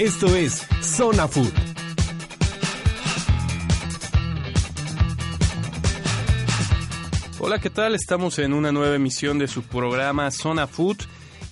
Esto 0.00 0.34
es 0.34 0.66
Zona 0.80 1.28
Food. 1.28 1.52
Hola, 7.38 7.58
¿qué 7.58 7.68
tal? 7.68 7.94
Estamos 7.94 8.38
en 8.38 8.54
una 8.54 8.72
nueva 8.72 8.96
emisión 8.96 9.38
de 9.38 9.46
su 9.46 9.62
programa 9.62 10.30
Zona 10.30 10.66
Food. 10.66 11.02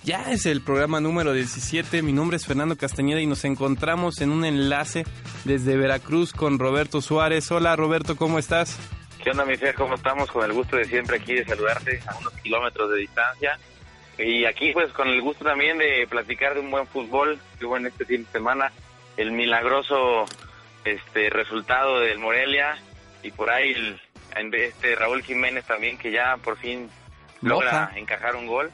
Ya 0.03 0.31
es 0.31 0.47
el 0.47 0.61
programa 0.61 0.99
número 0.99 1.33
17. 1.33 2.01
Mi 2.01 2.11
nombre 2.11 2.37
es 2.37 2.47
Fernando 2.47 2.75
Castañeda 2.75 3.21
y 3.21 3.27
nos 3.27 3.45
encontramos 3.45 4.19
en 4.19 4.31
un 4.31 4.43
enlace 4.43 5.05
desde 5.43 5.77
Veracruz 5.77 6.33
con 6.33 6.57
Roberto 6.57 7.01
Suárez. 7.01 7.51
Hola, 7.51 7.75
Roberto, 7.75 8.15
¿cómo 8.15 8.39
estás? 8.39 8.79
¿Qué 9.23 9.29
onda, 9.29 9.45
mi 9.45 9.57
Fer? 9.57 9.75
¿Cómo 9.75 9.93
estamos? 9.93 10.31
Con 10.31 10.43
el 10.43 10.53
gusto 10.53 10.75
de 10.75 10.85
siempre 10.85 11.17
aquí 11.17 11.35
de 11.35 11.45
saludarte 11.45 12.01
a 12.07 12.17
unos 12.17 12.33
kilómetros 12.41 12.89
de 12.89 12.97
distancia. 12.97 13.59
Y 14.19 14.45
aquí, 14.45 14.73
pues, 14.73 14.91
con 14.91 15.07
el 15.07 15.21
gusto 15.21 15.45
también 15.45 15.77
de 15.77 16.05
platicar 16.07 16.53
de 16.53 16.59
un 16.59 16.69
buen 16.69 16.85
fútbol 16.87 17.39
que 17.57 17.65
hubo 17.65 17.77
en 17.77 17.87
este 17.87 18.05
fin 18.05 18.25
de 18.25 18.31
semana. 18.31 18.71
El 19.15 19.31
milagroso 19.31 20.25
este 20.83 21.29
resultado 21.29 21.99
del 21.99 22.19
Morelia 22.19 22.77
y 23.23 23.31
por 23.31 23.49
ahí 23.49 23.71
el, 23.71 24.53
este 24.53 24.95
Raúl 24.95 25.23
Jiménez 25.23 25.65
también 25.65 25.97
que 25.97 26.11
ya 26.11 26.37
por 26.37 26.57
fin 26.57 26.89
logra 27.41 27.91
encajar 27.95 28.35
un 28.35 28.47
gol. 28.47 28.71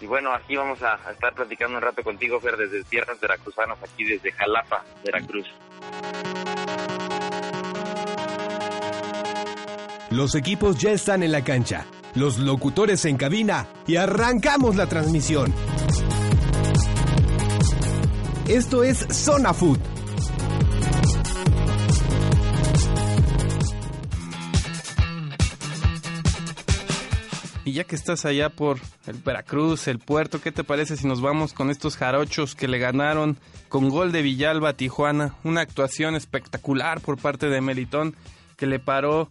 Y 0.00 0.06
bueno, 0.06 0.32
aquí 0.32 0.54
vamos 0.54 0.80
a, 0.82 0.94
a, 0.94 1.10
estar 1.10 1.34
platicando 1.34 1.76
un 1.76 1.82
rato 1.82 2.04
contigo, 2.04 2.40
Fer, 2.40 2.56
desde 2.56 2.84
tierras 2.84 3.18
veracruzanos, 3.20 3.78
aquí 3.82 4.04
desde 4.04 4.30
Jalapa, 4.30 4.84
Veracruz. 5.04 5.48
Los 10.10 10.36
equipos 10.36 10.78
ya 10.78 10.92
están 10.92 11.24
en 11.24 11.32
la 11.32 11.42
cancha, 11.42 11.84
los 12.18 12.38
locutores 12.38 13.04
en 13.04 13.16
cabina 13.16 13.68
y 13.86 13.96
arrancamos 13.96 14.76
la 14.76 14.86
transmisión. 14.86 15.54
Esto 18.48 18.82
es 18.82 19.06
Zona 19.10 19.54
Food. 19.54 19.78
Y 27.64 27.72
ya 27.72 27.84
que 27.84 27.94
estás 27.94 28.24
allá 28.24 28.48
por 28.48 28.78
el 29.06 29.16
Veracruz, 29.18 29.88
el 29.88 29.98
puerto, 29.98 30.40
¿qué 30.40 30.50
te 30.50 30.64
parece 30.64 30.96
si 30.96 31.06
nos 31.06 31.20
vamos 31.20 31.52
con 31.52 31.70
estos 31.70 31.96
jarochos 31.96 32.54
que 32.54 32.66
le 32.66 32.78
ganaron 32.78 33.36
con 33.68 33.90
gol 33.90 34.10
de 34.10 34.22
Villalba 34.22 34.70
a 34.70 34.72
Tijuana? 34.72 35.34
Una 35.44 35.60
actuación 35.60 36.14
espectacular 36.14 37.00
por 37.00 37.18
parte 37.18 37.48
de 37.48 37.60
Melitón 37.60 38.16
que 38.56 38.66
le 38.66 38.78
paró 38.80 39.28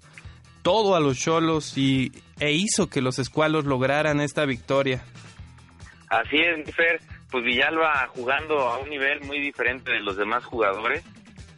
todo 0.67 0.97
a 0.97 0.99
los 0.99 1.17
cholos 1.17 1.77
y, 1.77 2.11
e 2.41 2.51
hizo 2.51 2.89
que 2.89 2.99
los 2.99 3.19
escualos 3.19 3.63
lograran 3.63 4.19
esta 4.19 4.43
victoria. 4.43 5.01
Así 6.09 6.35
es, 6.35 6.75
Fer. 6.75 6.99
Pues 7.31 7.45
Villalba 7.45 8.09
jugando 8.13 8.59
a 8.67 8.77
un 8.79 8.89
nivel 8.89 9.21
muy 9.21 9.39
diferente 9.39 9.93
de 9.93 10.01
los 10.01 10.17
demás 10.17 10.43
jugadores. 10.43 11.05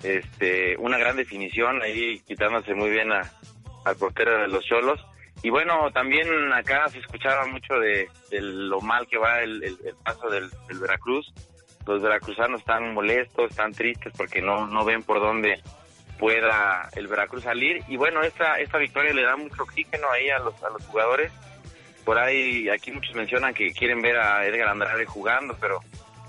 Este, 0.04 0.78
una 0.78 1.00
gran 1.00 1.18
definición 1.18 1.82
ahí 1.82 2.20
quitándose 2.28 2.76
muy 2.76 2.92
bien 2.92 3.12
a, 3.12 3.22
al 3.84 3.96
portero 3.96 4.44
de 4.44 4.48
los 4.48 4.64
cholos 4.64 5.00
y 5.42 5.50
bueno, 5.50 5.90
también 5.92 6.28
acá 6.54 6.88
se 6.90 7.00
escuchaba 7.00 7.48
mucho 7.48 7.80
de, 7.80 8.08
lo 8.32 8.80
mal 8.80 9.08
que 9.08 9.18
va 9.18 9.42
el, 9.42 9.64
el, 9.64 9.78
el 9.86 9.96
paso 10.04 10.30
del, 10.30 10.52
del, 10.68 10.80
Veracruz. 10.80 11.34
Los 11.88 12.00
veracruzanos 12.00 12.60
están 12.60 12.94
molestos, 12.94 13.50
están 13.50 13.72
tristes 13.72 14.14
porque 14.16 14.40
no, 14.40 14.68
no 14.68 14.86
ven 14.86 15.02
por 15.02 15.20
dónde 15.20 15.60
pueda 16.20 16.90
el 16.96 17.08
Veracruz 17.08 17.44
salir. 17.44 17.82
Y 17.88 17.98
bueno, 17.98 18.22
esta, 18.22 18.60
esta 18.60 18.78
victoria 18.78 19.14
le 19.14 19.24
da 19.24 19.38
mucho 19.38 19.64
oxígeno 19.64 20.12
ahí 20.12 20.30
a 20.30 20.40
los, 20.40 20.62
a 20.62 20.70
los 20.70 20.86
jugadores. 20.86 21.32
Por 22.04 22.20
ahí, 22.20 22.70
aquí 22.70 22.92
muchos 22.92 23.16
mencionan 23.16 23.54
que 23.54 23.72
quieren 23.72 24.02
ver 24.02 24.18
a 24.18 24.46
Edgar 24.46 24.68
Andrade 24.68 25.06
jugando, 25.06 25.56
pero 25.60 25.80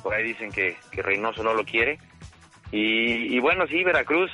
por 0.03 0.15
ahí 0.15 0.23
dicen 0.25 0.51
que, 0.51 0.77
que 0.91 1.03
Reynoso 1.03 1.43
no 1.43 1.53
lo 1.53 1.65
quiere. 1.65 1.99
Y, 2.71 3.35
y 3.35 3.41
bueno, 3.41 3.67
sí, 3.67 3.83
Veracruz 3.83 4.31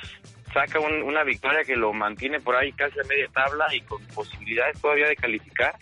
saca 0.53 0.79
un, 0.79 1.01
una 1.03 1.23
victoria 1.23 1.63
que 1.63 1.75
lo 1.75 1.91
mantiene 1.91 2.39
por 2.39 2.55
ahí 2.55 2.71
casi 2.71 2.99
a 2.99 3.03
media 3.03 3.27
tabla 3.33 3.65
y 3.73 3.81
con 3.81 4.01
posibilidades 4.07 4.79
todavía 4.79 5.07
de 5.07 5.15
calificar. 5.15 5.75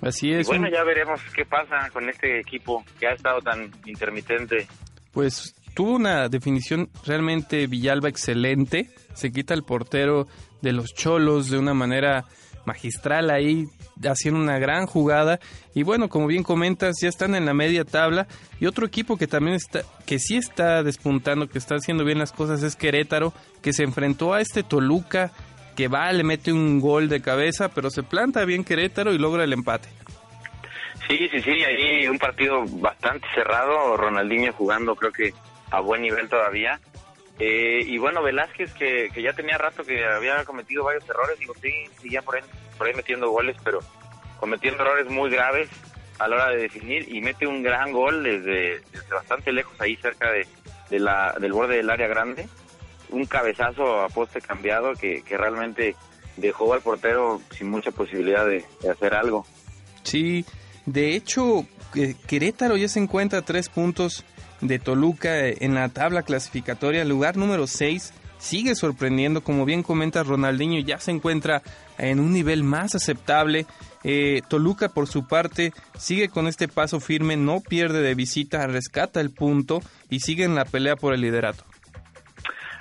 Así 0.00 0.32
es. 0.32 0.46
Y 0.46 0.50
bueno, 0.50 0.68
ya 0.70 0.82
veremos 0.82 1.20
qué 1.34 1.44
pasa 1.44 1.90
con 1.92 2.08
este 2.08 2.40
equipo 2.40 2.84
que 2.98 3.06
ha 3.06 3.12
estado 3.12 3.40
tan 3.40 3.70
intermitente. 3.84 4.66
Pues 5.12 5.54
tuvo 5.74 5.96
una 5.96 6.28
definición 6.28 6.90
realmente 7.04 7.66
Villalba 7.66 8.08
excelente. 8.08 8.90
Se 9.14 9.32
quita 9.32 9.54
el 9.54 9.62
portero 9.62 10.26
de 10.62 10.72
los 10.72 10.94
cholos 10.94 11.50
de 11.50 11.58
una 11.58 11.74
manera 11.74 12.26
magistral 12.66 13.30
ahí 13.30 13.66
haciendo 14.04 14.40
una 14.40 14.58
gran 14.58 14.86
jugada. 14.86 15.40
Y 15.74 15.82
bueno 15.82 16.08
como 16.08 16.26
bien 16.26 16.42
comentas 16.42 16.96
ya 17.00 17.08
están 17.08 17.34
en 17.34 17.46
la 17.46 17.54
media 17.54 17.84
tabla. 17.84 18.26
Y 18.60 18.66
otro 18.66 18.86
equipo 18.86 19.16
que 19.16 19.26
también 19.26 19.56
está 19.56 19.82
que 20.06 20.18
sí 20.18 20.36
está 20.36 20.82
despuntando 20.82 21.48
que 21.48 21.58
está 21.58 21.76
haciendo 21.76 22.04
bien 22.04 22.18
las 22.18 22.32
cosas 22.32 22.62
es 22.62 22.76
Querétaro 22.76 23.32
que 23.62 23.72
se 23.72 23.84
enfrentó 23.84 24.34
a 24.34 24.40
este 24.40 24.62
Toluca 24.62 25.32
que 25.76 25.88
va 25.88 26.12
le 26.12 26.24
mete 26.24 26.52
un 26.52 26.80
gol 26.80 27.08
de 27.08 27.20
cabeza 27.20 27.68
pero 27.68 27.90
se 27.90 28.02
planta 28.02 28.44
bien 28.44 28.64
Querétaro 28.64 29.12
y 29.12 29.18
logra 29.18 29.44
el 29.44 29.52
empate. 29.52 29.88
Sí 31.08 31.28
sí 31.30 31.40
sí 31.40 31.50
ahí 31.64 32.06
un 32.06 32.18
partido 32.18 32.64
bastante 32.66 33.26
cerrado 33.34 33.96
Ronaldinho 33.96 34.52
jugando 34.52 34.94
creo 34.94 35.12
que 35.12 35.32
a 35.70 35.80
buen 35.80 36.02
nivel 36.02 36.28
todavía 36.28 36.80
eh, 37.40 37.82
y 37.86 37.96
bueno, 37.96 38.22
Velázquez, 38.22 38.74
que, 38.74 39.08
que, 39.14 39.22
ya 39.22 39.32
tenía 39.32 39.56
rato 39.56 39.82
que 39.82 40.04
había 40.04 40.44
cometido 40.44 40.84
varios 40.84 41.08
errores, 41.08 41.38
digo, 41.38 41.54
sí, 41.62 41.72
seguía 41.98 42.20
por 42.20 42.36
ahí, 42.36 42.42
por 42.76 42.86
ahí 42.86 42.92
metiendo 42.94 43.30
goles, 43.30 43.56
pero 43.64 43.80
cometiendo 44.38 44.82
errores 44.82 45.10
muy 45.10 45.30
graves 45.30 45.70
a 46.18 46.28
la 46.28 46.36
hora 46.36 46.50
de 46.50 46.58
definir 46.58 47.08
y 47.08 47.22
mete 47.22 47.46
un 47.46 47.62
gran 47.62 47.92
gol 47.92 48.22
desde, 48.22 48.80
desde 48.92 49.14
bastante 49.14 49.52
lejos, 49.52 49.72
ahí 49.80 49.96
cerca 49.96 50.30
de, 50.30 50.46
de, 50.90 50.98
la, 50.98 51.34
del 51.40 51.54
borde 51.54 51.78
del 51.78 51.88
área 51.88 52.08
grande. 52.08 52.46
Un 53.08 53.24
cabezazo 53.24 54.02
a 54.02 54.10
poste 54.10 54.42
cambiado 54.42 54.92
que, 54.92 55.22
que 55.22 55.38
realmente 55.38 55.96
dejó 56.36 56.74
al 56.74 56.82
portero 56.82 57.40
sin 57.56 57.70
mucha 57.70 57.90
posibilidad 57.90 58.44
de, 58.44 58.66
de 58.82 58.90
hacer 58.90 59.14
algo. 59.14 59.46
Sí, 60.02 60.44
de 60.84 61.16
hecho, 61.16 61.64
Querétaro 62.26 62.76
ya 62.76 62.88
se 62.88 63.00
encuentra 63.00 63.38
a 63.38 63.42
tres 63.42 63.70
puntos 63.70 64.26
de 64.60 64.78
Toluca 64.78 65.48
en 65.48 65.74
la 65.74 65.88
tabla 65.88 66.22
clasificatoria, 66.22 67.04
lugar 67.04 67.36
número 67.36 67.66
6, 67.66 68.12
sigue 68.38 68.74
sorprendiendo, 68.74 69.42
como 69.42 69.64
bien 69.64 69.82
comenta 69.82 70.22
Ronaldinho, 70.22 70.80
ya 70.80 70.98
se 70.98 71.10
encuentra 71.10 71.62
en 71.98 72.18
un 72.20 72.32
nivel 72.32 72.64
más 72.64 72.94
aceptable. 72.94 73.66
Eh, 74.02 74.40
Toluca, 74.48 74.88
por 74.88 75.06
su 75.06 75.26
parte, 75.26 75.72
sigue 75.96 76.28
con 76.28 76.46
este 76.46 76.66
paso 76.66 77.00
firme, 77.00 77.36
no 77.36 77.60
pierde 77.60 78.00
de 78.00 78.14
visita, 78.14 78.66
rescata 78.66 79.20
el 79.20 79.30
punto 79.30 79.80
y 80.08 80.20
sigue 80.20 80.44
en 80.44 80.54
la 80.54 80.64
pelea 80.64 80.96
por 80.96 81.14
el 81.14 81.20
liderato. 81.20 81.64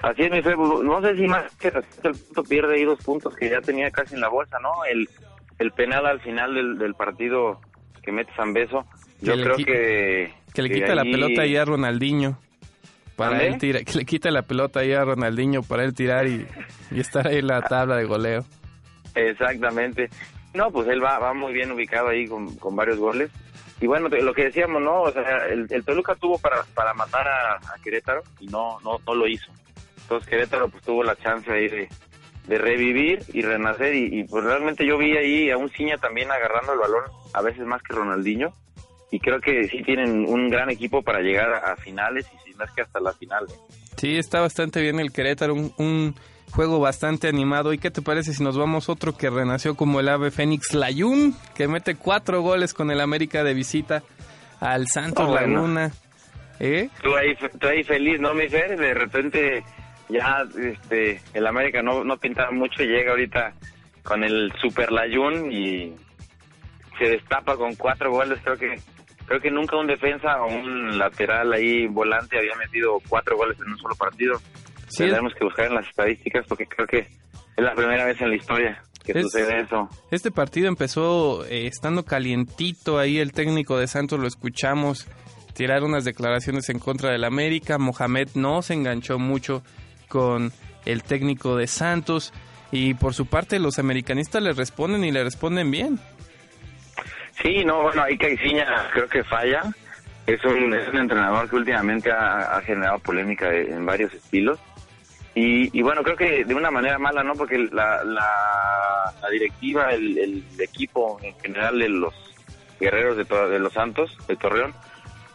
Así 0.02 0.24
es, 0.24 0.32
mi 0.32 0.42
fe, 0.42 0.56
no 0.56 1.02
sé 1.02 1.18
si 1.18 1.28
más 1.28 1.54
que 1.58 1.68
el 1.68 2.14
punto 2.14 2.44
pierde 2.44 2.76
ahí 2.76 2.86
dos 2.86 3.04
puntos 3.04 3.36
que 3.36 3.50
ya 3.50 3.60
tenía 3.60 3.92
casi 3.92 4.16
en 4.16 4.22
la 4.22 4.30
bolsa, 4.30 4.58
¿no? 4.60 4.86
El, 4.90 5.10
el 5.60 5.72
penal 5.72 6.06
al 6.06 6.22
final 6.22 6.56
del, 6.56 6.78
del 6.78 6.94
partido 6.94 7.60
que 8.02 8.14
mete 8.14 8.34
San 8.36 8.54
Beso, 8.54 8.86
yo 9.22 9.34
creo 9.34 9.56
que 9.58 10.40
que 10.54 10.62
le 10.62 10.70
quita 10.70 10.96
la 10.96 11.04
pelota 11.04 11.42
ahí 11.44 11.56
a 11.56 11.66
Ronaldinho. 11.66 12.38
Para 13.16 13.44
él 13.44 13.58
tira, 13.58 13.84
que 13.84 13.98
le 13.98 14.06
quita 14.06 14.32
la 14.32 14.44
pelota 14.44 14.80
ahí 14.80 14.94
a 14.94 15.04
Ronaldinho 15.04 15.62
para 15.62 15.84
él 15.84 15.94
tirar 15.94 16.26
y, 16.28 16.48
y, 16.92 17.00
estar 17.02 17.28
ahí 17.28 17.40
en 17.40 17.48
la 17.48 17.62
tabla 17.62 17.98
de 17.98 18.06
goleo. 18.06 18.46
Exactamente. 19.14 20.10
No, 20.54 20.72
pues 20.72 20.88
él 20.88 21.04
va, 21.04 21.20
va 21.20 21.34
muy 21.34 21.52
bien 21.52 21.72
ubicado 21.72 22.08
ahí 22.08 22.28
con, 22.28 22.56
con 22.56 22.78
varios 22.78 22.98
goles. 22.98 23.30
Y 23.82 23.88
bueno, 23.88 24.08
lo 24.08 24.34
que 24.34 24.46
decíamos, 24.46 24.82
¿no? 24.82 25.02
O 25.02 25.12
sea, 25.12 25.48
el, 25.48 25.68
el 25.70 25.84
Toluca 25.84 26.16
tuvo 26.16 26.38
para, 26.40 26.64
para 26.74 26.94
matar 26.94 27.28
a, 27.28 27.56
a, 27.56 27.76
Querétaro 27.84 28.24
y 28.40 28.48
no, 28.48 28.80
no, 28.86 29.00
no 29.06 29.16
lo 29.16 29.28
hizo. 29.28 29.52
Entonces 30.02 30.30
Querétaro 30.30 30.70
pues 30.70 30.84
tuvo 30.84 31.04
la 31.04 31.16
chance 31.18 31.52
ahí 31.52 31.68
de, 31.68 31.90
de 32.48 32.58
revivir 32.58 33.22
y 33.34 33.42
renacer 33.42 33.94
y, 33.96 34.20
y, 34.20 34.24
pues 34.24 34.46
realmente 34.46 34.86
yo 34.86 34.98
vi 34.98 35.16
ahí 35.18 35.52
a 35.52 35.58
un 35.58 35.70
Ciña 35.70 35.98
también 35.98 36.32
agarrando 36.32 36.74
el 36.74 36.80
balón, 36.80 37.04
a 37.34 37.42
veces 37.42 37.66
más 37.66 37.84
que 37.84 37.94
Ronaldinho 37.94 38.54
y 39.12 39.20
creo 39.20 39.40
que 39.40 39.68
sí 39.68 39.82
tienen 39.84 40.26
un 40.28 40.50
gran 40.50 40.70
equipo 40.70 41.02
para 41.02 41.20
llegar 41.20 41.52
a, 41.54 41.76
finales 41.76 42.28
y 42.34 42.50
si 42.50 42.58
no 42.58 42.66
es 42.66 42.72
que 42.72 42.82
hasta 42.82 43.00
la 43.00 43.14
final. 43.14 43.46
¿eh? 43.50 43.56
Sí, 43.98 44.18
está 44.18 44.42
bastante 44.42 44.82
bien 44.82 45.00
el 45.00 45.12
Querétaro, 45.12 45.54
un, 45.54 45.74
un, 45.78 46.16
juego 46.52 46.80
bastante 46.80 47.28
animado. 47.28 47.74
¿Y 47.74 47.78
qué 47.78 47.92
te 47.92 48.02
parece 48.02 48.34
si 48.34 48.44
nos 48.44 48.58
vamos 48.58 48.90
otro 48.90 49.16
que 49.16 49.30
renació 49.30 49.76
como 49.76 50.00
el 50.00 50.10
ave 50.10 50.32
Fénix 50.32 50.74
Layún, 50.74 51.36
que 51.56 51.68
mete 51.68 51.96
cuatro 51.96 52.42
goles 52.42 52.74
con 52.74 52.90
el 52.90 53.02
América 53.02 53.44
de 53.44 53.54
visita? 53.54 54.04
al 54.60 54.88
Santos 54.88 55.26
Oh, 55.26 55.32
bueno. 55.32 55.56
Laguna. 55.56 55.92
¿Eh? 56.60 56.90
Tú 57.02 57.16
ahí, 57.16 57.36
tú 57.36 57.68
ahí 57.68 57.84
feliz, 57.84 58.20
¿no, 58.20 58.34
mi 58.34 58.50
Fer? 58.50 58.78
De 58.78 58.94
repente 58.94 59.64
ya 60.10 60.44
este, 60.62 61.22
el 61.34 61.48
América 61.48 61.82
no, 61.82 62.04
no 62.04 62.18
pintaba 62.18 62.52
mucho 62.52 62.84
y 62.84 62.88
llega 62.88 63.12
ahorita 63.12 63.54
con 64.04 64.24
el 64.24 64.52
Super 64.62 64.92
Layun 64.92 65.52
y 65.52 65.96
se 66.98 67.10
destapa 67.12 67.56
con 67.56 67.76
cuatro 67.76 68.12
goles. 68.12 68.40
Creo 68.44 68.58
que 68.58 68.78
creo 69.30 69.40
que 69.40 69.50
nunca 69.52 69.78
un 69.78 69.88
defensa 69.88 70.42
o 70.42 70.48
un 70.48 70.98
lateral 70.98 71.54
ahí 71.54 71.88
volante 71.88 72.38
había 72.38 72.56
metido 72.58 72.98
cuatro 73.08 73.38
goles 73.38 73.58
en 73.66 73.72
un 73.72 73.78
solo 73.78 73.96
partido. 73.96 74.38
Sí, 74.90 75.04
Tendremos 75.04 75.34
que 75.36 75.46
buscar 75.46 75.68
en 75.68 75.76
las 75.76 75.88
estadísticas 75.88 76.46
porque 76.50 76.66
creo 76.66 76.86
que 76.88 76.98
es 77.00 77.64
la 77.64 77.74
primera 77.76 78.04
vez 78.06 78.20
en 78.22 78.30
la 78.30 78.36
historia 78.36 78.84
que 79.06 79.12
Es- 79.14 79.24
sucede 79.24 79.62
eso. 79.62 79.88
Este 80.12 80.32
partido 80.32 80.68
empezó 80.68 81.46
eh, 81.46 81.68
estando 81.68 82.04
calientito 82.04 83.00
ahí 83.00 83.20
el 83.20 83.32
técnico 83.32 83.78
de 83.78 83.88
Santos 83.88 84.20
lo 84.20 84.28
escuchamos 84.28 85.08
tirar 85.54 85.84
unas 85.84 86.06
declaraciones 86.06 86.70
en 86.70 86.80
contra 86.80 87.12
del 87.12 87.24
América. 87.24 87.78
Mohamed 87.78 88.30
no 88.36 88.62
se 88.62 88.74
enganchó 88.74 89.20
mucho 89.20 89.62
con 90.08 90.52
el 90.86 91.04
técnico 91.04 91.56
de 91.56 91.68
Santos 91.68 92.34
y 92.72 92.94
por 92.96 93.14
su 93.14 93.26
parte 93.28 93.60
los 93.60 93.78
americanistas 93.80 94.42
le 94.42 94.54
responden 94.54 95.04
y 95.04 95.12
le 95.12 95.24
responden 95.24 95.70
bien. 95.72 96.00
Sí, 97.42 97.64
no, 97.64 97.84
bueno, 97.84 98.04
ahí 98.04 98.18
Caixinha 98.18 98.90
creo 98.92 99.08
que 99.08 99.24
falla. 99.24 99.64
Es 100.28 100.44
un, 100.46 100.74
es 100.74 100.88
un 100.90 100.98
entrenador 100.98 101.50
que 101.50 101.56
últimamente 101.56 102.12
ha, 102.12 102.62
generado 102.62 103.00
polémica 103.00 103.52
en 103.52 103.86
varios 103.86 104.14
estilos. 104.14 104.60
Y, 105.34 105.78
y 105.78 105.82
bueno, 105.82 106.04
creo 106.04 106.18
que 106.18 106.44
de 106.44 106.54
una 106.54 106.70
manera 106.70 107.00
mala, 107.00 107.24
¿no? 107.24 107.34
Porque 107.34 107.58
la, 107.58 108.04
la, 108.04 109.14
la 109.22 109.30
directiva, 109.30 109.92
el, 109.92 110.18
el 110.18 110.44
equipo 110.60 111.20
en 111.24 111.34
general 111.40 111.80
de 111.80 111.90
los 111.90 112.14
guerreros 112.80 113.18
de, 113.18 113.24
de 113.24 113.60
los 113.60 113.74
Santos, 113.74 114.16
de 114.28 114.36
Torreón, 114.36 114.74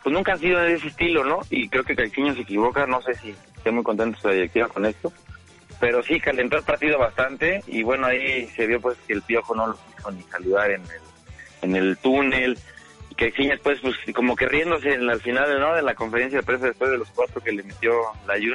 pues 0.02 0.12
nunca 0.12 0.32
han 0.32 0.38
sido 0.38 0.60
de 0.60 0.74
ese 0.74 0.88
estilo, 0.88 1.24
¿no? 1.24 1.40
Y 1.50 1.68
creo 1.68 1.84
que 1.84 1.96
Caixinha 1.96 2.34
se 2.34 2.42
equivoca, 2.42 2.86
no 2.86 3.00
sé 3.02 3.14
si 3.14 3.34
estoy 3.56 3.72
muy 3.72 3.82
contento 3.82 4.18
la 4.24 4.34
directiva 4.34 4.68
con 4.68 4.84
esto. 4.84 5.12
Pero 5.80 6.02
sí, 6.02 6.20
calentó 6.20 6.56
el 6.56 6.62
partido 6.62 6.98
bastante 6.98 7.62
y 7.66 7.82
bueno, 7.82 8.06
ahí 8.06 8.46
se 8.48 8.66
vio 8.66 8.80
pues 8.80 8.96
que 9.06 9.14
el 9.14 9.22
Piojo 9.22 9.54
no 9.54 9.68
lo 9.68 9.74
quiso 9.74 10.10
ni 10.12 10.22
saludar 10.22 10.70
en 10.70 10.82
el, 10.82 11.13
en 11.64 11.76
el 11.76 11.96
túnel. 11.98 12.58
Y 13.10 13.14
Caixinha 13.14 13.52
después, 13.52 13.78
pues 13.80 13.96
como 14.14 14.36
que 14.36 14.46
riéndose 14.46 14.94
en 14.94 15.06
la- 15.06 15.12
al 15.14 15.20
final 15.20 15.46
de 15.48 15.82
la 15.82 15.94
conferencia 15.94 16.38
de 16.40 16.44
prensa 16.46 16.66
después 16.66 16.90
de 16.90 16.98
los 16.98 17.08
cuatro 17.10 17.40
que 17.42 17.52
le 17.52 17.62
metió 17.62 17.92
la 18.26 18.34
Jun, 18.34 18.54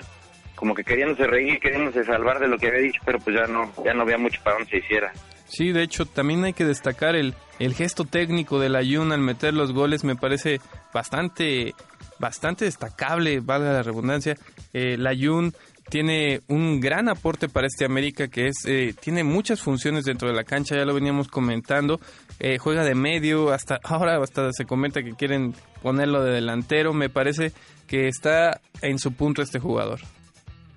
como 0.56 0.73
que 0.75 0.83
queriéndose 0.83 1.25
reír, 1.27 1.59
queriéndose 1.59 2.03
salvar 2.03 2.39
de 2.39 2.47
lo 2.47 2.57
que 2.57 2.67
había 2.67 2.81
dicho, 2.81 3.01
pero 3.06 3.19
pues 3.19 3.35
ya 3.35 3.47
no, 3.47 3.71
ya 3.85 3.94
no 3.94 4.01
había 4.03 4.17
mucho 4.17 4.41
para 4.44 4.57
dónde 4.57 4.71
se 4.71 4.77
hiciera. 4.77 5.11
Sí, 5.45 5.71
de 5.71 5.81
hecho, 5.81 6.06
también 6.06 6.44
hay 6.44 6.53
que 6.53 6.65
destacar 6.65 7.15
el, 7.15 7.33
el 7.57 7.73
gesto 7.73 8.03
técnico 8.06 8.59
del 8.59 8.75
Ayun 8.75 9.12
al 9.12 9.21
meter 9.21 9.53
los 9.53 9.73
goles, 9.73 10.03
me 10.03 10.15
parece 10.15 10.59
bastante, 10.94 11.73
bastante 12.19 12.65
destacable, 12.65 13.39
valga 13.39 13.73
la 13.73 13.81
redundancia. 13.81 14.35
Eh, 14.73 14.94
el 14.94 15.07
Ayun 15.07 15.53
tiene 15.89 16.41
un 16.47 16.80
gran 16.80 17.09
aporte 17.09 17.50
para 17.50 17.68
este 17.68 17.86
América 17.86 18.27
que 18.27 18.47
es, 18.47 18.65
eh, 18.65 18.94
tiene 19.00 19.24
muchas 19.24 19.62
funciones 19.62 20.06
dentro 20.06 20.30
de 20.30 20.36
la 20.36 20.44
cancha, 20.44 20.75
ya 20.75 20.86
lo 20.86 20.94
veníamos 20.94 21.27
comentando, 21.27 22.00
eh, 22.39 22.57
juega 22.57 22.83
de 22.83 22.95
medio, 22.95 23.51
hasta 23.51 23.80
ahora 23.83 24.21
hasta 24.21 24.51
se 24.53 24.65
comenta 24.65 25.03
que 25.03 25.15
quieren 25.15 25.53
ponerlo 25.81 26.24
de 26.24 26.33
delantero, 26.33 26.94
me 26.94 27.09
parece 27.09 27.51
que 27.88 28.07
está 28.07 28.62
en 28.81 29.00
su 29.00 29.13
punto 29.13 29.41
este 29.41 29.59
jugador. 29.59 30.00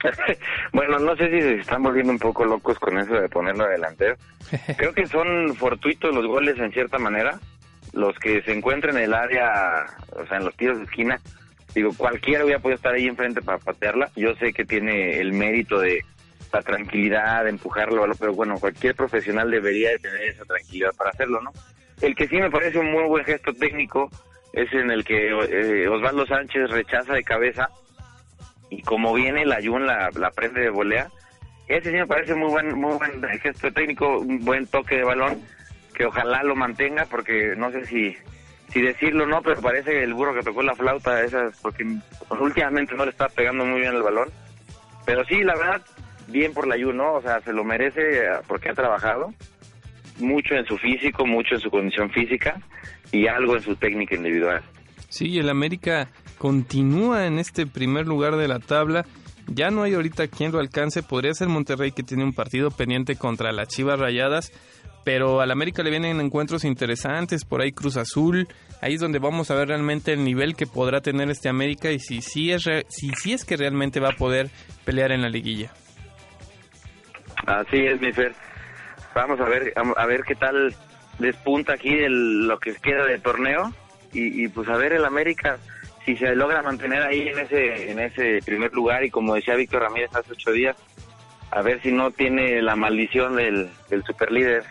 bueno, 0.73 0.99
no 0.99 1.15
sé 1.17 1.31
si 1.31 1.41
se 1.41 1.55
están 1.59 1.83
volviendo 1.83 2.13
un 2.13 2.19
poco 2.19 2.45
locos 2.45 2.79
con 2.79 2.99
eso 2.99 3.15
de 3.15 3.29
ponerlo 3.29 3.69
delantero. 3.69 4.17
Creo 4.77 4.93
que 4.93 5.07
son 5.07 5.55
fortuitos 5.55 6.15
los 6.15 6.27
goles 6.27 6.59
en 6.59 6.73
cierta 6.73 6.99
manera. 6.99 7.39
Los 7.93 8.19
que 8.19 8.43
se 8.43 8.53
encuentran 8.53 8.97
en 8.97 9.05
el 9.05 9.15
área, 9.15 9.85
o 10.17 10.27
sea, 10.27 10.39
en 10.39 10.47
los 10.47 10.57
tiros 10.57 10.79
de 10.79 10.85
esquina, 10.85 11.21
digo, 11.75 11.91
cualquiera 11.97 12.45
hubiera 12.45 12.61
podido 12.61 12.77
estar 12.77 12.95
ahí 12.95 13.07
enfrente 13.07 13.43
para 13.43 13.59
patearla. 13.59 14.11
Yo 14.17 14.35
sé 14.37 14.53
que 14.53 14.65
tiene 14.65 15.21
el 15.21 15.33
mérito 15.33 15.79
de 15.79 16.05
la 16.53 16.63
tranquilidad, 16.63 17.45
de 17.45 17.51
empujarlo, 17.51 18.05
pero 18.19 18.35
bueno, 18.35 18.59
cualquier 18.59 18.95
profesional 18.95 19.51
debería 19.51 19.91
de 19.91 19.99
tener 19.99 20.23
esa 20.23 20.45
tranquilidad 20.45 20.93
para 20.97 21.11
hacerlo, 21.11 21.41
¿no? 21.41 21.53
El 22.01 22.15
que 22.15 22.29
sí 22.29 22.37
me 22.37 22.51
parece 22.51 22.79
un 22.79 22.91
muy 22.91 23.05
buen 23.05 23.25
gesto 23.25 23.53
técnico 23.55 24.11
es 24.53 24.73
en 24.73 24.91
el 24.91 25.05
que 25.05 25.29
eh, 25.29 25.89
Osvaldo 25.89 26.27
Sánchez 26.27 26.71
rechaza 26.71 27.15
de 27.15 27.23
cabeza 27.23 27.69
y 28.69 28.83
como 28.83 29.15
viene 29.15 29.47
la 29.47 29.61
Jun 29.63 29.87
la, 29.87 30.11
la 30.15 30.31
prende 30.31 30.63
de 30.63 30.71
volea, 30.71 31.09
ese 31.69 31.91
sí 31.91 31.97
me 31.97 32.07
parece 32.07 32.35
muy 32.35 32.51
buen, 32.51 32.79
muy 32.79 32.97
buen 32.97 33.23
gesto 33.41 33.73
técnico, 33.73 34.19
un 34.19 34.45
buen 34.45 34.67
toque 34.67 34.97
de 34.97 35.05
balón, 35.05 35.41
que 35.95 36.07
ojalá 36.07 36.43
lo 36.43 36.57
mantenga, 36.57 37.07
porque 37.07 37.55
no 37.57 37.71
sé 37.71 37.87
si, 37.87 38.17
si 38.73 38.81
decirlo 38.81 39.27
no, 39.27 39.43
pero 39.43 39.61
parece 39.61 40.03
el 40.03 40.15
burro 40.15 40.35
que 40.35 40.43
tocó 40.43 40.63
la 40.63 40.75
flauta, 40.75 41.23
esas, 41.23 41.59
porque 41.61 41.85
últimamente 42.41 42.95
no 42.95 43.05
le 43.05 43.11
está 43.11 43.29
pegando 43.29 43.65
muy 43.65 43.81
bien 43.81 43.95
el 43.95 44.03
balón. 44.03 44.29
Pero 45.05 45.25
sí, 45.25 45.43
la 45.43 45.55
verdad, 45.57 45.83
bien 46.29 46.55
por 46.55 46.67
la 46.67 46.77
Jun, 46.83 46.97
¿no? 46.97 47.15
O 47.15 47.23
sea, 47.23 47.41
se 47.41 47.53
lo 47.53 47.65
merece 47.65 48.01
eh, 48.01 48.31
porque 48.47 48.71
ha 48.71 48.75
trabajado 48.75 49.33
mucho 50.19 50.55
en 50.55 50.65
su 50.67 50.79
físico, 50.79 51.27
mucho 51.27 51.55
en 51.55 51.61
su 51.61 51.71
condición 51.71 52.11
física 52.11 52.61
y 53.11 53.27
algo 53.27 53.57
en 53.57 53.63
su 53.63 53.77
técnica 53.77 54.15
individual. 54.15 54.63
Sí, 55.09 55.39
el 55.39 55.51
América 55.51 56.09
continúa 56.39 57.27
en 57.27 57.39
este 57.39 57.67
primer 57.67 58.07
lugar 58.07 58.37
de 58.37 58.49
la 58.49 58.59
tabla. 58.59 59.05
Ya 59.49 59.71
no 59.71 59.83
hay 59.83 59.95
ahorita 59.95 60.29
quien 60.29 60.53
lo 60.53 60.61
alcance. 60.61 61.03
Podría 61.03 61.35
ser 61.35 61.49
Monterrey 61.49 61.93
que 61.93 62.03
tiene 62.03 62.25
un 62.25 62.33
partido 62.33 62.71
pendiente 62.71 63.17
contra 63.17 63.53
las 63.53 63.69
Chivas 63.69 63.99
Rayadas. 63.99 64.53
Pero 65.05 65.41
al 65.41 65.51
América 65.51 65.83
le 65.83 65.91
vienen 65.91 66.21
encuentros 66.21 66.65
interesantes. 66.65 67.45
Por 67.45 67.61
ahí 67.61 67.73
Cruz 67.73 67.97
Azul. 67.97 68.47
Ahí 68.81 68.95
es 68.95 69.01
donde 69.01 69.19
vamos 69.19 69.51
a 69.51 69.55
ver 69.55 69.69
realmente 69.69 70.13
el 70.13 70.23
nivel 70.25 70.55
que 70.57 70.67
podrá 70.67 71.01
tener 71.01 71.29
este 71.31 71.49
América 71.49 71.91
y 71.91 71.99
si 71.99 72.21
sí 72.23 72.53
es, 72.53 72.63
si, 72.89 73.11
sí 73.11 73.33
es 73.33 73.45
que 73.45 73.57
realmente 73.57 74.01
va 74.01 74.11
a 74.11 74.17
poder 74.17 74.51
pelear 74.85 75.13
en 75.13 75.23
la 75.23 75.29
liguilla. 75.29 75.71
Así 77.47 77.79
es, 77.87 78.01
mi 78.01 78.13
Fer. 78.13 78.33
Vamos 79.15 79.41
a 79.41 79.45
ver, 79.45 79.73
a 79.97 80.07
ver 80.07 80.23
qué 80.27 80.35
tal 80.35 80.75
despunta 81.19 81.75
aquí 81.75 81.91
el- 81.91 82.47
lo 82.47 82.59
que 82.59 82.75
queda 82.75 83.05
de 83.05 83.19
torneo 83.19 83.73
y, 84.13 84.45
y, 84.45 84.49
pues 84.49 84.69
a 84.69 84.77
ver 84.77 84.93
el 84.95 85.05
América 85.05 85.59
si 86.05 86.17
se 86.17 86.35
logra 86.35 86.63
mantener 86.63 87.03
ahí 87.03 87.29
en 87.29 87.39
ese 87.39 87.91
en 87.91 87.99
ese 88.01 88.41
primer 88.45 88.73
lugar 88.73 89.05
y 89.05 89.11
como 89.11 89.35
decía 89.35 89.55
Víctor 89.55 89.83
Ramírez 89.83 90.11
hace 90.15 90.33
ocho 90.33 90.51
días, 90.51 90.77
a 91.51 91.63
ver 91.63 91.81
si 91.83 91.93
no 91.93 92.11
tiene 92.11 92.61
la 92.63 92.75
maldición 92.75 93.37
del, 93.37 93.69
del 93.91 94.03
superlíder. 94.05 94.65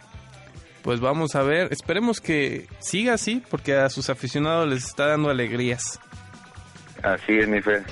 Pues 0.83 0.99
vamos 0.99 1.35
a 1.35 1.43
ver. 1.43 1.71
Esperemos 1.71 2.19
que 2.19 2.67
siga 2.79 3.13
así 3.13 3.43
porque 3.49 3.75
a 3.75 3.89
sus 3.89 4.09
aficionados 4.09 4.67
les 4.67 4.85
está 4.85 5.07
dando 5.07 5.29
alegrías. 5.29 5.99
Así 7.03 7.33
es, 7.39 7.47
mi 7.47 7.61
Fer. 7.61 7.83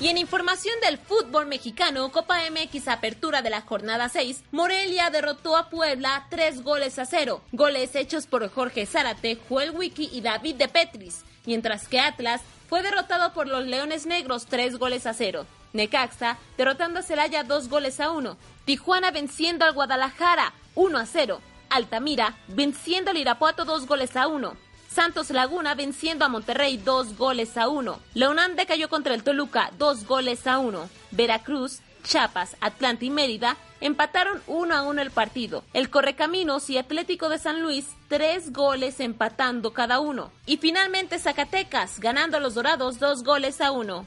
Y 0.00 0.08
en 0.08 0.18
información 0.18 0.74
del 0.82 0.98
fútbol 0.98 1.46
mexicano, 1.46 2.10
Copa 2.10 2.38
MX 2.50 2.88
Apertura 2.88 3.40
de 3.40 3.50
la 3.50 3.62
jornada 3.62 4.08
6, 4.08 4.44
Morelia 4.50 5.08
derrotó 5.10 5.56
a 5.56 5.70
Puebla 5.70 6.26
3 6.30 6.62
goles 6.62 6.98
a 6.98 7.06
0. 7.06 7.40
Goles 7.52 7.94
hechos 7.94 8.26
por 8.26 8.46
Jorge 8.50 8.84
Zárate, 8.86 9.38
Joel 9.48 9.70
Wiki 9.70 10.10
y 10.12 10.20
David 10.20 10.56
de 10.56 10.68
Petris. 10.68 11.24
Mientras 11.46 11.88
que 11.88 12.00
Atlas 12.00 12.42
fue 12.68 12.82
derrotado 12.82 13.32
por 13.32 13.46
los 13.46 13.64
Leones 13.64 14.04
Negros 14.06 14.46
3 14.46 14.76
goles 14.76 15.06
a 15.06 15.14
0. 15.14 15.46
Necaxa 15.72 16.36
derrotando 16.58 17.00
a 17.00 17.02
Celaya 17.02 17.44
2 17.44 17.68
goles 17.68 18.00
a 18.00 18.10
1. 18.10 18.36
Tijuana 18.64 19.12
venciendo 19.12 19.64
al 19.64 19.72
Guadalajara 19.72 20.52
1 20.74 20.98
a 20.98 21.06
0. 21.06 21.40
Altamira 21.70 22.36
venciendo 22.48 23.10
al 23.10 23.16
Irapuato 23.16 23.64
2 23.64 23.86
goles 23.86 24.16
a 24.16 24.26
1. 24.26 24.56
Santos 24.88 25.30
Laguna 25.30 25.74
venciendo 25.74 26.24
a 26.24 26.28
Monterrey 26.28 26.78
2 26.78 27.18
goles 27.18 27.56
a 27.58 27.68
1. 27.68 28.00
Leonán 28.14 28.56
cayó 28.66 28.88
contra 28.88 29.14
el 29.14 29.22
Toluca 29.22 29.70
2 29.78 30.06
goles 30.06 30.46
a 30.46 30.58
1. 30.58 30.88
Veracruz, 31.10 31.80
Chiapas, 32.02 32.56
Atlanta 32.60 33.04
y 33.04 33.10
Mérida 33.10 33.56
empataron 33.80 34.40
1 34.46 34.74
a 34.74 34.82
1 34.82 35.02
el 35.02 35.10
partido. 35.10 35.64
El 35.74 35.90
Correcaminos 35.90 36.70
y 36.70 36.78
Atlético 36.78 37.28
de 37.28 37.38
San 37.38 37.60
Luis 37.62 37.88
3 38.08 38.52
goles 38.52 39.00
empatando 39.00 39.72
cada 39.72 40.00
uno. 40.00 40.30
Y 40.46 40.56
finalmente 40.56 41.18
Zacatecas 41.18 42.00
ganando 42.00 42.38
a 42.38 42.40
los 42.40 42.54
Dorados 42.54 42.98
2 42.98 43.22
goles 43.22 43.60
a 43.60 43.72
1. 43.72 44.06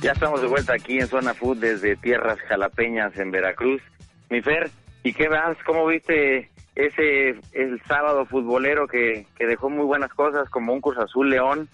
Ya 0.00 0.12
estamos 0.12 0.40
de 0.40 0.48
vuelta 0.48 0.72
aquí 0.72 0.98
en 0.98 1.06
Zona 1.08 1.34
Food 1.34 1.58
desde 1.58 1.94
tierras 1.94 2.38
jalapeñas 2.48 3.14
en 3.18 3.30
Veracruz. 3.30 3.82
Mi 4.30 4.40
Fer, 4.40 4.70
¿y 5.02 5.12
qué 5.12 5.28
vas? 5.28 5.58
¿Cómo 5.66 5.86
viste 5.86 6.48
ese 6.74 7.30
el 7.52 7.82
sábado 7.86 8.24
futbolero 8.24 8.86
que, 8.86 9.26
que 9.36 9.46
dejó 9.46 9.68
muy 9.68 9.84
buenas 9.84 10.10
cosas 10.14 10.48
como 10.48 10.72
un 10.72 10.80
Cruz 10.80 10.96
Azul 10.96 11.28
León 11.28 11.68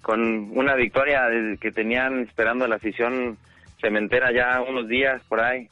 con 0.00 0.56
una 0.56 0.76
victoria 0.76 1.22
que 1.60 1.72
tenían 1.72 2.20
esperando 2.20 2.68
la 2.68 2.76
afición 2.76 3.36
cementera 3.80 4.30
ya 4.32 4.60
unos 4.62 4.86
días 4.86 5.20
por 5.28 5.40
ahí? 5.40 5.68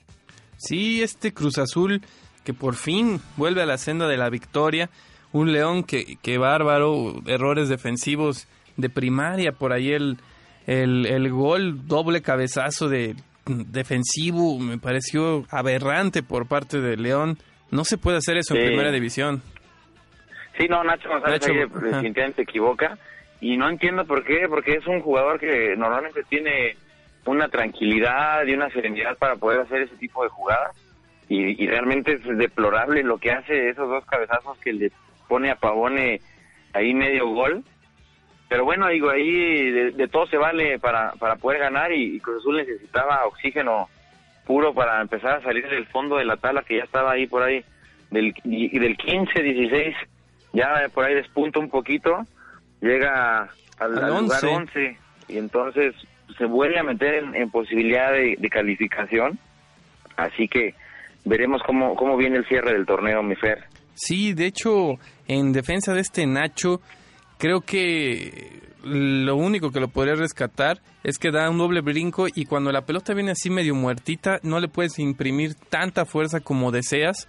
Sí, 0.56 1.00
este 1.00 1.32
Cruz 1.32 1.58
Azul 1.58 2.00
que 2.42 2.54
por 2.54 2.74
fin 2.74 3.20
vuelve 3.36 3.62
a 3.62 3.66
la 3.66 3.78
senda 3.78 4.08
de 4.08 4.16
la 4.16 4.30
victoria. 4.30 4.90
Un 5.30 5.52
León 5.52 5.84
que, 5.84 6.16
que 6.20 6.38
bárbaro, 6.38 7.14
errores 7.26 7.68
defensivos 7.68 8.48
de 8.76 8.90
primaria, 8.90 9.52
por 9.52 9.72
ahí 9.72 9.92
el, 9.92 10.18
el, 10.66 11.06
el 11.06 11.30
gol 11.30 11.87
doble 11.87 12.23
cabezazo 12.23 12.88
de 12.88 13.14
defensivo 13.47 14.59
me 14.59 14.78
pareció 14.78 15.44
aberrante 15.50 16.23
por 16.23 16.47
parte 16.47 16.80
de 16.80 16.97
León. 16.97 17.38
No 17.71 17.85
se 17.85 17.99
puede 17.99 18.18
hacer 18.18 18.37
eso 18.37 18.54
en 18.54 18.66
primera 18.66 18.90
división. 18.90 19.42
Sí, 20.59 20.66
no, 20.68 20.85
Nacho 20.85 21.09
González 21.09 21.40
Nacho, 21.40 21.52
ahí 21.52 21.90
definitivamente 21.90 22.37
se 22.37 22.42
equivoca 22.42 22.97
y 23.40 23.56
no 23.56 23.68
entiendo 23.68 24.06
por 24.06 24.25
qué, 24.25 24.47
porque 24.49 24.75
es 24.75 24.87
un 24.87 25.00
jugador 25.00 25.40
que 25.40 25.75
normalmente 25.76 26.23
tiene 26.28 26.76
una 27.26 27.49
tranquilidad 27.49 28.47
y 28.47 28.54
una 28.54 28.71
serenidad 28.71 29.16
para 29.18 29.37
poder 29.37 29.61
hacer 29.61 29.83
ese 29.83 29.97
tipo 29.97 30.23
de 30.23 30.28
jugadas 30.28 30.76
y, 31.28 31.62
y 31.62 31.66
realmente 31.66 32.12
es 32.12 32.38
deplorable 32.38 33.02
lo 33.02 33.18
que 33.18 33.33
hace 33.33 33.71
esos 33.71 33.88
dos 33.88 34.04
cabezazos 34.06 34.56
que 34.59 34.73
le 34.73 34.92
pone 35.26 35.50
a 35.50 35.56
Pavone 35.56 36.21
ahí 36.73 36.94
medio 36.94 37.28
gol. 37.28 37.64
Pero 38.48 38.64
bueno, 38.64 38.88
digo, 38.88 39.10
ahí 39.10 39.70
de, 39.70 39.90
de 39.92 40.08
todo 40.08 40.26
se 40.26 40.36
vale 40.36 40.78
para, 40.78 41.12
para 41.12 41.36
poder 41.36 41.60
ganar 41.60 41.92
y, 41.92 42.16
y 42.16 42.20
Cruz 42.20 42.40
Azul 42.40 42.56
necesitaba 42.58 43.24
oxígeno 43.26 43.88
puro 44.46 44.74
para 44.74 45.00
empezar 45.00 45.38
a 45.38 45.42
salir 45.42 45.66
del 45.68 45.86
fondo 45.86 46.16
de 46.16 46.24
la 46.24 46.36
tabla 46.36 46.62
que 46.62 46.76
ya 46.76 46.84
estaba 46.84 47.12
ahí 47.12 47.26
por 47.26 47.42
ahí 47.42 47.64
del, 48.10 48.34
y, 48.44 48.78
del 48.78 48.96
15, 48.96 49.42
16 49.42 49.96
ya 50.52 50.88
por 50.92 51.04
ahí 51.04 51.14
despunta 51.14 51.58
un 51.58 51.68
poquito, 51.68 52.12
llega 52.80 53.48
al, 53.78 53.98
Al 53.98 54.04
al 54.04 54.20
lugar 54.22 54.44
11. 54.44 54.46
11 54.46 54.98
y 55.28 55.38
entonces 55.38 55.94
se 56.38 56.44
vuelve 56.44 56.78
a 56.78 56.84
meter 56.84 57.14
en, 57.14 57.34
en 57.34 57.50
posibilidad 57.50 58.12
de, 58.12 58.36
de 58.38 58.48
calificación. 58.48 59.38
Así 60.16 60.46
que 60.46 60.74
veremos 61.24 61.60
cómo, 61.66 61.96
cómo 61.96 62.16
viene 62.16 62.36
el 62.38 62.46
cierre 62.46 62.72
del 62.72 62.86
torneo, 62.86 63.22
mi 63.22 63.34
Fer. 63.34 63.64
Sí, 63.94 64.32
de 64.34 64.46
hecho, 64.46 64.98
en 65.26 65.52
defensa 65.52 65.92
de 65.94 66.00
este 66.00 66.26
Nacho, 66.26 66.80
creo 67.38 67.61
que 67.61 68.62
lo 68.85 69.37
único 69.37 69.71
que 69.71 69.81
lo 69.81 69.88
podría 69.88 70.14
rescatar 70.14 70.79
es 71.03 71.19
que 71.19 71.31
da 71.31 71.49
un 71.50 71.59
doble 71.59 71.81
brinco 71.81 72.26
y 72.35 72.45
cuando 72.45 72.71
la 72.73 72.83
pelota 72.83 73.14
viene 73.14 73.33
así 73.33 73.50
medio 73.50 73.75
muertita, 73.75 74.38
no 74.43 74.61
le 74.61 74.69
puedes 74.69 74.99
imprimir 74.99 75.55
tanta 75.55 76.05
fuerza 76.05 76.41
como 76.41 76.71
deseas. 76.71 77.29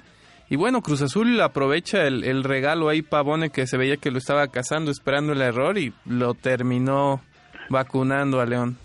Y 0.49 0.57
bueno, 0.57 0.81
Cruz 0.81 1.01
Azul 1.01 1.39
aprovecha 1.41 2.05
el, 2.05 2.43
regalo 2.43 2.89
ahí 2.89 3.01
Pavone 3.01 3.49
que 3.49 3.65
se 3.67 3.77
veía 3.77 3.97
que 3.97 4.11
lo 4.11 4.19
estaba 4.19 4.47
cazando, 4.47 4.91
esperando 4.91 5.33
el 5.33 5.41
error 5.41 5.77
y 5.77 5.93
lo 6.05 6.33
terminó 6.35 7.21
vacunando 7.69 8.39
a 8.39 8.45
León. 8.45 8.77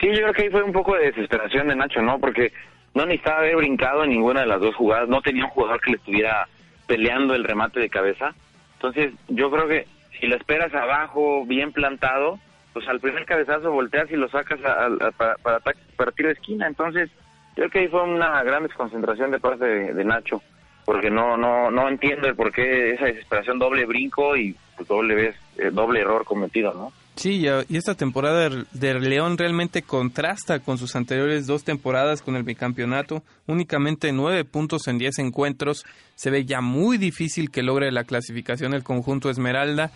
Sí, 0.00 0.08
yo 0.08 0.22
creo 0.22 0.32
que 0.32 0.42
ahí 0.42 0.50
fue 0.50 0.62
un 0.62 0.72
poco 0.72 0.96
de 0.96 1.06
desesperación 1.06 1.68
de 1.68 1.76
Nacho, 1.76 2.00
¿no? 2.00 2.18
Porque 2.18 2.52
no 2.94 3.04
necesitaba 3.04 3.40
haber 3.40 3.56
brincado 3.56 4.04
en 4.04 4.10
ninguna 4.10 4.40
de 4.40 4.46
las 4.46 4.60
dos 4.60 4.74
jugadas, 4.74 5.08
no 5.08 5.20
tenía 5.20 5.44
un 5.44 5.50
jugador 5.50 5.80
que 5.80 5.90
le 5.90 5.96
estuviera 5.98 6.48
peleando 6.86 7.34
el 7.34 7.44
remate 7.44 7.80
de 7.80 7.88
cabeza. 7.88 8.34
Entonces, 8.74 9.12
yo 9.28 9.50
creo 9.50 9.68
que 9.68 9.86
si 10.20 10.26
la 10.26 10.36
esperas 10.36 10.72
abajo, 10.74 11.44
bien 11.46 11.72
plantado, 11.72 12.38
pues 12.72 12.88
al 12.88 13.00
primer 13.00 13.24
cabezazo 13.26 13.70
volteas 13.72 14.10
y 14.10 14.16
lo 14.16 14.28
sacas 14.28 14.58
a- 14.64 14.86
a- 14.86 15.10
para, 15.12 15.36
para, 15.36 15.60
para 15.96 16.12
tiro 16.12 16.28
de 16.28 16.34
esquina. 16.34 16.66
Entonces, 16.66 17.10
yo 17.56 17.64
creo 17.64 17.70
que 17.70 17.78
ahí 17.80 17.88
fue 17.88 18.02
una 18.02 18.42
gran 18.42 18.62
desconcentración 18.62 19.30
de 19.30 19.40
parte 19.40 19.64
de, 19.64 19.92
de 19.94 20.04
Nacho, 20.04 20.42
porque 20.84 21.10
no 21.10 21.36
no 21.36 21.70
no 21.70 21.88
entiendo 21.88 22.26
el 22.28 22.34
por 22.34 22.50
qué 22.52 22.92
esa 22.94 23.06
desesperación, 23.06 23.58
doble 23.58 23.84
brinco 23.84 24.36
y 24.36 24.56
pues, 24.76 24.88
doble 24.88 25.14
vez, 25.14 25.36
eh, 25.58 25.70
doble 25.70 26.00
error 26.00 26.24
cometido, 26.24 26.72
¿no? 26.74 26.92
Sí, 27.22 27.46
y 27.68 27.76
esta 27.76 27.94
temporada 27.94 28.50
de 28.72 28.94
León 28.98 29.38
realmente 29.38 29.82
contrasta 29.82 30.58
con 30.58 30.76
sus 30.76 30.96
anteriores 30.96 31.46
dos 31.46 31.62
temporadas 31.62 32.20
con 32.20 32.34
el 32.34 32.42
bicampeonato. 32.42 33.22
Únicamente 33.46 34.10
nueve 34.10 34.44
puntos 34.44 34.88
en 34.88 34.98
diez 34.98 35.20
encuentros. 35.20 35.84
Se 36.16 36.30
ve 36.30 36.44
ya 36.44 36.60
muy 36.60 36.98
difícil 36.98 37.52
que 37.52 37.62
logre 37.62 37.92
la 37.92 38.02
clasificación 38.02 38.74
el 38.74 38.82
conjunto 38.82 39.30
Esmeralda. 39.30 39.92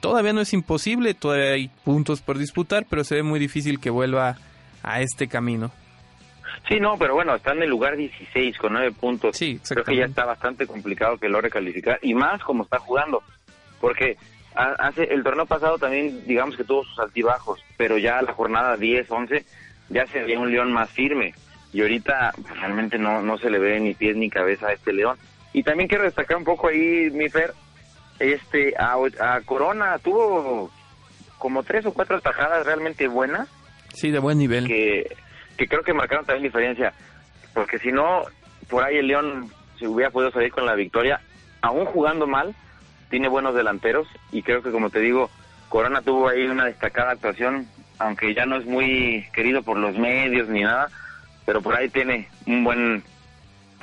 Todavía 0.00 0.34
no 0.34 0.42
es 0.42 0.52
imposible, 0.52 1.14
todavía 1.14 1.52
hay 1.52 1.68
puntos 1.82 2.20
por 2.20 2.36
disputar, 2.36 2.84
pero 2.90 3.04
se 3.04 3.14
ve 3.14 3.22
muy 3.22 3.40
difícil 3.40 3.80
que 3.80 3.88
vuelva 3.88 4.36
a 4.82 5.00
este 5.00 5.28
camino. 5.28 5.72
Sí, 6.68 6.78
no, 6.78 6.98
pero 6.98 7.14
bueno, 7.14 7.36
está 7.36 7.52
en 7.52 7.62
el 7.62 7.70
lugar 7.70 7.96
16 7.96 8.58
con 8.58 8.74
9 8.74 8.92
puntos. 9.00 9.34
Sí, 9.34 9.58
Creo 9.66 9.82
que 9.82 9.96
ya 9.96 10.04
está 10.04 10.26
bastante 10.26 10.66
complicado 10.66 11.16
que 11.16 11.30
logre 11.30 11.48
calificar 11.48 11.98
y 12.02 12.12
más 12.12 12.42
como 12.42 12.64
está 12.64 12.78
jugando, 12.78 13.22
porque 13.80 14.18
hace 14.54 15.04
el 15.04 15.22
torneo 15.22 15.46
pasado 15.46 15.78
también 15.78 16.24
digamos 16.26 16.56
que 16.56 16.64
tuvo 16.64 16.84
sus 16.84 16.98
altibajos, 16.98 17.60
pero 17.76 17.98
ya 17.98 18.20
la 18.22 18.32
jornada 18.32 18.76
10, 18.76 19.10
11 19.10 19.44
ya 19.90 20.06
se 20.06 20.20
veía 20.22 20.38
un 20.38 20.50
León 20.50 20.72
más 20.72 20.90
firme 20.90 21.34
y 21.72 21.82
ahorita 21.82 22.32
pues, 22.40 22.58
realmente 22.60 22.98
no 22.98 23.22
no 23.22 23.38
se 23.38 23.50
le 23.50 23.58
ve 23.58 23.78
ni 23.80 23.94
pies 23.94 24.16
ni 24.16 24.28
cabeza 24.30 24.68
a 24.68 24.72
este 24.72 24.92
León. 24.92 25.16
Y 25.52 25.62
también 25.62 25.88
quiero 25.88 26.04
destacar 26.04 26.36
un 26.36 26.44
poco 26.44 26.68
ahí, 26.68 27.10
mi 27.10 27.28
Fer, 27.28 27.52
este 28.18 28.74
a, 28.78 28.94
a 29.20 29.40
Corona 29.42 29.98
tuvo 29.98 30.70
como 31.38 31.62
tres 31.62 31.86
o 31.86 31.92
cuatro 31.92 32.16
atajadas 32.18 32.66
realmente 32.66 33.08
buenas 33.08 33.48
Sí, 33.94 34.10
de 34.10 34.18
buen 34.20 34.38
nivel. 34.38 34.66
que, 34.66 35.16
que 35.56 35.66
creo 35.66 35.82
que 35.82 35.92
marcaron 35.92 36.24
también 36.24 36.44
diferencia, 36.44 36.92
porque 37.54 37.78
si 37.78 37.90
no, 37.90 38.22
por 38.68 38.84
ahí 38.84 38.98
el 38.98 39.08
León 39.08 39.50
se 39.78 39.88
hubiera 39.88 40.10
podido 40.10 40.30
salir 40.30 40.52
con 40.52 40.66
la 40.66 40.74
victoria, 40.74 41.20
aún 41.62 41.86
jugando 41.86 42.26
mal, 42.26 42.54
tiene 43.10 43.28
buenos 43.28 43.54
delanteros 43.54 44.06
y 44.32 44.42
creo 44.42 44.62
que 44.62 44.70
como 44.70 44.88
te 44.90 45.00
digo, 45.00 45.28
Corona 45.68 46.00
tuvo 46.02 46.28
ahí 46.28 46.46
una 46.46 46.64
destacada 46.64 47.12
actuación, 47.12 47.66
aunque 47.98 48.34
ya 48.34 48.46
no 48.46 48.56
es 48.56 48.64
muy 48.66 49.26
querido 49.34 49.62
por 49.62 49.76
los 49.76 49.96
medios 49.98 50.48
ni 50.48 50.62
nada, 50.62 50.88
pero 51.44 51.60
por 51.60 51.74
ahí 51.76 51.88
tiene 51.90 52.28
un 52.46 52.64
buen 52.64 53.02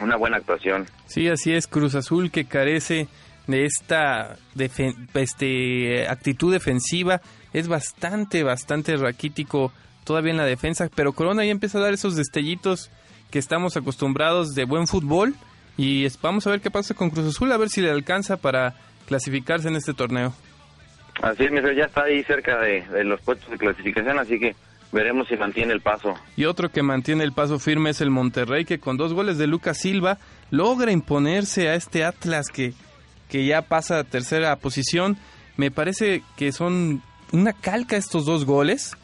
una 0.01 0.15
buena 0.15 0.37
actuación. 0.37 0.85
Sí, 1.07 1.27
así 1.27 1.53
es, 1.53 1.67
Cruz 1.67 1.95
Azul 1.95 2.29
que 2.31 2.45
carece 2.45 3.07
de 3.47 3.65
esta 3.65 4.35
defen- 4.55 5.07
este, 5.15 6.07
actitud 6.07 6.51
defensiva. 6.53 7.21
Es 7.53 7.67
bastante, 7.67 8.43
bastante 8.43 8.95
raquítico 8.97 9.71
todavía 10.03 10.31
en 10.31 10.37
la 10.37 10.45
defensa, 10.45 10.87
pero 10.93 11.13
Corona 11.13 11.43
ya 11.45 11.51
empieza 11.51 11.79
a 11.79 11.81
dar 11.81 11.93
esos 11.93 12.15
destellitos 12.15 12.91
que 13.31 13.39
estamos 13.39 13.75
acostumbrados 13.75 14.53
de 14.53 14.65
buen 14.65 14.85
fútbol. 14.87 15.33
Y 15.77 16.07
vamos 16.21 16.45
a 16.45 16.51
ver 16.51 16.61
qué 16.61 16.69
pasa 16.71 16.93
con 16.93 17.09
Cruz 17.09 17.27
Azul, 17.35 17.51
a 17.51 17.57
ver 17.57 17.69
si 17.69 17.81
le 17.81 17.89
alcanza 17.89 18.37
para 18.37 18.75
clasificarse 19.07 19.67
en 19.67 19.75
este 19.75 19.93
torneo. 19.93 20.33
Así 21.21 21.45
es, 21.45 21.51
ya 21.75 21.85
está 21.85 22.03
ahí 22.03 22.23
cerca 22.23 22.59
de, 22.59 22.83
de 22.87 23.03
los 23.03 23.19
puestos 23.21 23.49
de 23.49 23.57
clasificación, 23.57 24.19
así 24.19 24.39
que 24.39 24.55
veremos 24.91 25.27
si 25.27 25.35
mantiene 25.35 25.73
el 25.73 25.81
paso. 25.81 26.13
Y 26.35 26.45
otro 26.45 26.69
que 26.69 26.83
mantiene 26.83 27.23
el 27.23 27.31
paso 27.31 27.57
firme 27.59 27.89
es 27.89 28.01
el 28.01 28.11
Monterrey, 28.11 28.65
que 28.65 28.79
con 28.79 28.97
dos 28.97 29.13
goles 29.13 29.37
de 29.37 29.47
Lucas 29.47 29.79
Silva 29.79 30.19
logra 30.51 30.91
imponerse 30.91 31.69
a 31.69 31.75
este 31.75 32.05
Atlas 32.05 32.47
que, 32.53 32.73
que 33.29 33.45
ya 33.45 33.63
pasa 33.63 33.99
a 33.99 34.03
tercera 34.03 34.55
posición. 34.57 35.17
Me 35.55 35.71
parece 35.71 36.21
que 36.35 36.51
son 36.51 37.01
una 37.31 37.53
calca 37.53 37.97
estos 37.97 38.25
dos 38.25 38.45
goles. 38.45 38.95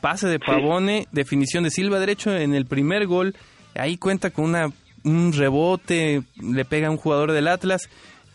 Pase 0.00 0.28
de 0.28 0.40
Pavone, 0.40 1.06
definición 1.12 1.64
de 1.64 1.70
Silva 1.70 2.00
derecho 2.00 2.34
en 2.34 2.54
el 2.54 2.66
primer 2.66 3.06
gol. 3.06 3.36
Ahí 3.74 3.96
cuenta 3.96 4.30
con 4.30 4.46
una, 4.46 4.72
un 5.04 5.32
rebote, 5.32 6.22
le 6.42 6.64
pega 6.64 6.88
a 6.88 6.90
un 6.90 6.96
jugador 6.96 7.32
del 7.32 7.48
Atlas. 7.48 7.88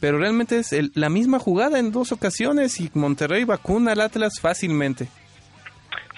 Pero 0.06 0.20
realmente 0.20 0.60
es 0.60 0.72
el- 0.72 0.92
la 0.94 1.10
misma 1.10 1.40
jugada 1.40 1.80
en 1.80 1.92
dos 1.92 2.12
ocasiones 2.12 2.80
y 2.80 2.92
Monterrey 2.94 3.44
vacuna 3.44 3.94
al 3.94 4.02
Atlas 4.02 4.40
fácilmente. 4.40 5.08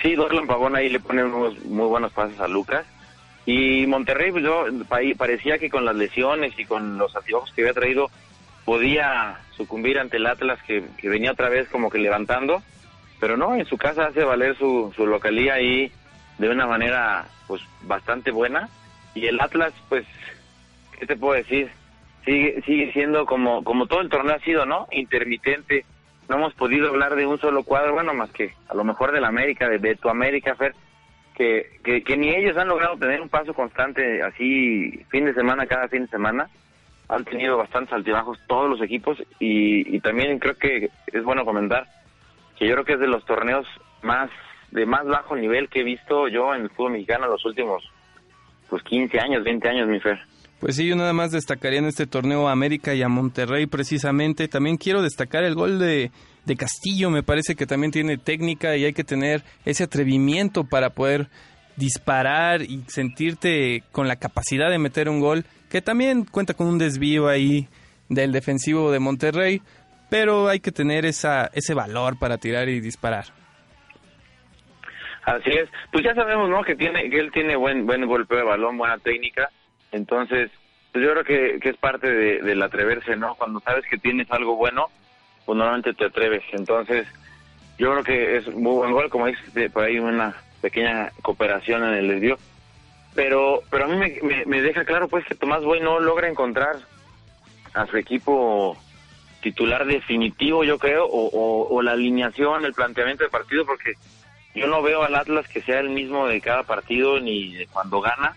Sí, 0.02 0.14
Dorlan 0.14 0.46
Pavón 0.46 0.76
ahí 0.76 0.90
le 0.90 1.00
pone 1.00 1.24
unos 1.24 1.58
muy 1.64 1.88
buenos 1.88 2.12
pases 2.12 2.38
a 2.42 2.50
Lucas. 2.50 2.86
Y 3.46 3.88
Monterrey, 3.88 4.34
pues 4.34 4.44
yo, 4.44 4.66
pa- 4.90 5.00
parecía 5.18 5.58
que 5.58 5.70
con 5.70 5.86
las 5.86 5.96
lesiones 5.96 6.52
y 6.60 6.66
con 6.66 6.98
los 6.98 7.16
altibajos 7.16 7.50
que 7.54 7.62
había 7.62 7.74
traído, 7.74 8.12
podía 8.66 9.38
sucumbir 9.56 10.00
ante 10.00 10.18
el 10.18 10.26
Atlas, 10.28 10.60
que, 10.68 10.84
que 10.98 11.08
venía 11.08 11.32
otra 11.32 11.48
vez 11.48 11.70
como 11.70 11.90
que 11.90 11.98
levantando. 11.98 12.62
Pero 13.22 13.38
no, 13.38 13.56
en 13.56 13.66
su 13.68 13.78
casa 13.78 14.08
hace 14.08 14.26
valer 14.26 14.58
su, 14.58 14.92
su 14.98 15.08
localía 15.08 15.54
ahí 15.54 15.90
de 16.40 16.50
una 16.50 16.68
manera 16.68 17.26
pues 17.48 17.62
bastante 17.84 18.32
buena. 18.32 18.68
Y 19.16 19.28
el 19.28 19.40
Atlas, 19.40 19.72
pues, 19.88 20.06
¿qué 21.00 21.06
te 21.06 21.16
puedo 21.16 21.36
decir? 21.36 21.72
Sigue, 22.28 22.62
sigue 22.66 22.92
siendo 22.92 23.26
como, 23.26 23.64
como 23.64 23.86
todo 23.86 24.02
el 24.02 24.10
torneo 24.10 24.36
ha 24.36 24.40
sido, 24.40 24.66
¿no? 24.66 24.86
Intermitente. 24.92 25.86
No 26.28 26.36
hemos 26.36 26.54
podido 26.56 26.90
hablar 26.90 27.16
de 27.16 27.26
un 27.26 27.40
solo 27.40 27.64
cuadro, 27.64 27.94
bueno, 27.94 28.14
más 28.14 28.30
que 28.32 28.54
a 28.68 28.74
lo 28.74 28.84
mejor 28.84 29.14
del 29.14 29.24
América, 29.24 29.70
de, 29.70 29.80
de 29.80 29.96
tu 29.96 30.10
América, 30.10 30.54
Fer, 30.56 30.76
que, 31.36 31.80
que, 31.86 32.04
que 32.04 32.18
ni 32.18 32.36
ellos 32.36 32.58
han 32.58 32.68
logrado 32.68 32.98
tener 32.98 33.22
un 33.22 33.30
paso 33.30 33.54
constante 33.54 34.22
así 34.24 35.06
fin 35.10 35.24
de 35.24 35.34
semana, 35.36 35.68
cada 35.68 35.88
fin 35.88 36.02
de 36.02 36.10
semana. 36.10 36.50
Han 37.08 37.24
tenido 37.24 37.56
bastantes 37.56 37.94
altibajos 37.94 38.38
todos 38.46 38.70
los 38.70 38.82
equipos 38.82 39.18
y, 39.40 39.96
y 39.96 40.02
también 40.02 40.38
creo 40.38 40.58
que 40.58 40.90
es 41.08 41.24
bueno 41.24 41.46
comentar 41.46 41.88
que 42.60 42.68
yo 42.68 42.74
creo 42.74 42.84
que 42.84 42.94
es 42.96 43.00
de 43.00 43.08
los 43.08 43.24
torneos 43.24 43.66
más 44.02 44.30
de 44.72 44.86
más 44.86 45.06
bajo 45.06 45.38
nivel 45.38 45.70
que 45.70 45.80
he 45.80 45.84
visto 45.84 46.28
yo 46.28 46.54
en 46.54 46.64
el 46.64 46.70
fútbol 46.72 46.92
mexicano 46.92 47.28
los 47.28 47.46
últimos 47.46 47.90
pues 48.70 48.84
15 48.84 49.18
años, 49.18 49.46
20 49.46 49.70
años, 49.70 49.88
mi 49.88 50.02
Fer. 50.02 50.20
Pues 50.60 50.76
sí, 50.76 50.88
yo 50.88 50.96
nada 50.96 51.14
más 51.14 51.32
destacaría 51.32 51.80
en 51.80 51.86
este 51.86 52.08
torneo 52.08 52.48
a 52.48 52.52
América 52.52 52.96
y 52.96 53.04
a 53.04 53.10
Monterrey 53.10 53.68
precisamente. 53.68 54.48
También 54.48 54.78
quiero 54.78 55.04
destacar 55.04 55.44
el 55.44 55.54
gol 55.54 55.78
de, 55.78 56.10
de 56.46 56.56
Castillo, 56.56 57.10
me 57.12 57.22
parece 57.22 57.56
que 57.56 57.68
también 57.68 57.92
tiene 57.92 58.18
técnica 58.18 58.76
y 58.76 58.86
hay 58.86 58.94
que 58.94 59.04
tener 59.04 59.44
ese 59.66 59.84
atrevimiento 59.84 60.64
para 60.64 60.90
poder 60.90 61.28
disparar 61.76 62.64
y 62.64 62.84
sentirte 62.88 63.84
con 63.92 64.08
la 64.08 64.16
capacidad 64.16 64.70
de 64.70 64.80
meter 64.80 65.10
un 65.10 65.20
gol, 65.20 65.46
que 65.70 65.82
también 65.82 66.26
cuenta 66.26 66.56
con 66.56 66.68
un 66.68 66.80
desvío 66.80 67.28
ahí 67.28 67.68
del 68.10 68.32
defensivo 68.32 68.92
de 68.92 69.00
Monterrey, 69.00 69.62
pero 70.10 70.48
hay 70.48 70.60
que 70.60 70.72
tener 70.72 71.06
esa, 71.06 71.52
ese 71.54 71.74
valor 71.74 72.18
para 72.18 72.38
tirar 72.38 72.68
y 72.68 72.80
disparar. 72.80 73.26
Así 75.26 75.50
es. 75.50 75.70
Pues 75.92 76.04
ya 76.06 76.16
sabemos, 76.16 76.50
¿no? 76.50 76.64
Que 76.64 76.76
tiene 76.76 77.10
que 77.10 77.20
él 77.20 77.32
tiene 77.34 77.58
buen 77.58 77.86
buen 77.86 78.08
golpeo 78.08 78.38
de 78.38 78.46
balón, 78.46 78.78
buena 78.78 78.98
técnica. 78.98 79.50
Entonces, 79.92 80.52
pues 80.92 81.06
yo 81.06 81.12
creo 81.12 81.24
que, 81.24 81.60
que 81.60 81.70
es 81.70 81.78
parte 81.78 82.12
de, 82.12 82.42
del 82.42 82.62
atreverse, 82.62 83.16
¿no? 83.16 83.36
Cuando 83.36 83.60
sabes 83.62 83.86
que 83.90 83.98
tienes 83.98 84.30
algo 84.32 84.56
bueno, 84.56 84.88
pues 85.46 85.58
normalmente 85.58 85.94
te 85.94 86.06
atreves. 86.06 86.44
Entonces, 86.52 87.08
yo 87.78 87.92
creo 87.92 88.04
que 88.04 88.38
es 88.38 88.48
muy 88.54 88.74
buen 88.74 88.92
gol, 88.92 89.10
como 89.10 89.28
dices, 89.28 89.72
por 89.72 89.84
ahí 89.84 90.00
una 90.00 90.36
pequeña 90.62 91.12
cooperación 91.22 91.84
en 91.84 91.94
el 91.94 92.08
desvío. 92.08 92.38
Pero, 93.14 93.64
pero 93.70 93.86
a 93.86 93.88
mí 93.88 93.96
me, 93.96 94.46
me, 94.46 94.62
deja 94.62 94.86
claro 94.86 95.08
pues 95.08 95.26
que 95.26 95.36
Tomás 95.36 95.64
Boy 95.64 95.80
no 95.80 96.00
logra 96.00 96.28
encontrar 96.28 96.76
a 97.74 97.86
su 97.88 97.98
equipo 97.98 98.78
titular 99.42 99.86
definitivo, 99.86 100.64
yo 100.64 100.78
creo, 100.78 101.06
o, 101.06 101.68
o, 101.68 101.82
la 101.82 101.94
alineación, 101.94 102.66
el 102.66 102.74
planteamiento 102.74 103.24
del 103.24 103.32
partido, 103.32 103.66
porque 103.66 103.94
yo 104.54 104.68
no 104.68 104.82
veo 104.82 105.04
al 105.04 105.16
Atlas 105.16 105.48
que 105.48 105.62
sea 105.62 105.80
el 105.80 105.90
mismo 105.90 106.28
de 106.28 106.42
cada 106.42 106.64
partido 106.64 107.20
ni 107.20 107.54
de 107.54 107.68
cuando 107.68 108.02
gana. 108.02 108.36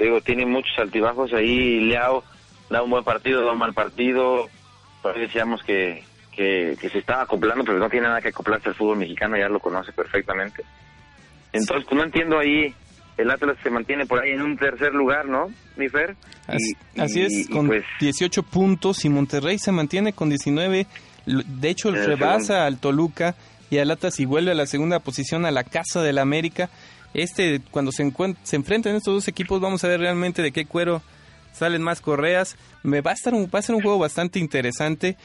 Digo, 0.00 0.20
tiene 0.20 0.46
muchos 0.46 0.76
altibajos 0.78 1.32
ahí. 1.32 1.80
Leao 1.80 2.24
da 2.70 2.82
un 2.82 2.90
buen 2.90 3.04
partido, 3.04 3.44
da 3.44 3.52
un 3.52 3.58
mal 3.58 3.74
partido. 3.74 4.48
Decíamos 5.14 5.62
que, 5.62 6.02
que, 6.34 6.76
se 6.76 6.98
estaba 6.98 7.22
acoplando, 7.22 7.64
pero 7.64 7.78
no 7.78 7.90
tiene 7.90 8.06
nada 8.06 8.20
que 8.20 8.28
acoplarse 8.28 8.70
al 8.70 8.74
fútbol 8.74 8.98
mexicano, 8.98 9.36
ya 9.36 9.48
lo 9.48 9.60
conoce 9.60 9.92
perfectamente. 9.92 10.64
Entonces, 11.52 11.86
pues 11.88 11.96
no 11.96 12.04
entiendo 12.04 12.38
ahí, 12.38 12.74
el 13.16 13.30
Atlas 13.30 13.56
se 13.62 13.70
mantiene 13.70 14.06
por 14.06 14.22
ahí 14.22 14.32
en 14.32 14.42
un 14.42 14.56
tercer 14.56 14.92
lugar, 14.94 15.26
¿no, 15.26 15.48
mi 15.76 15.88
Fer? 15.88 16.16
así, 16.96 17.22
es, 17.22 17.48
con 17.48 17.70
18 18.00 18.42
pues 18.42 18.52
puntos 18.52 19.04
y 19.04 19.08
Monterrey 19.08 19.58
se 19.58 19.72
mantiene 19.72 20.12
con 20.12 20.28
19. 20.28 20.86
De 21.26 21.68
hecho, 21.68 21.90
rebasa 21.90 22.66
al 22.66 22.78
Toluca 22.78 23.34
y 23.68 23.78
al 23.78 23.90
Atlas 23.90 24.18
y 24.20 24.24
vuelve 24.24 24.52
a 24.52 24.54
la 24.54 24.66
segunda 24.66 25.00
posición 25.00 25.44
a 25.44 25.50
la 25.50 25.64
Casa 25.64 26.02
del 26.02 26.18
América. 26.18 26.70
Este, 27.14 27.60
cuando 27.70 27.92
se, 27.92 28.10
se 28.42 28.56
enfrentan 28.56 28.94
estos 28.94 29.14
dos 29.14 29.28
equipos, 29.28 29.60
vamos 29.60 29.82
a 29.84 29.88
ver 29.88 30.00
realmente 30.00 30.42
de 30.42 30.52
qué 30.52 30.66
cuero 30.66 31.02
salen 31.52 31.82
más 31.82 32.00
correas. 32.00 32.56
Me 32.82 33.00
va 33.00 33.10
a, 33.10 33.14
estar 33.14 33.34
un, 33.34 33.50
va 33.52 33.58
a 33.58 33.62
ser 33.62 33.74
un 33.74 33.82
juego 33.82 33.98
bastante 33.98 34.38
interesante 34.38 35.16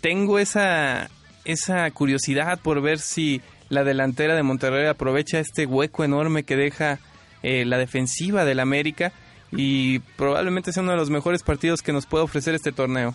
tengo 0.00 0.38
esa, 0.38 1.10
esa 1.44 1.90
curiosidad 1.90 2.60
por 2.60 2.80
ver 2.80 2.98
si 2.98 3.40
la 3.68 3.84
delantera 3.84 4.34
de 4.34 4.42
Monterrey 4.42 4.86
aprovecha 4.86 5.38
este 5.38 5.66
hueco 5.66 6.04
enorme 6.04 6.44
que 6.44 6.56
deja 6.56 6.98
eh, 7.42 7.64
la 7.64 7.78
defensiva 7.78 8.44
del 8.44 8.60
América 8.60 9.12
y 9.50 10.00
probablemente 10.16 10.72
sea 10.72 10.82
uno 10.82 10.92
de 10.92 10.98
los 10.98 11.10
mejores 11.10 11.42
partidos 11.42 11.82
que 11.82 11.92
nos 11.92 12.06
puede 12.06 12.24
ofrecer 12.24 12.54
este 12.54 12.72
torneo. 12.72 13.14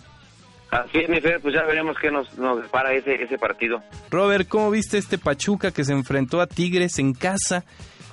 Así 0.70 0.98
es, 0.98 1.08
mi 1.08 1.20
Fer, 1.20 1.40
pues 1.40 1.54
ya 1.54 1.62
veremos 1.62 1.96
qué 2.00 2.10
nos, 2.10 2.36
nos 2.36 2.66
para 2.68 2.92
ese, 2.92 3.14
ese 3.14 3.38
partido. 3.38 3.80
Robert, 4.10 4.48
¿cómo 4.48 4.70
viste 4.70 4.98
este 4.98 5.18
Pachuca 5.18 5.70
que 5.70 5.84
se 5.84 5.92
enfrentó 5.92 6.40
a 6.40 6.48
Tigres 6.48 6.98
en 6.98 7.14
casa? 7.14 7.64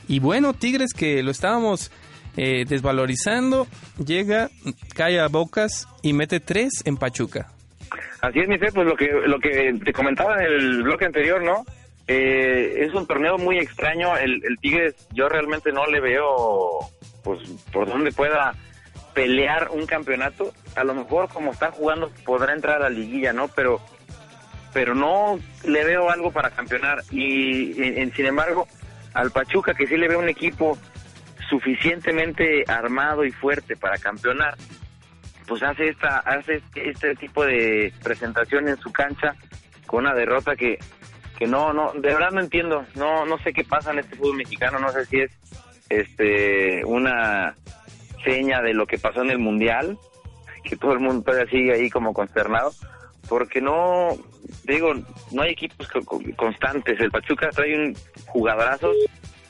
Y 0.08 0.20
bueno, 0.20 0.54
Tigres 0.54 0.94
que 0.94 1.24
lo 1.24 1.32
estábamos 1.32 1.92
eh, 2.38 2.66
desvalorizando, 2.68 3.68
llega, 4.04 4.50
cae 4.96 5.20
a 5.20 5.28
bocas 5.28 5.88
y 6.02 6.14
mete 6.14 6.40
tres 6.40 6.82
en 6.86 6.98
Pachuca. 6.98 7.52
Así 8.22 8.40
es, 8.40 8.48
mi 8.48 8.58
fe, 8.58 8.72
pues 8.72 8.88
lo 8.88 8.96
que, 8.96 9.08
lo 9.26 9.40
que 9.40 9.74
te 9.84 9.94
comentaba 9.94 10.38
en 10.38 10.46
el 10.46 10.84
bloque 10.84 11.06
anterior, 11.06 11.44
¿no? 11.44 11.66
Eh, 12.08 12.86
es 12.86 12.94
un 12.94 13.08
torneo 13.08 13.38
muy 13.38 13.58
extraño. 13.58 14.16
El, 14.18 14.44
el 14.46 14.58
Tigres, 14.60 14.96
yo 15.14 15.28
realmente 15.30 15.72
no 15.72 15.86
le 15.88 16.00
veo, 16.00 16.80
pues, 17.24 17.40
por 17.72 17.88
dónde 17.88 18.12
pueda 18.12 18.54
pelear 19.14 19.70
un 19.72 19.86
campeonato. 19.86 20.54
A 20.76 20.84
lo 20.84 20.94
mejor, 20.94 21.30
como 21.30 21.52
está 21.52 21.72
jugando, 21.72 22.12
podrá 22.26 22.54
entrar 22.54 22.78
a 22.78 22.90
la 22.90 22.90
liguilla, 22.90 23.34
¿no? 23.34 23.48
Pero, 23.50 23.82
pero 24.74 24.96
no 24.96 25.40
le 25.66 25.84
veo 25.84 26.10
algo 26.10 26.32
para 26.32 26.52
campeonar. 26.52 27.04
Y, 27.12 27.74
sin 28.16 28.26
embargo, 28.26 28.68
al 29.14 29.32
Pachuca, 29.32 29.74
que 29.74 29.88
sí 29.88 29.98
le 29.98 30.08
veo 30.08 30.20
un 30.20 30.30
equipo 30.30 30.78
suficientemente 31.50 32.64
armado 32.68 33.26
y 33.26 33.32
fuerte 33.32 33.76
para 33.76 33.98
campeonar, 33.98 34.56
pues 35.48 35.64
hace 35.64 35.90
esta 35.90 36.20
hace 36.20 36.62
este 36.76 37.16
tipo 37.16 37.44
de 37.44 37.94
presentación 38.02 38.70
en 38.70 38.78
su 38.78 38.92
cancha 38.92 39.36
con 39.86 40.06
una 40.06 40.14
derrota 40.14 40.56
que 40.56 40.80
que 41.38 41.48
no 41.48 41.74
no 41.74 41.92
de 41.94 42.14
verdad 42.14 42.32
no 42.32 42.40
entiendo. 42.40 42.86
No 42.96 43.26
no 43.26 43.38
sé 43.40 43.52
qué 43.52 43.64
pasa 43.64 43.92
en 43.92 44.00
este 44.00 44.16
fútbol 44.16 44.38
mexicano 44.38 44.80
no 44.80 44.90
sé 44.92 45.06
si 45.06 45.20
es 45.20 45.32
este 45.90 46.86
una 46.86 47.56
seña 48.24 48.62
de 48.62 48.74
lo 48.74 48.86
que 48.86 48.98
pasó 48.98 49.24
en 49.24 49.32
el 49.32 49.40
mundial 49.40 49.98
que 50.64 50.78
todo 50.78 50.94
el 50.94 51.00
mundo 51.00 51.24
todavía 51.24 51.50
sigue 51.50 51.74
ahí 51.74 51.90
como 51.90 52.14
consternado 52.14 52.72
porque 53.28 53.60
no 53.60 54.10
digo 54.64 54.94
no 55.32 55.42
hay 55.42 55.52
equipos 55.52 55.88
constantes 56.36 57.00
el 57.00 57.12
Pachuca 57.12 57.50
trae 57.50 57.76
un 57.76 57.96
jugadorazos 58.28 58.96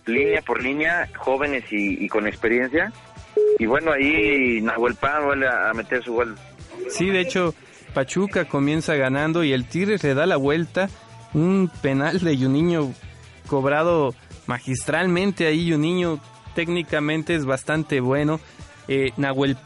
línea 0.05 0.41
por 0.41 0.61
línea 0.61 1.09
jóvenes 1.17 1.65
y 1.69 2.07
con 2.07 2.27
experiencia 2.27 2.91
y 3.59 3.65
bueno, 3.65 3.91
ahí 3.91 4.61
Nahuel 4.61 4.95
Pan 4.95 5.25
vuelve 5.25 5.47
a 5.47 5.73
meter 5.73 6.03
su 6.03 6.13
gol. 6.13 6.35
Sí, 6.89 7.09
de 7.09 7.21
hecho, 7.21 7.53
Pachuca 7.93 8.45
comienza 8.45 8.95
ganando 8.95 9.43
y 9.43 9.53
el 9.53 9.65
Tigres 9.65 10.03
le 10.03 10.13
da 10.13 10.25
la 10.25 10.37
vuelta. 10.37 10.89
Un 11.33 11.71
penal 11.81 12.19
de 12.19 12.37
Juninho 12.37 12.93
cobrado 13.47 14.13
magistralmente 14.47 15.47
ahí. 15.47 15.71
Juninho 15.71 16.19
técnicamente 16.55 17.35
es 17.35 17.45
bastante 17.45 17.99
bueno. 17.99 18.39
Eh, 18.87 19.11
Nahuel 19.17 19.57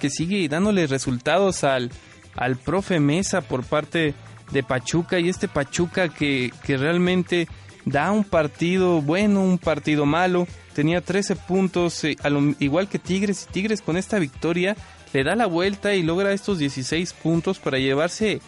que 0.00 0.08
sigue 0.08 0.48
dándole 0.48 0.86
resultados 0.86 1.64
al, 1.64 1.90
al 2.36 2.56
profe 2.56 3.00
Mesa 3.00 3.42
por 3.42 3.64
parte 3.64 4.14
de 4.50 4.62
Pachuca. 4.62 5.18
Y 5.18 5.28
este 5.28 5.48
Pachuca 5.48 6.08
que, 6.08 6.52
que 6.64 6.76
realmente 6.76 7.48
da 7.84 8.10
un 8.10 8.24
partido 8.24 9.00
bueno, 9.02 9.42
un 9.42 9.58
partido 9.58 10.06
malo 10.06 10.46
tenía 10.74 11.00
13 11.00 11.36
puntos, 11.36 12.04
eh, 12.04 12.16
igual 12.58 12.88
que 12.88 12.98
Tigres, 12.98 13.46
y 13.48 13.52
Tigres 13.52 13.82
con 13.82 13.96
esta 13.96 14.18
victoria 14.18 14.76
le 15.12 15.24
da 15.24 15.34
la 15.34 15.46
vuelta 15.46 15.94
y 15.94 16.02
logra 16.02 16.32
estos 16.32 16.58
16 16.58 17.12
puntos 17.14 17.58
para 17.58 17.78
llevarse 17.78 18.40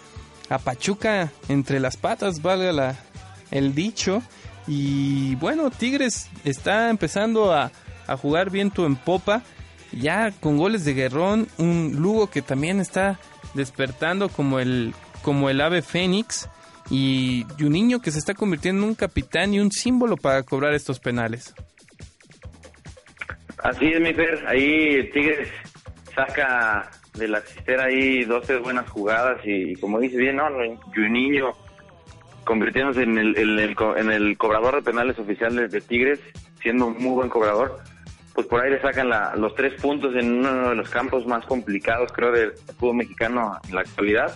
a 0.49 0.59
Pachuca 0.59 1.33
entre 1.49 1.81
las 1.81 1.97
patas, 1.97 2.41
valga 2.41 2.73
la, 2.73 2.97
el 3.51 3.75
dicho. 3.75 4.23
Y 4.67 5.35
bueno, 5.37 5.71
Tigres 5.71 6.31
está 6.45 6.89
empezando 6.89 7.53
a, 7.53 7.73
a 8.07 8.17
jugar 8.17 8.51
viento 8.51 8.87
en 8.87 8.97
popa, 8.97 9.43
ya 9.93 10.31
con 10.31 10.57
goles 10.57 10.85
de 10.85 10.95
Guerrón, 10.95 11.49
un 11.59 11.97
Lugo 11.97 12.31
que 12.31 12.43
también 12.43 12.81
está 12.81 13.19
despertando 13.55 14.29
como 14.29 14.61
el, 14.61 14.95
como 15.23 15.51
el 15.51 15.61
ave 15.61 15.83
fénix 15.83 16.49
y 16.91 17.47
un 17.63 17.73
niño 17.73 18.01
que 18.01 18.11
se 18.11 18.19
está 18.19 18.35
convirtiendo 18.35 18.83
en 18.83 18.89
un 18.91 18.95
capitán 18.95 19.55
y 19.55 19.61
un 19.61 19.71
símbolo 19.71 20.17
para 20.17 20.43
cobrar 20.43 20.75
estos 20.75 20.99
penales. 20.99 21.55
Así 23.63 23.87
es, 23.87 24.01
mi 24.01 24.13
Fer. 24.13 24.45
Ahí 24.47 25.09
Tigres 25.13 25.49
saca 26.15 26.91
de 27.15 27.29
la 27.29 27.41
cistera 27.41 27.85
ahí 27.85 28.25
dos 28.25 28.45
tres 28.47 28.61
buenas 28.61 28.89
jugadas 28.91 29.41
y, 29.45 29.75
como 29.77 30.01
dice 30.01 30.17
bien, 30.17 30.37
¿no? 30.37 30.49
Juninho 30.95 31.53
convirtiéndose 32.45 33.03
en 33.03 33.19
el, 33.19 33.37
en 33.39 34.11
el, 34.11 34.37
cobrador 34.37 34.77
de 34.77 34.83
penales 34.83 35.17
oficiales 35.19 35.71
de 35.71 35.81
Tigres, 35.81 36.19
siendo 36.61 36.87
un 36.87 36.95
muy 36.99 37.15
buen 37.15 37.29
cobrador. 37.29 37.79
Pues 38.35 38.47
por 38.47 38.61
ahí 38.61 38.71
le 38.71 38.81
sacan 38.81 39.11
los 39.41 39.55
tres 39.55 39.81
puntos 39.81 40.17
en 40.17 40.39
uno 40.39 40.71
de 40.71 40.75
los 40.75 40.89
campos 40.89 41.27
más 41.27 41.45
complicados, 41.47 42.11
creo, 42.13 42.33
del 42.33 42.53
fútbol 42.79 42.97
mexicano 42.97 43.59
en 43.69 43.75
la 43.75 43.83
actualidad. 43.83 44.35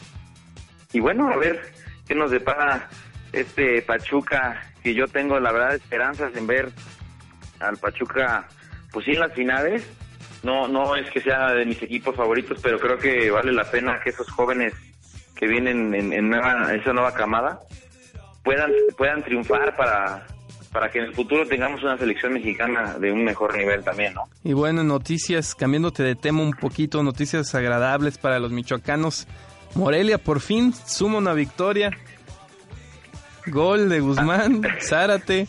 Y 0.93 1.01
bueno, 1.01 1.29
a 1.29 1.37
ver 1.37 1.61
qué 2.07 2.15
nos 2.15 2.31
depara 2.31 2.89
este 3.33 3.83
Pachuca, 3.83 4.63
que 4.83 4.95
yo 4.95 5.07
tengo 5.09 5.39
la 5.41 5.53
verdad 5.53 5.75
esperanzas 5.75 6.35
en 6.37 6.47
ver 6.47 6.71
al 7.61 7.77
Pachuca 7.77 8.49
pues 8.93 9.09
en 9.09 9.21
las 9.21 9.33
finales. 9.33 9.87
No, 10.43 10.69
no 10.69 10.95
es 10.97 11.11
que 11.11 11.21
sea 11.21 11.53
de 11.53 11.65
mis 11.65 11.83
equipos 11.83 12.15
favoritos, 12.15 12.61
pero 12.63 12.79
creo 12.79 12.99
que 12.99 13.31
vale 13.31 13.53
la 13.53 13.65
pena 13.65 14.01
que 14.03 14.11
esos 14.11 14.31
jóvenes 14.31 14.75
que 15.35 15.47
vienen 15.47 15.95
en, 15.95 16.33
esa 16.35 16.93
nueva 16.93 17.13
camada 17.13 17.61
puedan, 18.43 18.71
puedan 18.97 19.23
triunfar 19.23 19.77
para, 19.77 20.27
para 20.73 20.91
que 20.91 20.99
en 20.99 21.07
el 21.07 21.15
futuro 21.15 21.47
tengamos 21.47 21.83
una 21.83 21.99
selección 21.99 22.33
mexicana 22.33 22.97
de 22.99 23.13
un 23.13 23.25
mejor 23.25 23.57
nivel 23.57 23.83
también, 23.83 24.15
¿no? 24.15 24.25
Y 24.45 24.53
bueno, 24.53 24.85
noticias, 24.85 25.55
cambiándote 25.55 26.03
de 26.03 26.15
tema 26.15 26.43
un 26.43 26.53
poquito, 26.53 27.03
noticias 27.03 27.55
agradables 27.55 28.19
para 28.19 28.39
los 28.39 28.53
michoacanos. 28.53 29.27
Morelia 29.77 30.17
por 30.17 30.41
fin 30.41 30.73
suma 30.87 31.19
una 31.19 31.35
victoria. 31.35 31.91
Gol 33.47 33.89
de 33.89 34.01
Guzmán, 34.01 34.63
Zárate. 34.81 35.47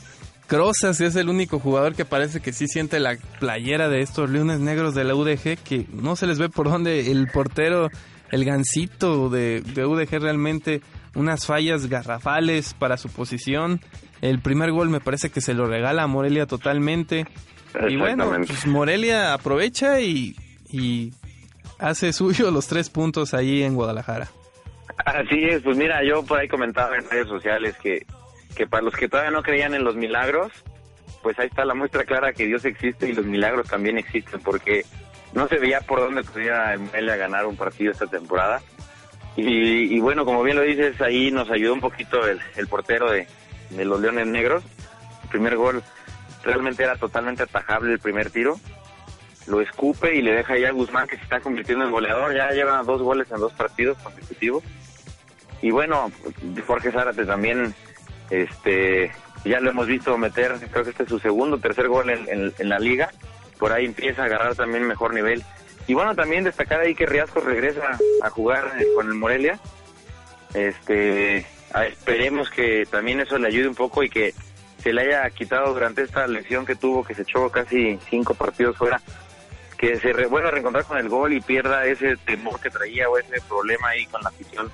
Crozas 0.47 1.01
es 1.01 1.15
el 1.15 1.29
único 1.29 1.59
jugador 1.59 1.95
que 1.95 2.05
parece 2.05 2.41
que 2.41 2.53
sí 2.53 2.67
siente 2.67 2.99
la 2.99 3.17
playera 3.39 3.89
de 3.89 4.01
estos 4.01 4.29
leones 4.29 4.59
negros 4.59 4.93
de 4.95 5.03
la 5.03 5.15
UDG, 5.15 5.57
que 5.57 5.85
no 5.91 6.15
se 6.15 6.27
les 6.27 6.39
ve 6.39 6.49
por 6.49 6.69
dónde 6.69 7.11
el 7.11 7.27
portero, 7.27 7.89
el 8.31 8.45
gancito 8.45 9.29
de, 9.29 9.61
de 9.61 9.85
UDG 9.85 10.19
realmente 10.21 10.81
unas 11.15 11.45
fallas 11.45 11.87
garrafales 11.87 12.73
para 12.73 12.97
su 12.97 13.09
posición. 13.09 13.81
El 14.21 14.39
primer 14.39 14.71
gol 14.71 14.89
me 14.89 14.99
parece 14.99 15.29
que 15.29 15.41
se 15.41 15.53
lo 15.53 15.67
regala 15.67 16.03
a 16.03 16.07
Morelia 16.07 16.45
totalmente. 16.45 17.25
Y 17.89 17.95
bueno, 17.95 18.29
pues 18.45 18.65
Morelia 18.67 19.33
aprovecha 19.33 19.99
y, 20.01 20.35
y 20.69 21.13
hace 21.79 22.13
suyo 22.13 22.51
los 22.51 22.67
tres 22.67 22.89
puntos 22.89 23.33
allí 23.33 23.63
en 23.63 23.75
Guadalajara. 23.75 24.27
Así 25.05 25.43
es, 25.43 25.61
pues 25.61 25.77
mira, 25.77 26.01
yo 26.03 26.23
por 26.23 26.39
ahí 26.39 26.47
comentaba 26.47 26.95
en 26.97 27.09
redes 27.09 27.27
sociales 27.27 27.75
que 27.77 28.05
que 28.57 28.65
para 28.65 28.83
los 28.83 28.95
que 28.95 29.07
todavía 29.07 29.31
no 29.31 29.43
creían 29.43 29.75
en 29.75 29.83
los 29.83 29.95
milagros, 29.95 30.51
pues 31.21 31.37
ahí 31.37 31.45
está 31.45 31.63
la 31.63 31.75
muestra 31.75 32.05
clara 32.05 32.33
que 32.33 32.47
Dios 32.47 32.65
existe 32.65 33.07
y 33.07 33.13
los 33.13 33.25
milagros 33.25 33.69
también 33.69 33.99
existen, 33.99 34.41
porque 34.41 34.83
no 35.33 35.47
se 35.47 35.59
veía 35.59 35.81
por 35.81 35.99
dónde 35.99 36.23
podía 36.23 36.75
Morelia 36.77 37.17
ganar 37.17 37.45
un 37.45 37.55
partido 37.55 37.91
esta 37.91 38.07
temporada. 38.07 38.61
Y, 39.35 39.99
bueno, 39.99 40.25
como 40.25 40.41
bien 40.41 40.57
lo 40.57 40.63
dices, 40.63 40.99
ahí 40.99 41.29
nos 41.29 41.51
ayudó 41.51 41.75
un 41.75 41.79
poquito 41.79 42.17
el, 42.27 42.67
portero 42.67 43.11
de, 43.11 43.27
de 43.69 43.85
los 43.85 44.01
Leones 44.01 44.25
Negros. 44.25 44.63
El 45.21 45.29
primer 45.29 45.55
gol 45.55 45.83
realmente 46.43 46.81
era 46.81 46.95
totalmente 46.95 47.43
atajable 47.43 47.93
el 47.93 47.99
primer 47.99 48.31
tiro. 48.31 48.59
Lo 49.47 49.61
escupe 49.61 50.15
y 50.15 50.21
le 50.21 50.33
deja 50.33 50.53
ahí 50.53 50.65
a 50.65 50.71
Guzmán 50.71 51.07
que 51.07 51.15
se 51.15 51.23
está 51.23 51.39
convirtiendo 51.39 51.85
en 51.85 51.91
goleador. 51.91 52.35
Ya 52.35 52.51
lleva 52.51 52.83
dos 52.83 53.01
goles 53.01 53.31
en 53.31 53.39
dos 53.39 53.53
partidos 53.53 53.97
consecutivos. 53.99 54.63
Y 55.61 55.71
bueno, 55.71 56.11
Jorge 56.65 56.91
Zárate 56.91 57.25
también, 57.25 57.73
este, 58.29 59.11
ya 59.45 59.59
lo 59.59 59.71
hemos 59.71 59.87
visto 59.87 60.17
meter, 60.17 60.55
creo 60.71 60.83
que 60.83 60.91
este 60.91 61.03
es 61.03 61.09
su 61.09 61.19
segundo, 61.19 61.57
tercer 61.57 61.87
gol 61.87 62.09
en, 62.09 62.69
la 62.69 62.79
liga. 62.79 63.09
Por 63.57 63.71
ahí 63.71 63.85
empieza 63.85 64.23
a 64.23 64.25
agarrar 64.25 64.55
también 64.55 64.85
mejor 64.85 65.13
nivel. 65.13 65.43
Y 65.87 65.93
bueno, 65.93 66.13
también 66.13 66.43
destacar 66.43 66.81
ahí 66.81 66.93
que 66.93 67.05
Riasco 67.05 67.39
regresa 67.39 67.97
a 68.21 68.29
jugar 68.29 68.73
eh, 68.77 68.85
con 68.95 69.07
el 69.07 69.13
Morelia. 69.13 69.59
Este, 70.53 71.45
esperemos 71.87 72.49
que 72.49 72.85
también 72.85 73.21
eso 73.21 73.37
le 73.37 73.47
ayude 73.47 73.69
un 73.69 73.75
poco 73.75 74.03
y 74.03 74.09
que 74.09 74.33
se 74.79 74.93
le 74.93 75.01
haya 75.01 75.29
quitado 75.29 75.73
durante 75.73 76.03
esta 76.03 76.27
lesión 76.27 76.65
que 76.65 76.75
tuvo, 76.75 77.03
que 77.03 77.15
se 77.15 77.23
echó 77.23 77.49
casi 77.49 77.97
cinco 78.09 78.35
partidos 78.35 78.77
fuera, 78.77 79.01
que 79.77 79.99
se 79.99 80.11
vuelva 80.25 80.49
a 80.49 80.51
reencontrar 80.51 80.85
con 80.85 80.97
el 80.97 81.07
gol 81.07 81.33
y 81.33 81.41
pierda 81.41 81.85
ese 81.85 82.17
temor 82.17 82.59
que 82.59 82.69
traía 82.69 83.09
o 83.09 83.17
ese 83.17 83.39
problema 83.47 83.89
ahí 83.89 84.05
con 84.07 84.21
la 84.23 84.29
afición, 84.29 84.71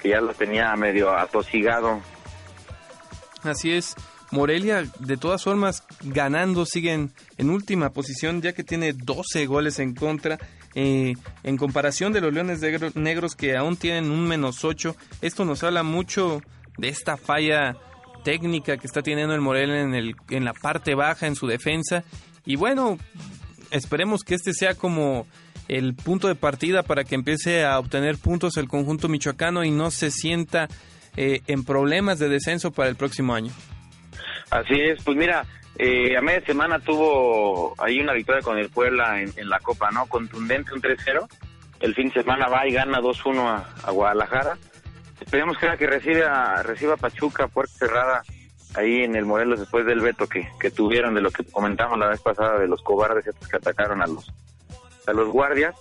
que 0.00 0.10
ya 0.10 0.20
lo 0.20 0.32
tenía 0.32 0.74
medio 0.76 1.16
atosigado. 1.16 2.00
Así 3.42 3.72
es. 3.72 3.96
Morelia, 4.30 4.84
de 4.98 5.16
todas 5.16 5.42
formas, 5.42 5.84
ganando, 6.02 6.66
siguen 6.66 7.12
en 7.38 7.50
última 7.50 7.90
posición, 7.90 8.42
ya 8.42 8.52
que 8.52 8.62
tiene 8.62 8.92
12 8.92 9.46
goles 9.46 9.78
en 9.78 9.94
contra. 9.94 10.38
Eh, 10.74 11.14
en 11.42 11.56
comparación 11.56 12.12
de 12.12 12.20
los 12.20 12.32
Leones 12.32 12.60
Negros, 12.94 13.34
que 13.34 13.56
aún 13.56 13.76
tienen 13.76 14.10
un 14.10 14.28
menos 14.28 14.64
8, 14.64 14.94
esto 15.22 15.44
nos 15.44 15.64
habla 15.64 15.82
mucho 15.82 16.42
de 16.76 16.88
esta 16.88 17.16
falla 17.16 17.76
técnica 18.22 18.76
que 18.76 18.86
está 18.86 19.02
teniendo 19.02 19.34
el 19.34 19.40
Morelia 19.40 19.80
en, 19.80 19.94
el, 19.94 20.14
en 20.28 20.44
la 20.44 20.52
parte 20.52 20.94
baja, 20.94 21.26
en 21.26 21.34
su 21.34 21.46
defensa. 21.46 22.04
Y 22.44 22.56
bueno, 22.56 22.98
esperemos 23.70 24.24
que 24.24 24.34
este 24.34 24.52
sea 24.52 24.74
como 24.74 25.26
el 25.68 25.94
punto 25.94 26.28
de 26.28 26.34
partida 26.34 26.82
para 26.82 27.04
que 27.04 27.14
empiece 27.14 27.64
a 27.64 27.78
obtener 27.78 28.16
puntos 28.18 28.56
el 28.56 28.68
conjunto 28.68 29.08
michoacano 29.08 29.64
y 29.64 29.70
no 29.70 29.90
se 29.90 30.10
sienta 30.10 30.68
eh, 31.16 31.40
en 31.46 31.64
problemas 31.64 32.18
de 32.18 32.28
descenso 32.28 32.70
para 32.70 32.88
el 32.88 32.96
próximo 32.96 33.34
año. 33.34 33.52
Así 34.50 34.74
es, 34.74 35.02
pues 35.04 35.16
mira, 35.16 35.44
eh, 35.78 36.16
a 36.16 36.22
media 36.22 36.44
semana 36.44 36.80
tuvo 36.80 37.74
ahí 37.78 38.00
una 38.00 38.14
victoria 38.14 38.42
con 38.42 38.58
el 38.58 38.70
Puebla 38.70 39.20
en, 39.20 39.48
la 39.48 39.60
Copa, 39.60 39.90
¿no? 39.90 40.06
Contundente, 40.06 40.72
un 40.72 40.80
3-0. 40.80 41.28
El 41.80 41.94
fin 41.94 42.08
de 42.08 42.22
semana 42.22 42.48
va 42.48 42.66
y 42.66 42.72
gana 42.72 42.98
2-1 42.98 43.64
a, 43.84 43.90
Guadalajara 43.92 44.58
Esperemos 45.20 45.56
que 45.58 45.68
que 45.76 45.86
reciba, 45.86 46.62
reciba 46.62 46.96
Pachuca, 46.96 47.46
puerta 47.48 47.72
cerrada, 47.78 48.22
ahí 48.74 49.02
en 49.02 49.16
el 49.16 49.24
Morelos 49.24 49.60
después 49.60 49.86
del 49.86 50.00
veto 50.00 50.26
que, 50.26 50.48
que 50.60 50.70
tuvieron 50.70 51.14
de 51.14 51.20
lo 51.20 51.30
que 51.30 51.44
comentamos 51.44 51.98
la 51.98 52.08
vez 52.08 52.20
pasada 52.20 52.58
de 52.58 52.68
los 52.68 52.82
cobardes 52.82 53.24
que 53.24 53.56
atacaron 53.56 54.02
a 54.02 54.06
los 54.06 54.32
a 55.06 55.12
los 55.12 55.28
guardias 55.28 55.74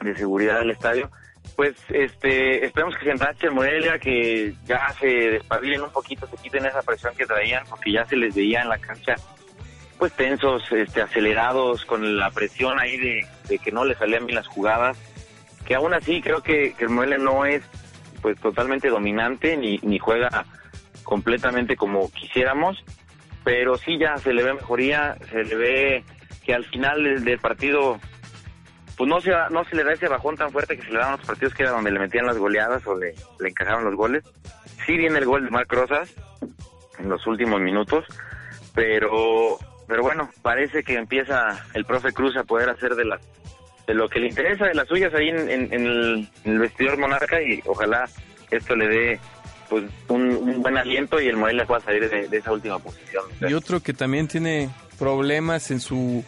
de 0.00 0.16
seguridad 0.16 0.60
del 0.60 0.70
estadio. 0.70 1.10
Pues 1.56 1.76
este 1.90 2.64
esperemos 2.64 2.96
que 2.96 3.04
se 3.04 3.10
enrache 3.10 3.46
el 3.46 3.52
Morelia, 3.52 3.98
que 3.98 4.54
ya 4.64 4.94
se 4.98 5.06
despabilen 5.06 5.82
un 5.82 5.90
poquito, 5.90 6.26
se 6.26 6.36
quiten 6.36 6.64
esa 6.64 6.82
presión 6.82 7.14
que 7.14 7.26
traían, 7.26 7.64
porque 7.68 7.92
ya 7.92 8.06
se 8.06 8.16
les 8.16 8.34
veía 8.34 8.62
en 8.62 8.68
la 8.70 8.78
cancha 8.78 9.16
pues 9.98 10.14
tensos, 10.14 10.62
este, 10.72 11.02
acelerados, 11.02 11.84
con 11.84 12.16
la 12.16 12.30
presión 12.30 12.80
ahí 12.80 12.96
de, 12.96 13.26
de 13.48 13.58
que 13.58 13.70
no 13.70 13.84
le 13.84 13.94
salían 13.94 14.24
bien 14.24 14.36
las 14.36 14.46
jugadas, 14.46 14.96
que 15.66 15.74
aún 15.74 15.92
así 15.92 16.22
creo 16.22 16.42
que, 16.42 16.72
que 16.72 16.84
el 16.84 16.90
Morelia 16.90 17.18
no 17.18 17.44
es 17.44 17.62
pues 18.22 18.40
totalmente 18.40 18.88
dominante 18.88 19.58
ni, 19.58 19.78
ni 19.82 19.98
juega 19.98 20.46
completamente 21.04 21.76
como 21.76 22.10
quisiéramos, 22.12 22.84
pero 23.44 23.76
sí 23.76 23.98
ya 23.98 24.16
se 24.18 24.32
le 24.32 24.42
ve 24.42 24.54
mejoría, 24.54 25.16
se 25.30 25.44
le 25.44 25.54
ve 25.56 26.04
que 26.44 26.54
al 26.54 26.64
final 26.64 27.24
del, 27.24 27.38
partido 27.38 27.98
pues 28.96 29.08
no 29.08 29.20
se, 29.20 29.30
no 29.50 29.64
se 29.64 29.76
le 29.76 29.84
da 29.84 29.92
ese 29.92 30.08
bajón 30.08 30.36
tan 30.36 30.50
fuerte 30.50 30.76
que 30.76 30.82
se 30.82 30.92
le 30.92 30.98
daban 30.98 31.16
los 31.18 31.26
partidos 31.26 31.54
que 31.54 31.62
era 31.62 31.72
donde 31.72 31.90
le 31.90 32.00
metían 32.00 32.26
las 32.26 32.38
goleadas 32.38 32.86
o 32.86 32.96
le, 32.96 33.14
le 33.40 33.48
encajaban 33.48 33.84
los 33.84 33.94
goles. 33.94 34.24
Sí 34.86 34.96
viene 34.96 35.18
el 35.18 35.24
gol 35.24 35.44
de 35.44 35.50
Marc 35.50 35.72
Rosas 35.72 36.14
en 36.98 37.08
los 37.08 37.26
últimos 37.26 37.60
minutos, 37.60 38.04
pero 38.74 39.58
pero 39.90 40.04
bueno, 40.04 40.30
parece 40.40 40.84
que 40.84 40.94
empieza 40.94 41.66
el 41.74 41.84
profe 41.84 42.12
Cruz 42.12 42.36
a 42.36 42.44
poder 42.44 42.68
hacer 42.68 42.94
de 42.94 43.04
las 43.04 43.20
de 43.88 43.94
lo 43.94 44.08
que 44.08 44.20
le 44.20 44.28
interesa 44.28 44.66
de 44.66 44.74
las 44.74 44.86
suyas 44.86 45.12
ahí 45.12 45.30
en, 45.30 45.72
el, 45.72 46.28
vestidor 46.44 46.96
monarca 46.96 47.42
y 47.42 47.60
ojalá 47.66 48.08
esto 48.52 48.76
le 48.76 48.86
dé 48.86 49.20
pues 49.70 49.84
un, 50.08 50.60
buen 50.60 50.76
aliento 50.76 51.20
y 51.20 51.28
el 51.28 51.36
Morelia 51.36 51.64
pueda 51.64 51.80
salir 51.80 52.10
de, 52.10 52.36
esa 52.36 52.52
última 52.52 52.78
posición. 52.80 53.24
Y 53.48 53.54
otro 53.54 53.80
que 53.80 53.94
también 53.94 54.28
tiene 54.28 54.68
problemas 54.98 55.70
en 55.70 55.80
su 55.80 56.24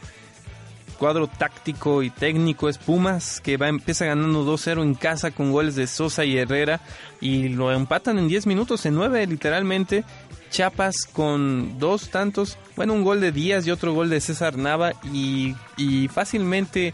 cuadro 0.99 1.27
táctico 1.27 2.05
y 2.05 2.11
técnico 2.11 2.69
es 2.69 2.79
Pumas, 2.79 3.41
que 3.41 3.57
va 3.57 3.67
empieza 3.67 4.07
ganando 4.07 4.47
2-0 4.47 4.83
en 4.83 4.95
casa 4.95 5.33
con 5.33 5.51
goles 5.51 5.75
de 5.75 5.89
Sosa 5.89 6.25
y 6.25 6.39
Herrera 6.39 6.81
y 7.21 7.49
lo 7.49 7.73
empatan 7.73 8.21
en 8.21 8.29
10 8.29 8.47
minutos, 8.47 8.87
en 8.87 8.95
9 8.95 9.27
literalmente. 9.27 10.05
Chiapas 10.51 11.07
con 11.11 11.79
dos 11.79 12.11
tantos, 12.11 12.59
bueno, 12.77 12.93
un 12.93 13.03
gol 13.05 13.23
de 13.23 13.33
Díaz 13.33 13.67
y 13.67 13.71
otro 13.71 13.95
gol 13.95 14.11
de 14.11 14.21
César 14.21 14.59
Nava 14.59 14.93
y, 15.13 15.57
y 15.79 16.09
fácilmente 16.09 16.93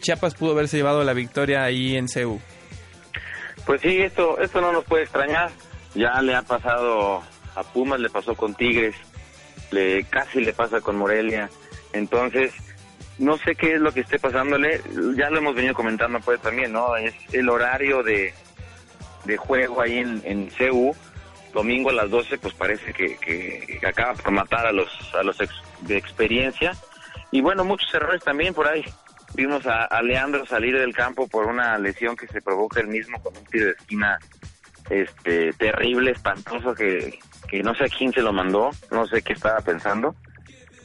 Chiapas 0.00 0.34
pudo 0.34 0.52
haberse 0.52 0.78
llevado 0.78 1.04
la 1.04 1.12
victoria 1.12 1.62
ahí 1.62 1.94
en 1.96 2.08
CEU. 2.08 2.40
Pues 3.66 3.80
sí, 3.80 4.00
esto, 4.00 4.38
esto 4.40 4.60
no 4.60 4.72
nos 4.72 4.84
puede 4.84 5.04
extrañar. 5.04 5.50
Ya 5.94 6.20
le 6.20 6.34
ha 6.34 6.42
pasado 6.42 7.22
a 7.54 7.62
Pumas, 7.62 8.00
le 8.00 8.10
pasó 8.10 8.34
con 8.34 8.54
Tigres, 8.54 8.96
le 9.70 10.04
casi 10.04 10.40
le 10.40 10.52
pasa 10.52 10.80
con 10.80 10.96
Morelia. 10.96 11.48
Entonces, 11.92 12.52
no 13.18 13.38
sé 13.38 13.54
qué 13.54 13.74
es 13.74 13.80
lo 13.80 13.92
que 13.92 14.00
esté 14.00 14.18
pasándole. 14.18 14.80
Ya 15.16 15.30
lo 15.30 15.38
hemos 15.38 15.54
venido 15.54 15.74
comentando 15.74 16.20
pues 16.20 16.40
también, 16.40 16.72
¿no? 16.72 16.96
Es 16.96 17.14
el 17.32 17.48
horario 17.48 18.02
de, 18.02 18.34
de 19.24 19.36
juego 19.36 19.80
ahí 19.80 19.98
en, 19.98 20.20
en 20.24 20.50
CEU. 20.50 20.94
Domingo 21.52 21.90
a 21.90 21.92
las 21.92 22.10
12, 22.10 22.38
pues 22.38 22.52
parece 22.54 22.92
que, 22.92 23.16
que, 23.16 23.80
acaba 23.86 24.14
por 24.14 24.32
matar 24.32 24.66
a 24.66 24.72
los, 24.72 24.88
a 25.14 25.22
los 25.22 25.38
de 25.82 25.96
experiencia. 25.96 26.72
Y 27.30 27.40
bueno, 27.42 27.64
muchos 27.64 27.94
errores 27.94 28.24
también 28.24 28.52
por 28.52 28.66
ahí. 28.66 28.84
Vimos 29.34 29.66
a, 29.66 30.00
Leandro 30.02 30.46
salir 30.46 30.78
del 30.78 30.94
campo 30.94 31.26
por 31.26 31.46
una 31.46 31.76
lesión 31.78 32.16
que 32.16 32.28
se 32.28 32.40
provoca 32.40 32.80
él 32.80 32.88
mismo 32.88 33.20
con 33.20 33.36
un 33.36 33.44
tiro 33.44 33.66
de 33.66 33.72
esquina 33.72 34.18
este 34.90 35.52
terrible, 35.54 36.12
espantoso, 36.12 36.74
que, 36.74 37.18
que 37.48 37.62
no 37.62 37.74
sé 37.74 37.84
a 37.84 37.88
quién 37.88 38.12
se 38.12 38.22
lo 38.22 38.32
mandó, 38.32 38.70
no 38.90 39.06
sé 39.06 39.22
qué 39.22 39.32
estaba 39.32 39.60
pensando. 39.60 40.14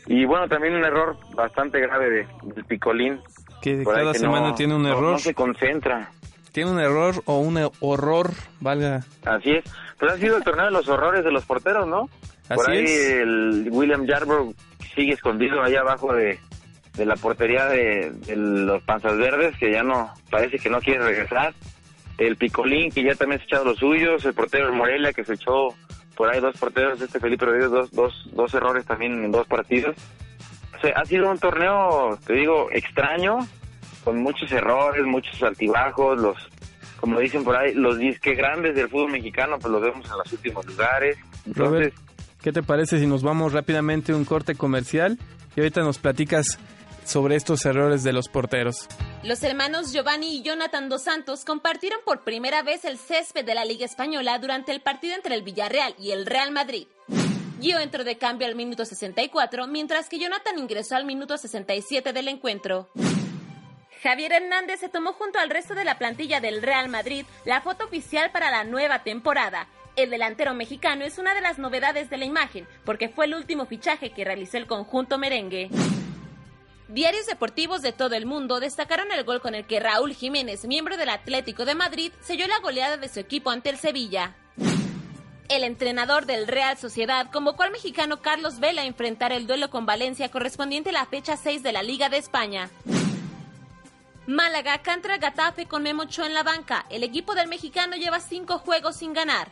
Y 0.07 0.25
bueno, 0.25 0.47
también 0.47 0.73
un 0.73 0.83
error 0.83 1.17
bastante 1.35 1.79
grave 1.79 2.09
de, 2.09 2.27
del 2.55 2.65
Picolín. 2.65 3.19
Que 3.61 3.83
cada 3.83 4.13
semana 4.13 4.55
tiene 4.55 4.73
un 4.73 4.87
error. 4.87 5.11
No, 5.11 5.19
se 5.19 5.35
concentra. 5.35 6.09
Tiene 6.51 6.71
un 6.71 6.79
error 6.79 7.21
o 7.25 7.39
un 7.39 7.69
horror, 7.81 8.31
valga. 8.59 9.03
Así 9.25 9.51
es. 9.51 9.63
Pues 9.99 10.13
ha 10.13 10.17
sido 10.17 10.37
el 10.37 10.43
torneo 10.43 10.65
de 10.65 10.71
los 10.71 10.87
horrores 10.87 11.23
de 11.23 11.31
los 11.31 11.45
porteros, 11.45 11.85
¿no? 11.85 12.09
Por 12.47 12.69
ahí 12.71 12.85
el 12.87 13.67
William 13.69 14.05
Yarbrough 14.07 14.55
sigue 14.95 15.13
escondido 15.13 15.61
ahí 15.61 15.75
abajo 15.75 16.11
de, 16.13 16.39
de 16.95 17.05
la 17.05 17.15
portería 17.15 17.65
de, 17.65 18.11
los 18.35 18.83
Panzas 18.83 19.17
Verdes, 19.17 19.57
que 19.57 19.71
ya 19.71 19.83
no, 19.83 20.13
parece 20.29 20.57
que 20.57 20.69
no 20.69 20.79
quiere 20.79 21.03
regresar. 21.03 21.53
El 22.17 22.35
Picolín, 22.35 22.91
que 22.91 23.03
ya 23.03 23.15
también 23.15 23.39
se 23.39 23.43
ha 23.43 23.47
echado 23.47 23.65
los 23.65 23.77
suyos. 23.77 24.25
El 24.25 24.33
portero 24.33 24.67
de 24.67 24.73
Morelia, 24.73 25.13
que 25.13 25.23
se 25.23 25.35
echó 25.35 25.69
por 26.15 26.29
ahí 26.29 26.41
dos 26.41 26.57
porteros. 26.59 26.99
Este 26.99 27.19
Felipe 27.19 27.45
Rodríguez, 27.45 27.71
dos, 27.71 27.91
dos, 27.91 28.29
dos 28.33 28.53
errores 28.53 28.85
también 28.85 29.23
en 29.23 29.31
dos 29.31 29.47
partidos. 29.47 29.95
O 30.77 30.81
sea, 30.81 30.93
ha 30.97 31.05
sido 31.05 31.29
un 31.29 31.37
torneo, 31.37 32.17
te 32.25 32.33
digo, 32.33 32.69
extraño, 32.71 33.39
con 34.03 34.21
muchos 34.21 34.51
errores, 34.51 35.05
muchos 35.05 35.41
altibajos. 35.41 36.19
Los, 36.19 36.37
como 36.99 37.19
dicen 37.19 37.43
por 37.43 37.55
ahí, 37.55 37.73
los 37.73 37.97
disque 37.97 38.33
grandes 38.33 38.75
del 38.75 38.89
fútbol 38.89 39.11
mexicano, 39.11 39.57
pues 39.59 39.71
los 39.71 39.81
vemos 39.81 40.05
en 40.05 40.17
los 40.17 40.33
últimos 40.33 40.65
lugares. 40.65 41.17
Entonces, 41.45 41.93
¿qué 42.41 42.51
te 42.51 42.63
parece 42.63 42.99
si 42.99 43.07
nos 43.07 43.23
vamos 43.23 43.53
rápidamente 43.53 44.11
a 44.11 44.15
un 44.15 44.25
corte 44.25 44.55
comercial? 44.55 45.17
Y 45.55 45.61
ahorita 45.61 45.81
nos 45.81 45.99
platicas 45.99 46.59
sobre 47.09 47.35
estos 47.35 47.65
errores 47.65 48.03
de 48.03 48.13
los 48.13 48.29
porteros. 48.29 48.87
Los 49.23 49.43
hermanos 49.43 49.91
Giovanni 49.91 50.37
y 50.37 50.41
Jonathan 50.43 50.89
Dos 50.89 51.03
Santos 51.03 51.43
compartieron 51.43 51.99
por 52.05 52.23
primera 52.23 52.61
vez 52.61 52.85
el 52.85 52.97
césped 52.97 53.43
de 53.43 53.55
la 53.55 53.65
Liga 53.65 53.85
Española 53.85 54.37
durante 54.39 54.71
el 54.71 54.81
partido 54.81 55.15
entre 55.15 55.35
el 55.35 55.41
Villarreal 55.41 55.95
y 55.99 56.11
el 56.11 56.25
Real 56.25 56.51
Madrid. 56.51 56.87
Gio 57.59 57.79
entró 57.79 58.03
de 58.03 58.17
cambio 58.17 58.47
al 58.47 58.55
minuto 58.55 58.85
64, 58.85 59.67
mientras 59.67 60.07
que 60.07 60.19
Jonathan 60.19 60.57
ingresó 60.57 60.95
al 60.95 61.05
minuto 61.05 61.37
67 61.37 62.13
del 62.13 62.29
encuentro. 62.29 62.89
Javier 64.01 64.31
Hernández 64.31 64.79
se 64.79 64.87
tomó 64.87 65.11
junto 65.11 65.39
al 65.39 65.49
resto 65.49 65.75
de 65.75 65.83
la 65.83 65.97
plantilla 65.97 66.39
del 66.39 66.61
Real 66.61 66.87
Madrid 66.87 67.25
la 67.43 67.59
foto 67.59 67.83
oficial 67.85 68.31
para 68.31 68.49
la 68.49 68.63
nueva 68.63 69.03
temporada. 69.03 69.67
El 69.97 70.09
delantero 70.09 70.53
mexicano 70.53 71.03
es 71.03 71.17
una 71.17 71.35
de 71.35 71.41
las 71.41 71.59
novedades 71.59 72.09
de 72.09 72.17
la 72.17 72.23
imagen, 72.23 72.65
porque 72.85 73.09
fue 73.09 73.25
el 73.25 73.33
último 73.33 73.65
fichaje 73.65 74.11
que 74.11 74.23
realizó 74.23 74.57
el 74.57 74.67
conjunto 74.67 75.17
merengue. 75.17 75.69
Diarios 76.89 77.27
deportivos 77.27 77.83
de 77.83 77.93
todo 77.93 78.15
el 78.15 78.25
mundo 78.25 78.59
destacaron 78.59 79.11
el 79.11 79.23
gol 79.23 79.41
con 79.41 79.53
el 79.53 79.67
que 79.67 79.79
Raúl 79.79 80.15
Jiménez, 80.15 80.65
miembro 80.65 80.97
del 80.97 81.09
Atlético 81.09 81.63
de 81.63 81.75
Madrid, 81.75 82.11
selló 82.19 82.47
la 82.47 82.57
goleada 82.61 82.97
de 82.97 83.07
su 83.07 83.19
equipo 83.19 83.51
ante 83.51 83.69
el 83.69 83.77
Sevilla. 83.77 84.35
El 85.49 85.63
entrenador 85.63 86.25
del 86.25 86.47
Real 86.47 86.79
Sociedad 86.79 87.29
convocó 87.31 87.61
al 87.61 87.71
mexicano 87.71 88.23
Carlos 88.23 88.59
Vela 88.59 88.81
a 88.81 88.85
enfrentar 88.85 89.31
el 89.31 89.45
duelo 89.45 89.69
con 89.69 89.85
Valencia 89.85 90.31
correspondiente 90.31 90.89
a 90.89 90.93
la 90.93 91.05
fecha 91.05 91.37
6 91.37 91.61
de 91.61 91.73
la 91.73 91.83
Liga 91.83 92.09
de 92.09 92.17
España. 92.17 92.71
Málaga 94.25 94.81
contra 94.81 95.19
Gatafe 95.19 95.67
con 95.67 95.83
Memo 95.83 96.03
Ochoa 96.03 96.25
en 96.25 96.33
la 96.33 96.41
banca. 96.41 96.87
El 96.89 97.03
equipo 97.03 97.35
del 97.35 97.49
mexicano 97.49 97.97
lleva 97.97 98.19
cinco 98.19 98.57
juegos 98.57 98.95
sin 98.95 99.13
ganar. 99.13 99.51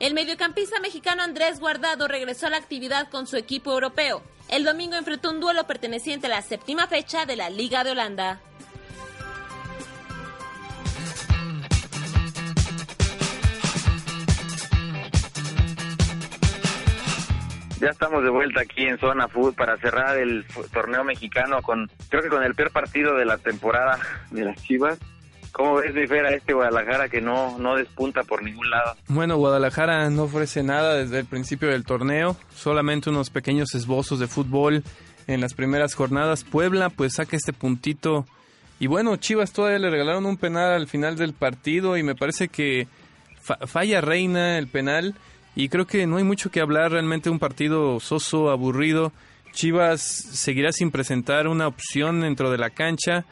El 0.00 0.12
mediocampista 0.12 0.80
mexicano 0.80 1.22
Andrés 1.22 1.60
Guardado 1.60 2.08
regresó 2.08 2.48
a 2.48 2.50
la 2.50 2.56
actividad 2.56 3.08
con 3.10 3.28
su 3.28 3.36
equipo 3.36 3.72
europeo. 3.72 4.22
El 4.48 4.64
domingo 4.64 4.96
enfrentó 4.96 5.30
un 5.30 5.40
duelo 5.40 5.66
perteneciente 5.68 6.26
a 6.26 6.30
la 6.30 6.42
séptima 6.42 6.88
fecha 6.88 7.26
de 7.26 7.36
la 7.36 7.48
Liga 7.48 7.84
de 7.84 7.92
Holanda. 7.92 8.40
Ya 17.80 17.90
estamos 17.90 18.24
de 18.24 18.30
vuelta 18.30 18.62
aquí 18.62 18.84
en 18.84 18.98
Zona 18.98 19.28
Food 19.28 19.54
para 19.54 19.76
cerrar 19.76 20.16
el 20.16 20.44
torneo 20.72 21.04
mexicano 21.04 21.62
con, 21.62 21.90
creo 22.08 22.22
que 22.22 22.30
con 22.30 22.42
el 22.42 22.54
peor 22.54 22.72
partido 22.72 23.14
de 23.14 23.26
la 23.26 23.38
temporada 23.38 23.98
de 24.30 24.44
las 24.44 24.60
Chivas. 24.62 24.98
¿Cómo 25.54 25.76
ves, 25.76 25.94
mi 25.94 26.04
Fer, 26.08 26.26
este 26.26 26.52
Guadalajara 26.52 27.08
que 27.08 27.20
no, 27.20 27.56
no 27.60 27.76
despunta 27.76 28.24
por 28.24 28.42
ningún 28.42 28.68
lado? 28.70 28.96
Bueno, 29.06 29.36
Guadalajara 29.36 30.10
no 30.10 30.24
ofrece 30.24 30.64
nada 30.64 30.94
desde 30.94 31.20
el 31.20 31.26
principio 31.26 31.68
del 31.68 31.84
torneo, 31.84 32.36
solamente 32.56 33.08
unos 33.08 33.30
pequeños 33.30 33.72
esbozos 33.76 34.18
de 34.18 34.26
fútbol 34.26 34.82
en 35.28 35.40
las 35.40 35.54
primeras 35.54 35.94
jornadas. 35.94 36.42
Puebla 36.42 36.90
pues 36.90 37.14
saca 37.14 37.36
este 37.36 37.52
puntito 37.52 38.26
y 38.80 38.88
bueno, 38.88 39.14
Chivas 39.14 39.52
todavía 39.52 39.78
le 39.78 39.90
regalaron 39.90 40.26
un 40.26 40.38
penal 40.38 40.72
al 40.72 40.88
final 40.88 41.14
del 41.14 41.34
partido 41.34 41.96
y 41.96 42.02
me 42.02 42.16
parece 42.16 42.48
que 42.48 42.88
falla 43.40 44.00
Reina 44.00 44.58
el 44.58 44.66
penal 44.66 45.14
y 45.54 45.68
creo 45.68 45.86
que 45.86 46.04
no 46.08 46.16
hay 46.16 46.24
mucho 46.24 46.50
que 46.50 46.62
hablar, 46.62 46.90
realmente 46.90 47.30
un 47.30 47.38
partido 47.38 48.00
soso, 48.00 48.50
aburrido. 48.50 49.12
Chivas 49.52 50.02
seguirá 50.02 50.72
sin 50.72 50.90
presentar 50.90 51.46
una 51.46 51.68
opción 51.68 52.22
dentro 52.22 52.50
de 52.50 52.58
la 52.58 52.70
cancha 52.70 53.24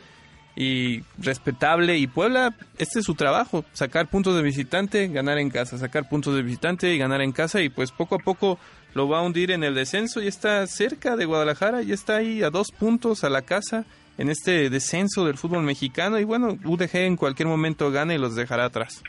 y 0.54 1.02
respetable 1.18 1.96
y 1.96 2.06
Puebla, 2.06 2.54
este 2.78 2.98
es 2.98 3.04
su 3.04 3.14
trabajo, 3.14 3.64
sacar 3.72 4.08
puntos 4.08 4.36
de 4.36 4.42
visitante, 4.42 5.08
ganar 5.08 5.38
en 5.38 5.50
casa, 5.50 5.78
sacar 5.78 6.08
puntos 6.08 6.34
de 6.34 6.42
visitante 6.42 6.92
y 6.92 6.98
ganar 6.98 7.22
en 7.22 7.32
casa 7.32 7.62
y 7.62 7.68
pues 7.68 7.90
poco 7.90 8.16
a 8.16 8.18
poco 8.18 8.58
lo 8.94 9.08
va 9.08 9.18
a 9.18 9.22
hundir 9.22 9.50
en 9.50 9.64
el 9.64 9.74
descenso 9.74 10.20
y 10.20 10.28
está 10.28 10.66
cerca 10.66 11.16
de 11.16 11.24
Guadalajara, 11.24 11.82
y 11.82 11.92
está 11.92 12.16
ahí 12.16 12.42
a 12.42 12.50
dos 12.50 12.68
puntos 12.78 13.24
a 13.24 13.30
la 13.30 13.42
casa 13.42 13.84
en 14.18 14.28
este 14.28 14.68
descenso 14.68 15.24
del 15.24 15.38
fútbol 15.38 15.62
mexicano 15.62 16.18
y 16.18 16.24
bueno, 16.24 16.58
UDG 16.64 16.96
en 16.96 17.16
cualquier 17.16 17.48
momento 17.48 17.90
gana 17.90 18.14
y 18.14 18.18
los 18.18 18.36
dejará 18.36 18.66
atrás. 18.66 19.02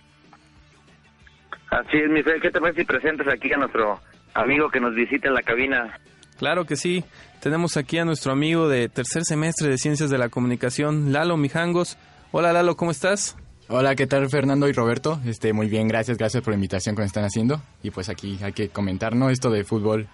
Así 1.70 1.98
es, 1.98 2.10
mi 2.10 2.22
fe. 2.22 2.40
¿Qué 2.40 2.52
te 2.52 2.62
parece 2.62 2.82
si 2.82 2.86
presentas 2.86 3.28
aquí 3.28 3.52
a 3.52 3.58
nuestro 3.58 4.00
amigo 4.36 4.70
que 4.70 4.80
nos 4.80 4.94
visita 4.94 5.28
en 5.28 5.34
la 5.34 5.42
cabina? 5.42 6.00
Claro 6.44 6.66
que 6.66 6.76
sí. 6.76 7.06
Tenemos 7.40 7.78
aquí 7.78 8.00
a 8.00 8.04
nuestro 8.04 8.34
amigo 8.34 8.68
de 8.68 8.90
tercer 8.90 9.24
semestre 9.24 9.70
de 9.70 9.78
Ciencias 9.78 10.10
de 10.10 10.18
la 10.18 10.28
Comunicación, 10.28 11.14
Lalo 11.14 11.38
Mijangos. 11.38 11.96
Hola 12.34 12.52
Lalo, 12.52 12.76
¿cómo 12.76 12.92
estás? 12.92 13.38
Hola, 13.70 13.96
¿qué 13.96 14.08
tal 14.08 14.30
Fernando 14.30 14.68
y 14.68 14.74
Roberto? 14.74 15.22
Este, 15.26 15.54
muy 15.54 15.70
bien, 15.70 15.88
gracias, 15.88 16.18
gracias 16.18 16.44
por 16.44 16.52
la 16.52 16.56
invitación 16.56 16.98
que 16.98 17.02
me 17.02 17.06
están 17.06 17.24
haciendo. 17.24 17.62
Y 17.82 17.92
pues 17.92 18.10
aquí 18.10 18.38
hay 18.44 18.52
que 18.52 18.68
comentar, 18.68 19.16
¿no? 19.16 19.30
Esto 19.30 19.52
de 19.52 19.64
fútbol. 19.64 20.10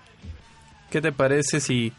¿Qué 0.91 1.01
te 1.01 1.11
parece 1.11 1.59
si, 1.59 1.93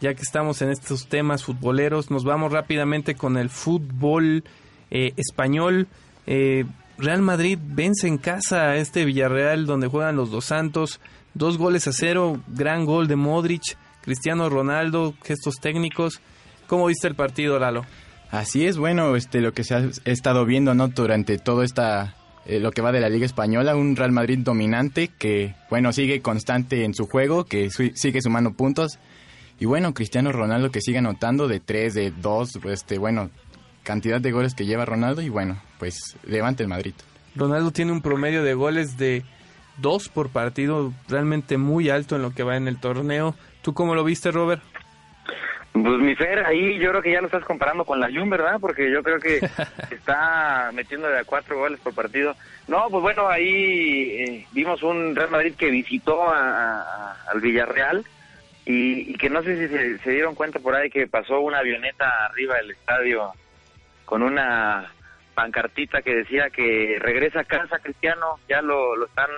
ya 0.00 0.12
que 0.12 0.22
estamos 0.22 0.60
en 0.60 0.70
estos 0.70 1.06
temas 1.06 1.44
futboleros, 1.44 2.10
nos 2.10 2.24
vamos 2.24 2.50
rápidamente 2.50 3.14
con 3.14 3.36
el 3.36 3.48
fútbol 3.48 4.42
eh, 4.90 5.12
español? 5.16 5.86
Eh, 6.26 6.64
Real 6.98 7.22
Madrid 7.22 7.60
vence 7.62 8.08
en 8.08 8.18
casa 8.18 8.70
a 8.70 8.76
este 8.76 9.04
Villarreal 9.04 9.66
donde 9.66 9.86
juegan 9.86 10.16
los 10.16 10.32
dos 10.32 10.46
Santos. 10.46 11.00
Dos 11.34 11.58
goles 11.58 11.86
a 11.86 11.92
cero, 11.92 12.40
gran 12.48 12.84
gol 12.84 13.06
de 13.08 13.16
Modric, 13.16 13.76
Cristiano 14.02 14.48
Ronaldo, 14.48 15.14
gestos 15.22 15.56
técnicos. 15.60 16.20
¿Cómo 16.66 16.86
viste 16.86 17.08
el 17.08 17.14
partido, 17.14 17.58
Lalo? 17.58 17.84
Así 18.30 18.66
es, 18.66 18.76
bueno, 18.76 19.16
este, 19.16 19.40
lo 19.40 19.52
que 19.52 19.64
se 19.64 19.74
ha 19.74 19.88
estado 20.04 20.44
viendo 20.44 20.74
¿no? 20.74 20.88
durante 20.88 21.38
todo 21.38 21.62
esta, 21.62 22.14
eh, 22.44 22.60
lo 22.60 22.72
que 22.72 22.82
va 22.82 22.92
de 22.92 23.00
la 23.00 23.08
Liga 23.08 23.24
Española, 23.24 23.74
un 23.74 23.96
Real 23.96 24.12
Madrid 24.12 24.38
dominante 24.40 25.08
que, 25.08 25.54
bueno, 25.70 25.92
sigue 25.92 26.20
constante 26.20 26.84
en 26.84 26.92
su 26.92 27.06
juego, 27.06 27.44
que 27.44 27.70
sigue 27.70 28.20
sumando 28.20 28.52
puntos. 28.52 28.98
Y 29.60 29.64
bueno, 29.64 29.94
Cristiano 29.94 30.30
Ronaldo 30.30 30.70
que 30.70 30.80
sigue 30.80 30.98
anotando 30.98 31.48
de 31.48 31.60
3, 31.60 31.94
de 31.94 32.10
2, 32.10 32.60
este, 32.66 32.98
bueno, 32.98 33.30
cantidad 33.82 34.20
de 34.20 34.30
goles 34.30 34.54
que 34.54 34.66
lleva 34.66 34.84
Ronaldo 34.84 35.22
y 35.22 35.30
bueno, 35.30 35.60
pues 35.78 36.16
levante 36.24 36.62
el 36.62 36.68
Madrid. 36.68 36.94
Ronaldo 37.34 37.70
tiene 37.70 37.92
un 37.92 38.02
promedio 38.02 38.42
de 38.42 38.52
goles 38.52 38.98
de 38.98 39.24
dos 39.78 40.08
por 40.08 40.30
partido 40.30 40.92
realmente 41.08 41.56
muy 41.56 41.90
alto 41.90 42.16
en 42.16 42.22
lo 42.22 42.34
que 42.34 42.42
va 42.42 42.56
en 42.56 42.68
el 42.68 42.78
torneo. 42.78 43.34
¿Tú 43.62 43.74
cómo 43.74 43.94
lo 43.94 44.04
viste, 44.04 44.30
Robert? 44.30 44.62
Pues 45.72 46.00
mi 46.00 46.14
Fer, 46.14 46.44
ahí 46.44 46.78
yo 46.78 46.90
creo 46.90 47.02
que 47.02 47.12
ya 47.12 47.20
lo 47.20 47.26
estás 47.26 47.44
comparando 47.44 47.84
con 47.84 48.00
la 48.00 48.08
Jun, 48.08 48.30
¿verdad? 48.30 48.58
Porque 48.60 48.90
yo 48.90 49.02
creo 49.02 49.20
que 49.20 49.36
está 49.90 50.70
metiendo 50.72 51.08
de 51.08 51.20
a 51.20 51.24
cuatro 51.24 51.58
goles 51.58 51.78
por 51.80 51.94
partido. 51.94 52.34
No, 52.66 52.88
pues 52.90 53.02
bueno, 53.02 53.28
ahí 53.28 54.16
eh, 54.18 54.46
vimos 54.52 54.82
un 54.82 55.14
Real 55.14 55.30
Madrid 55.30 55.54
que 55.56 55.70
visitó 55.70 56.30
al 56.32 57.40
Villarreal 57.40 58.04
y, 58.64 59.14
que 59.14 59.30
no 59.30 59.42
sé 59.42 59.56
si 59.56 59.74
se, 59.74 59.98
se, 59.98 60.10
dieron 60.10 60.34
cuenta 60.34 60.58
por 60.58 60.74
ahí 60.74 60.90
que 60.90 61.06
pasó 61.06 61.40
una 61.40 61.58
avioneta 61.58 62.26
arriba 62.26 62.56
del 62.56 62.72
estadio 62.72 63.32
con 64.04 64.22
una 64.22 64.92
pancartita 65.34 66.02
que 66.02 66.16
decía 66.16 66.50
que 66.50 66.98
regresa 67.00 67.40
a 67.40 67.44
casa 67.44 67.78
Cristiano, 67.78 68.40
ya 68.48 68.60
lo, 68.60 68.96
lo 68.96 69.06
están 69.06 69.30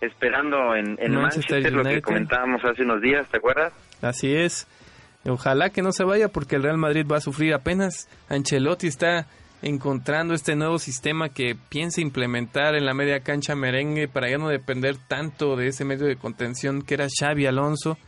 esperando 0.00 0.74
en, 0.74 0.96
en 1.00 1.14
Manchester, 1.14 1.72
lo 1.72 1.82
que 1.82 2.02
comentábamos 2.02 2.64
hace 2.64 2.82
unos 2.82 3.00
días, 3.00 3.28
¿te 3.28 3.38
acuerdas? 3.38 3.72
Así 4.02 4.34
es. 4.34 4.66
Ojalá 5.28 5.70
que 5.70 5.82
no 5.82 5.92
se 5.92 6.04
vaya 6.04 6.28
porque 6.28 6.56
el 6.56 6.62
Real 6.62 6.78
Madrid 6.78 7.06
va 7.10 7.16
a 7.16 7.20
sufrir 7.20 7.54
apenas. 7.54 8.08
Ancelotti 8.28 8.86
está 8.86 9.26
encontrando 9.62 10.34
este 10.34 10.54
nuevo 10.54 10.78
sistema 10.78 11.30
que 11.30 11.56
piensa 11.68 12.00
implementar 12.00 12.74
en 12.74 12.84
la 12.84 12.94
media 12.94 13.20
cancha 13.20 13.54
merengue 13.54 14.06
para 14.06 14.30
ya 14.30 14.38
no 14.38 14.48
depender 14.48 14.96
tanto 15.08 15.56
de 15.56 15.68
ese 15.68 15.84
medio 15.84 16.06
de 16.06 16.16
contención 16.16 16.82
que 16.82 16.94
era 16.94 17.08
Xavi 17.08 17.46
Alonso. 17.46 17.98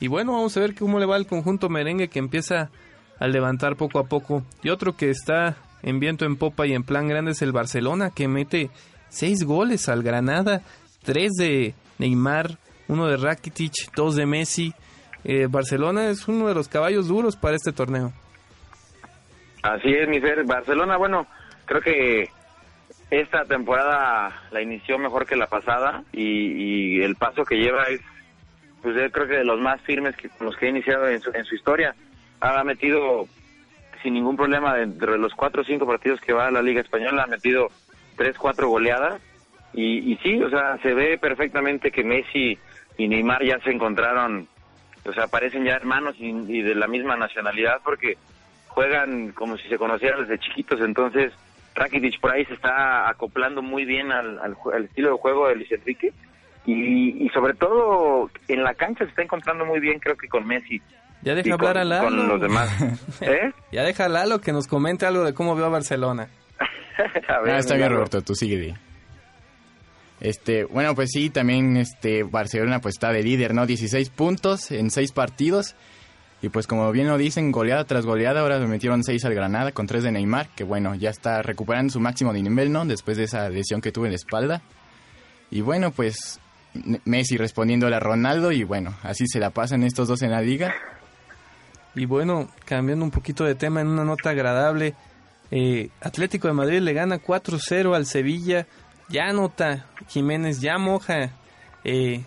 Y 0.00 0.08
bueno, 0.08 0.32
vamos 0.32 0.56
a 0.56 0.60
ver 0.60 0.74
cómo 0.74 0.98
le 0.98 1.06
va 1.06 1.16
al 1.16 1.26
conjunto 1.26 1.68
merengue 1.68 2.08
que 2.08 2.18
empieza 2.18 2.70
al 3.18 3.32
levantar 3.32 3.76
poco 3.76 3.98
a 3.98 4.04
poco. 4.04 4.44
Y 4.62 4.70
otro 4.70 4.96
que 4.96 5.10
está 5.10 5.56
en 5.82 6.00
viento 6.00 6.24
en 6.24 6.36
popa 6.36 6.66
y 6.66 6.72
en 6.72 6.82
plan 6.82 7.08
grande 7.08 7.30
es 7.30 7.42
el 7.42 7.52
Barcelona, 7.52 8.10
que 8.10 8.28
mete 8.28 8.70
seis 9.08 9.44
goles 9.44 9.88
al 9.88 10.02
Granada, 10.02 10.62
tres 11.06 11.32
de 11.38 11.72
Neymar, 11.98 12.58
uno 12.88 13.06
de 13.06 13.16
Rakitic, 13.16 13.72
dos 13.94 14.14
de 14.16 14.26
Messi. 14.26 14.74
Eh, 15.24 15.46
Barcelona 15.48 16.10
es 16.10 16.28
uno 16.28 16.46
de 16.48 16.54
los 16.54 16.68
caballos 16.68 17.08
duros 17.08 17.36
para 17.36 17.56
este 17.56 17.72
torneo. 17.72 18.12
Así 19.62 19.88
es, 19.88 20.06
mi 20.08 20.20
ser. 20.20 20.44
Barcelona, 20.44 20.98
bueno, 20.98 21.26
creo 21.64 21.80
que 21.80 22.28
esta 23.10 23.44
temporada 23.44 24.42
la 24.50 24.60
inició 24.60 24.98
mejor 24.98 25.26
que 25.26 25.36
la 25.36 25.46
pasada 25.46 26.02
y, 26.12 27.00
el 27.00 27.16
paso 27.16 27.44
que 27.44 27.56
lleva 27.56 27.84
es, 27.84 28.00
pues 28.82 28.94
yo 28.94 29.10
creo 29.10 29.26
que 29.26 29.36
de 29.38 29.44
los 29.44 29.60
más 29.60 29.80
firmes 29.82 30.14
que 30.16 30.28
los 30.40 30.56
que 30.56 30.66
ha 30.66 30.70
iniciado 30.70 31.08
en 31.08 31.44
su 31.44 31.54
historia 31.54 31.94
ha 32.40 32.62
metido 32.64 33.26
sin 34.02 34.14
ningún 34.14 34.36
problema 34.36 34.74
dentro 34.74 35.12
de 35.12 35.18
los 35.18 35.34
cuatro 35.34 35.62
o 35.62 35.64
cinco 35.64 35.86
partidos 35.86 36.20
que 36.20 36.32
va 36.32 36.46
a 36.46 36.50
la 36.50 36.62
Liga 36.62 36.80
Española, 36.80 37.24
ha 37.24 37.26
metido 37.26 37.68
tres, 38.16 38.36
cuatro 38.38 38.68
goleadas. 38.68 39.20
Y, 39.72 40.12
y 40.12 40.16
sí, 40.22 40.42
o 40.42 40.48
sea, 40.48 40.78
se 40.82 40.94
ve 40.94 41.18
perfectamente 41.18 41.90
que 41.90 42.04
Messi 42.04 42.58
y 42.96 43.08
Neymar 43.08 43.44
ya 43.44 43.58
se 43.60 43.70
encontraron, 43.70 44.48
o 45.04 45.12
sea, 45.12 45.26
parecen 45.26 45.64
ya 45.64 45.74
hermanos 45.74 46.16
y, 46.18 46.62
de 46.62 46.74
la 46.74 46.86
misma 46.86 47.16
nacionalidad 47.16 47.80
porque 47.84 48.16
juegan 48.68 49.32
como 49.32 49.56
si 49.58 49.68
se 49.68 49.78
conocieran 49.78 50.20
desde 50.20 50.38
chiquitos. 50.38 50.80
Entonces, 50.80 51.32
Rakitic 51.74 52.20
por 52.20 52.32
ahí 52.32 52.44
se 52.46 52.54
está 52.54 53.08
acoplando 53.08 53.62
muy 53.62 53.84
bien 53.84 54.12
al, 54.12 54.38
al, 54.38 54.84
estilo 54.84 55.10
de 55.10 55.18
juego 55.18 55.48
de 55.48 55.56
Luis 55.56 55.72
Enrique. 55.72 56.12
Y, 56.64 57.24
y 57.24 57.28
sobre 57.28 57.54
todo 57.54 58.28
en 58.48 58.64
la 58.64 58.74
cancha 58.74 59.04
se 59.04 59.10
está 59.10 59.22
encontrando 59.22 59.64
muy 59.64 59.78
bien, 59.78 60.00
creo 60.00 60.16
que 60.16 60.26
con 60.26 60.46
Messi. 60.46 60.82
Ya 61.22 61.34
deja 61.34 61.54
hablar 61.54 61.78
a 61.78 61.84
Lalo. 61.84 62.04
Con 62.04 62.28
los 62.28 62.40
demás. 62.40 62.70
¿Eh? 63.20 63.52
ya 63.72 63.84
deja 63.84 64.04
a 64.04 64.08
Lalo 64.08 64.40
que 64.40 64.52
nos 64.52 64.66
comente 64.66 65.06
algo 65.06 65.24
de 65.24 65.34
cómo 65.34 65.54
veo 65.54 65.66
a 65.66 65.70
Barcelona. 65.70 66.28
ah, 67.28 67.58
está 67.58 67.76
bien, 67.76 67.90
Roberto, 67.92 68.22
tú 68.22 68.34
sigue. 68.34 68.74
Este, 70.20 70.64
bueno, 70.64 70.94
pues 70.94 71.10
sí, 71.12 71.30
también 71.30 71.76
este 71.76 72.22
Barcelona 72.22 72.80
pues 72.80 72.94
está 72.94 73.12
de 73.12 73.22
líder, 73.22 73.54
¿no? 73.54 73.66
16 73.66 74.10
puntos 74.10 74.70
en 74.70 74.90
6 74.90 75.12
partidos. 75.12 75.74
Y 76.42 76.48
pues 76.48 76.66
como 76.66 76.90
bien 76.92 77.08
lo 77.08 77.16
dicen, 77.16 77.50
goleada 77.50 77.84
tras 77.84 78.04
goleada, 78.04 78.40
ahora 78.40 78.58
le 78.58 78.66
metieron 78.66 79.02
6 79.02 79.24
al 79.24 79.34
Granada 79.34 79.72
con 79.72 79.86
3 79.86 80.04
de 80.04 80.12
Neymar, 80.12 80.48
que 80.54 80.64
bueno, 80.64 80.94
ya 80.94 81.10
está 81.10 81.42
recuperando 81.42 81.92
su 81.92 82.00
máximo 82.00 82.32
de 82.32 82.42
nivel, 82.42 82.72
¿no? 82.72 82.84
Después 82.84 83.16
de 83.16 83.24
esa 83.24 83.48
lesión 83.48 83.80
que 83.80 83.92
tuvo 83.92 84.04
en 84.04 84.12
la 84.12 84.16
espalda. 84.16 84.62
Y 85.50 85.62
bueno, 85.62 85.92
pues 85.92 86.40
Messi 87.04 87.36
respondiendo 87.36 87.86
a 87.86 88.00
Ronaldo 88.00 88.52
y 88.52 88.64
bueno, 88.64 88.94
así 89.02 89.26
se 89.26 89.40
la 89.40 89.50
pasan 89.50 89.82
estos 89.82 90.08
dos 90.08 90.22
en 90.22 90.30
la 90.30 90.42
liga. 90.42 90.74
Y 91.94 92.04
bueno, 92.04 92.50
cambiando 92.66 93.04
un 93.04 93.10
poquito 93.10 93.44
de 93.44 93.54
tema 93.54 93.80
en 93.80 93.88
una 93.88 94.04
nota 94.04 94.30
agradable, 94.30 94.94
eh, 95.50 95.88
Atlético 96.02 96.48
de 96.48 96.54
Madrid 96.54 96.80
le 96.80 96.92
gana 96.92 97.18
4-0 97.18 97.94
al 97.94 98.06
Sevilla. 98.06 98.66
Ya 99.08 99.32
nota 99.32 99.86
Jiménez, 100.08 100.60
ya 100.60 100.78
moja 100.78 101.30
eh, 101.84 102.22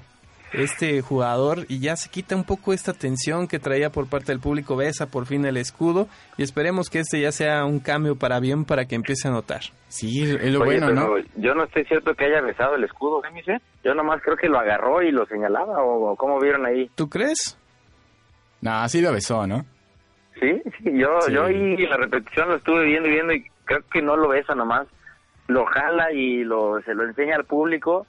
este 0.54 1.02
jugador 1.02 1.66
y 1.68 1.80
ya 1.80 1.96
se 1.96 2.10
quita 2.10 2.36
un 2.36 2.44
poco 2.44 2.74
esta 2.74 2.94
tensión 2.94 3.48
que 3.48 3.60
traía 3.60 3.90
por 3.90 4.08
parte 4.08 4.32
del 4.32 4.40
público. 4.40 4.76
Besa 4.76 5.08
por 5.08 5.26
fin 5.26 5.46
el 5.46 5.58
escudo 5.58 6.08
y 6.38 6.44
esperemos 6.44 6.90
que 6.90 7.00
este 7.00 7.22
ya 7.22 7.32
sea 7.32 7.66
un 7.66 7.80
cambio 7.80 8.16
para 8.16 8.40
bien 8.40 8.66
para 8.66 8.86
que 8.86 8.96
empiece 8.96 9.28
a 9.28 9.32
notar. 9.32 9.62
Sí, 9.88 10.24
es 10.24 10.54
lo 10.54 10.64
bueno, 10.64 10.92
¿no? 10.92 11.18
Yo 11.36 11.54
no 11.54 11.66
estoy 11.66 11.86
cierto 11.86 12.14
que 12.16 12.26
haya 12.26 12.42
besado 12.42 12.76
el 12.76 12.84
escudo, 12.84 13.22
¿eh, 13.26 13.60
Yo 13.84 13.94
nomás 13.94 14.22
creo 14.24 14.38
que 14.38 14.48
lo 14.48 14.60
agarró 14.60 15.02
y 15.02 15.12
lo 15.12 15.26
señalaba 15.26 15.84
o 15.84 16.16
cómo 16.16 16.40
vieron 16.40 16.66
ahí. 16.66 16.90
¿Tú 16.96 17.10
crees? 17.10 17.58
No, 18.62 18.88
sí 18.90 19.02
lo 19.02 19.12
besó, 19.12 19.48
¿no? 19.48 19.66
Sí, 20.40 20.62
sí, 20.78 20.92
yo, 20.98 21.20
yo 21.30 21.50
y 21.50 21.86
la 21.86 21.98
repetición 21.98 22.50
lo 22.50 22.56
estuve 22.56 22.86
viendo 22.86 23.10
y 23.10 23.12
viendo 23.12 23.34
y 23.34 23.46
creo 23.66 23.82
que 23.92 24.02
no 24.02 24.16
lo 24.16 24.30
besa 24.30 24.56
nomás. 24.56 24.88
Lo 25.50 25.66
jala 25.66 26.14
y 26.14 26.44
lo, 26.44 26.82
se 26.84 26.94
lo 26.94 27.04
enseña 27.04 27.36
al 27.36 27.44
público 27.44 28.08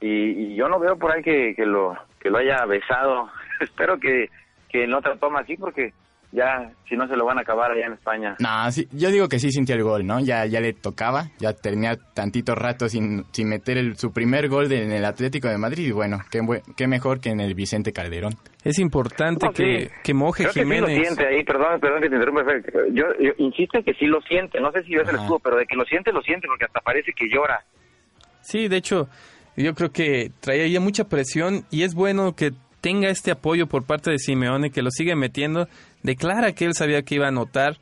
y, 0.00 0.54
yo 0.54 0.68
no 0.68 0.78
veo 0.78 0.96
por 0.96 1.12
ahí 1.12 1.22
que, 1.22 1.54
que, 1.54 1.66
lo, 1.66 1.96
que 2.18 2.30
lo 2.30 2.38
haya 2.38 2.64
besado. 2.64 3.30
Espero 3.60 4.00
que, 4.00 4.30
que 4.68 4.86
no 4.86 5.00
te 5.02 5.10
lo 5.10 5.16
toma 5.18 5.40
así 5.40 5.56
porque 5.56 5.92
ya, 6.30 6.70
si 6.88 6.94
no 6.96 7.08
se 7.08 7.16
lo 7.16 7.24
van 7.24 7.38
a 7.38 7.40
acabar 7.40 7.70
allá 7.70 7.86
en 7.86 7.94
España. 7.94 8.36
No, 8.38 8.70
sí, 8.70 8.86
yo 8.92 9.10
digo 9.10 9.28
que 9.28 9.38
sí 9.38 9.50
sintió 9.50 9.74
el 9.74 9.82
gol, 9.82 10.06
¿no? 10.06 10.20
Ya, 10.20 10.44
ya 10.46 10.60
le 10.60 10.74
tocaba, 10.74 11.30
ya 11.38 11.54
tenía 11.54 11.96
tantito 12.14 12.54
rato 12.54 12.88
sin, 12.88 13.24
sin 13.32 13.48
meter 13.48 13.78
el, 13.78 13.96
su 13.96 14.12
primer 14.12 14.48
gol 14.48 14.70
en 14.72 14.92
el 14.92 15.04
Atlético 15.04 15.48
de 15.48 15.56
Madrid 15.56 15.86
y 15.88 15.92
bueno, 15.92 16.18
qué, 16.30 16.40
qué 16.76 16.86
mejor 16.86 17.20
que 17.20 17.30
en 17.30 17.40
el 17.40 17.54
Vicente 17.54 17.92
Calderón. 17.92 18.34
Es 18.62 18.78
importante 18.78 19.48
que, 19.54 19.90
que 20.04 20.14
moje 20.14 20.46
Jiménez. 20.48 20.84
Que 20.84 20.94
sí 20.94 20.98
lo 20.98 21.04
siente 21.04 21.26
ahí, 21.26 21.44
perdón, 21.44 21.80
perdón 21.80 22.02
que 22.02 22.08
te 22.10 22.14
interrumpa. 22.16 22.42
Yo, 22.92 23.04
yo 23.18 23.30
insisto 23.38 23.78
en 23.78 23.84
que 23.84 23.94
sí 23.94 24.06
lo 24.06 24.20
siente, 24.22 24.60
no 24.60 24.70
sé 24.72 24.82
si 24.82 24.94
ves 24.94 25.08
el 25.08 25.16
escudo, 25.16 25.38
pero 25.38 25.56
de 25.56 25.64
que 25.64 25.76
lo 25.76 25.84
siente, 25.84 26.12
lo 26.12 26.20
siente 26.22 26.46
porque 26.46 26.66
hasta 26.66 26.80
parece 26.80 27.12
que 27.12 27.28
llora. 27.28 27.64
Sí, 28.42 28.68
de 28.68 28.76
hecho, 28.76 29.08
yo 29.56 29.74
creo 29.74 29.90
que 29.90 30.30
traía 30.40 30.66
ya 30.66 30.80
mucha 30.80 31.04
presión 31.08 31.64
y 31.70 31.82
es 31.82 31.94
bueno 31.94 32.34
que 32.36 32.52
tenga 32.80 33.08
este 33.08 33.30
apoyo 33.30 33.66
por 33.66 33.84
parte 33.84 34.10
de 34.10 34.18
Simeone, 34.18 34.70
que 34.70 34.82
lo 34.82 34.90
sigue 34.90 35.14
metiendo, 35.16 35.68
declara 36.02 36.52
que 36.52 36.64
él 36.64 36.74
sabía 36.74 37.02
que 37.02 37.16
iba 37.16 37.26
a 37.26 37.28
anotar. 37.28 37.78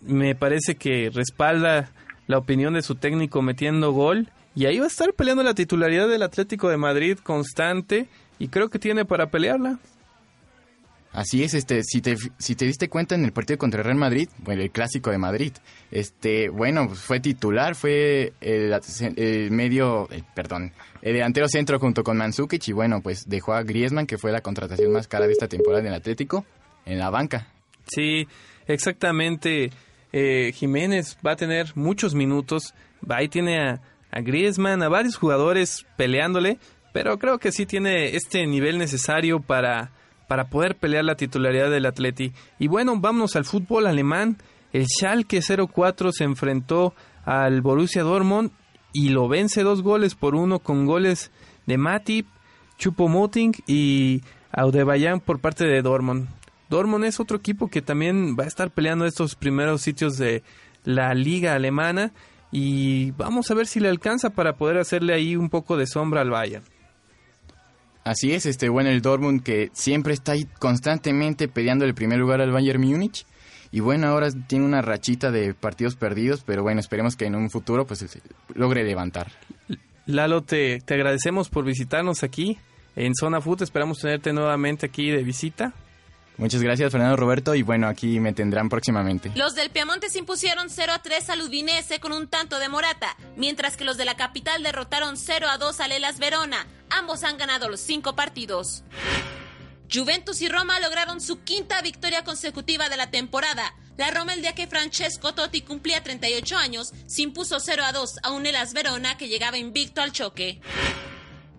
Me 0.00 0.34
parece 0.34 0.74
que 0.74 1.10
respalda 1.12 1.90
la 2.26 2.38
opinión 2.38 2.74
de 2.74 2.82
su 2.82 2.94
técnico 2.94 3.42
metiendo 3.42 3.92
gol. 3.92 4.28
Y 4.54 4.66
ahí 4.66 4.78
va 4.78 4.84
a 4.84 4.88
estar 4.88 5.12
peleando 5.14 5.42
la 5.42 5.54
titularidad 5.54 6.08
del 6.08 6.22
Atlético 6.22 6.68
de 6.68 6.76
Madrid 6.76 7.18
constante. 7.18 8.08
Y 8.38 8.48
creo 8.48 8.68
que 8.68 8.78
tiene 8.78 9.04
para 9.04 9.30
pelearla. 9.30 9.78
Así 11.14 11.44
es, 11.44 11.54
este, 11.54 11.84
si 11.84 12.00
te, 12.00 12.16
si 12.38 12.56
te 12.56 12.64
diste 12.64 12.88
cuenta 12.88 13.14
en 13.14 13.24
el 13.24 13.32
partido 13.32 13.56
contra 13.56 13.80
el 13.80 13.84
Real 13.84 13.96
Madrid, 13.96 14.28
bueno, 14.38 14.62
el 14.62 14.72
clásico 14.72 15.12
de 15.12 15.18
Madrid, 15.18 15.52
este, 15.92 16.48
bueno, 16.48 16.88
pues 16.88 17.02
fue 17.02 17.20
titular, 17.20 17.76
fue 17.76 18.32
el, 18.40 18.72
medio, 19.52 20.08
eh, 20.10 20.24
perdón, 20.34 20.72
el 21.02 21.12
delantero 21.12 21.46
centro 21.46 21.78
junto 21.78 22.02
con 22.02 22.16
Mansukic 22.16 22.66
y 22.66 22.72
bueno, 22.72 23.00
pues 23.00 23.28
dejó 23.28 23.52
a 23.52 23.62
Griezmann, 23.62 24.08
que 24.08 24.18
fue 24.18 24.32
la 24.32 24.40
contratación 24.40 24.90
más 24.90 25.06
cara 25.06 25.28
de 25.28 25.34
esta 25.34 25.46
temporada 25.46 25.82
en 25.82 25.86
el 25.86 25.94
Atlético, 25.94 26.44
en 26.86 26.98
la 26.98 27.10
banca. 27.10 27.48
Sí, 27.86 28.26
exactamente. 28.66 29.70
Eh, 30.12 30.52
Jiménez 30.54 31.18
va 31.26 31.32
a 31.32 31.36
tener 31.36 31.72
muchos 31.74 32.14
minutos, 32.14 32.74
ahí 33.08 33.28
tiene 33.28 33.58
a, 33.58 33.80
a 34.10 34.20
Griezmann, 34.20 34.82
a 34.82 34.88
varios 34.88 35.16
jugadores 35.16 35.84
peleándole, 35.96 36.58
pero 36.92 37.18
creo 37.18 37.38
que 37.38 37.50
sí 37.50 37.66
tiene 37.66 38.14
este 38.14 38.46
nivel 38.46 38.78
necesario 38.78 39.40
para 39.40 39.90
para 40.26 40.48
poder 40.48 40.76
pelear 40.76 41.04
la 41.04 41.16
titularidad 41.16 41.70
del 41.70 41.86
Atleti. 41.86 42.32
Y 42.58 42.68
bueno, 42.68 42.98
vámonos 42.98 43.36
al 43.36 43.44
fútbol 43.44 43.86
alemán. 43.86 44.38
El 44.72 44.86
Schalke 44.86 45.40
04 45.40 46.12
se 46.12 46.24
enfrentó 46.24 46.94
al 47.24 47.60
Borussia 47.60 48.02
Dortmund 48.02 48.50
y 48.92 49.10
lo 49.10 49.28
vence 49.28 49.62
dos 49.62 49.82
goles 49.82 50.14
por 50.14 50.34
uno 50.34 50.58
con 50.58 50.86
goles 50.86 51.30
de 51.66 51.78
Matip, 51.78 52.26
Chupomoting 52.78 53.52
y 53.66 54.22
Audebayan 54.52 55.20
por 55.20 55.40
parte 55.40 55.66
de 55.66 55.82
Dortmund. 55.82 56.28
Dortmund 56.70 57.04
es 57.04 57.20
otro 57.20 57.36
equipo 57.36 57.68
que 57.68 57.82
también 57.82 58.36
va 58.38 58.44
a 58.44 58.48
estar 58.48 58.70
peleando 58.70 59.06
estos 59.06 59.34
primeros 59.34 59.82
sitios 59.82 60.16
de 60.16 60.42
la 60.84 61.14
liga 61.14 61.54
alemana 61.54 62.12
y 62.50 63.10
vamos 63.12 63.50
a 63.50 63.54
ver 63.54 63.66
si 63.66 63.80
le 63.80 63.88
alcanza 63.88 64.30
para 64.30 64.56
poder 64.56 64.78
hacerle 64.78 65.14
ahí 65.14 65.36
un 65.36 65.50
poco 65.50 65.76
de 65.76 65.86
sombra 65.86 66.20
al 66.20 66.30
Bayern. 66.30 66.64
Así 68.04 68.32
es, 68.32 68.44
este 68.44 68.68
bueno 68.68 68.90
el 68.90 69.00
Dortmund 69.00 69.42
que 69.42 69.70
siempre 69.72 70.12
está 70.12 70.32
ahí 70.32 70.46
constantemente 70.58 71.48
peleando 71.48 71.84
el 71.86 71.94
primer 71.94 72.18
lugar 72.18 72.40
al 72.40 72.52
Bayern 72.52 72.80
Múnich. 72.80 73.26
Y 73.72 73.80
bueno, 73.80 74.06
ahora 74.06 74.28
tiene 74.46 74.64
una 74.64 74.82
rachita 74.82 75.32
de 75.32 75.52
partidos 75.52 75.96
perdidos, 75.96 76.44
pero 76.46 76.62
bueno, 76.62 76.78
esperemos 76.78 77.16
que 77.16 77.24
en 77.24 77.34
un 77.34 77.50
futuro 77.50 77.86
pues 77.86 78.06
logre 78.54 78.84
levantar. 78.84 79.32
Lalo, 80.06 80.42
te, 80.42 80.80
te 80.80 80.94
agradecemos 80.94 81.48
por 81.48 81.64
visitarnos 81.64 82.22
aquí 82.22 82.58
en 82.94 83.14
Zona 83.16 83.40
Food. 83.40 83.62
Esperamos 83.62 83.98
tenerte 83.98 84.32
nuevamente 84.32 84.86
aquí 84.86 85.10
de 85.10 85.24
visita. 85.24 85.72
Muchas 86.36 86.62
gracias, 86.62 86.90
Fernando 86.90 87.16
Roberto, 87.16 87.54
y 87.54 87.62
bueno, 87.62 87.86
aquí 87.86 88.18
me 88.18 88.32
tendrán 88.32 88.68
próximamente. 88.68 89.30
Los 89.36 89.54
del 89.54 89.70
Piamonte 89.70 90.10
se 90.10 90.18
impusieron 90.18 90.68
0 90.68 90.92
a 90.92 90.98
3 91.00 91.30
al 91.30 91.42
Udinese 91.42 92.00
con 92.00 92.12
un 92.12 92.26
tanto 92.26 92.58
de 92.58 92.68
Morata, 92.68 93.16
mientras 93.36 93.76
que 93.76 93.84
los 93.84 93.96
de 93.96 94.04
la 94.04 94.16
capital 94.16 94.62
derrotaron 94.62 95.16
0 95.16 95.46
a 95.48 95.58
2 95.58 95.80
al 95.80 95.92
Elas 95.92 96.18
Verona. 96.18 96.66
Ambos 96.90 97.22
han 97.22 97.38
ganado 97.38 97.68
los 97.68 97.80
cinco 97.80 98.16
partidos. 98.16 98.82
Juventus 99.92 100.40
y 100.42 100.48
Roma 100.48 100.80
lograron 100.80 101.20
su 101.20 101.44
quinta 101.44 101.80
victoria 101.82 102.24
consecutiva 102.24 102.88
de 102.88 102.96
la 102.96 103.10
temporada. 103.10 103.74
La 103.96 104.10
Roma, 104.10 104.34
el 104.34 104.42
día 104.42 104.56
que 104.56 104.66
Francesco 104.66 105.34
Totti 105.34 105.62
cumplía 105.62 106.02
38 106.02 106.56
años, 106.56 106.92
se 107.06 107.22
impuso 107.22 107.60
0 107.60 107.84
a 107.84 107.92
2 107.92 108.18
a 108.24 108.30
un 108.32 108.44
Elas 108.44 108.72
Verona 108.72 109.16
que 109.16 109.28
llegaba 109.28 109.56
invicto 109.56 110.02
al 110.02 110.10
choque. 110.10 110.60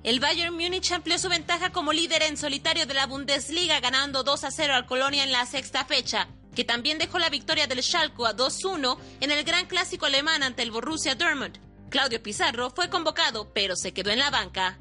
El 0.06 0.20
Bayern 0.20 0.54
Múnich 0.54 0.92
amplió 0.92 1.18
su 1.18 1.30
ventaja 1.30 1.72
como 1.72 1.92
líder 1.92 2.22
en 2.22 2.38
solitario 2.38 2.86
de 2.86 2.94
la 2.94 3.08
Bundesliga 3.08 3.80
ganando 3.80 4.22
2 4.22 4.44
a 4.44 4.52
0 4.52 4.76
al 4.76 4.86
Colonia 4.86 5.24
en 5.24 5.32
la 5.32 5.48
sexta 5.48 5.84
fecha, 5.84 6.28
que 6.54 6.64
también 6.64 7.00
dejó 7.00 7.18
la 7.18 7.32
victoria 7.32 7.66
del 7.66 7.82
Schalke 7.82 8.24
a 8.24 8.36
2-1 8.36 9.00
en 9.22 9.32
el 9.32 9.44
gran 9.44 9.66
clásico 9.66 10.06
alemán 10.06 10.44
ante 10.44 10.62
el 10.62 10.70
Borussia 10.70 11.16
Dortmund. 11.16 11.58
Claudio 11.90 12.22
Pizarro 12.22 12.70
fue 12.70 12.88
convocado, 12.88 13.52
pero 13.52 13.76
se 13.76 13.94
quedó 13.94 14.12
en 14.12 14.20
la 14.20 14.30
banca. 14.30 14.78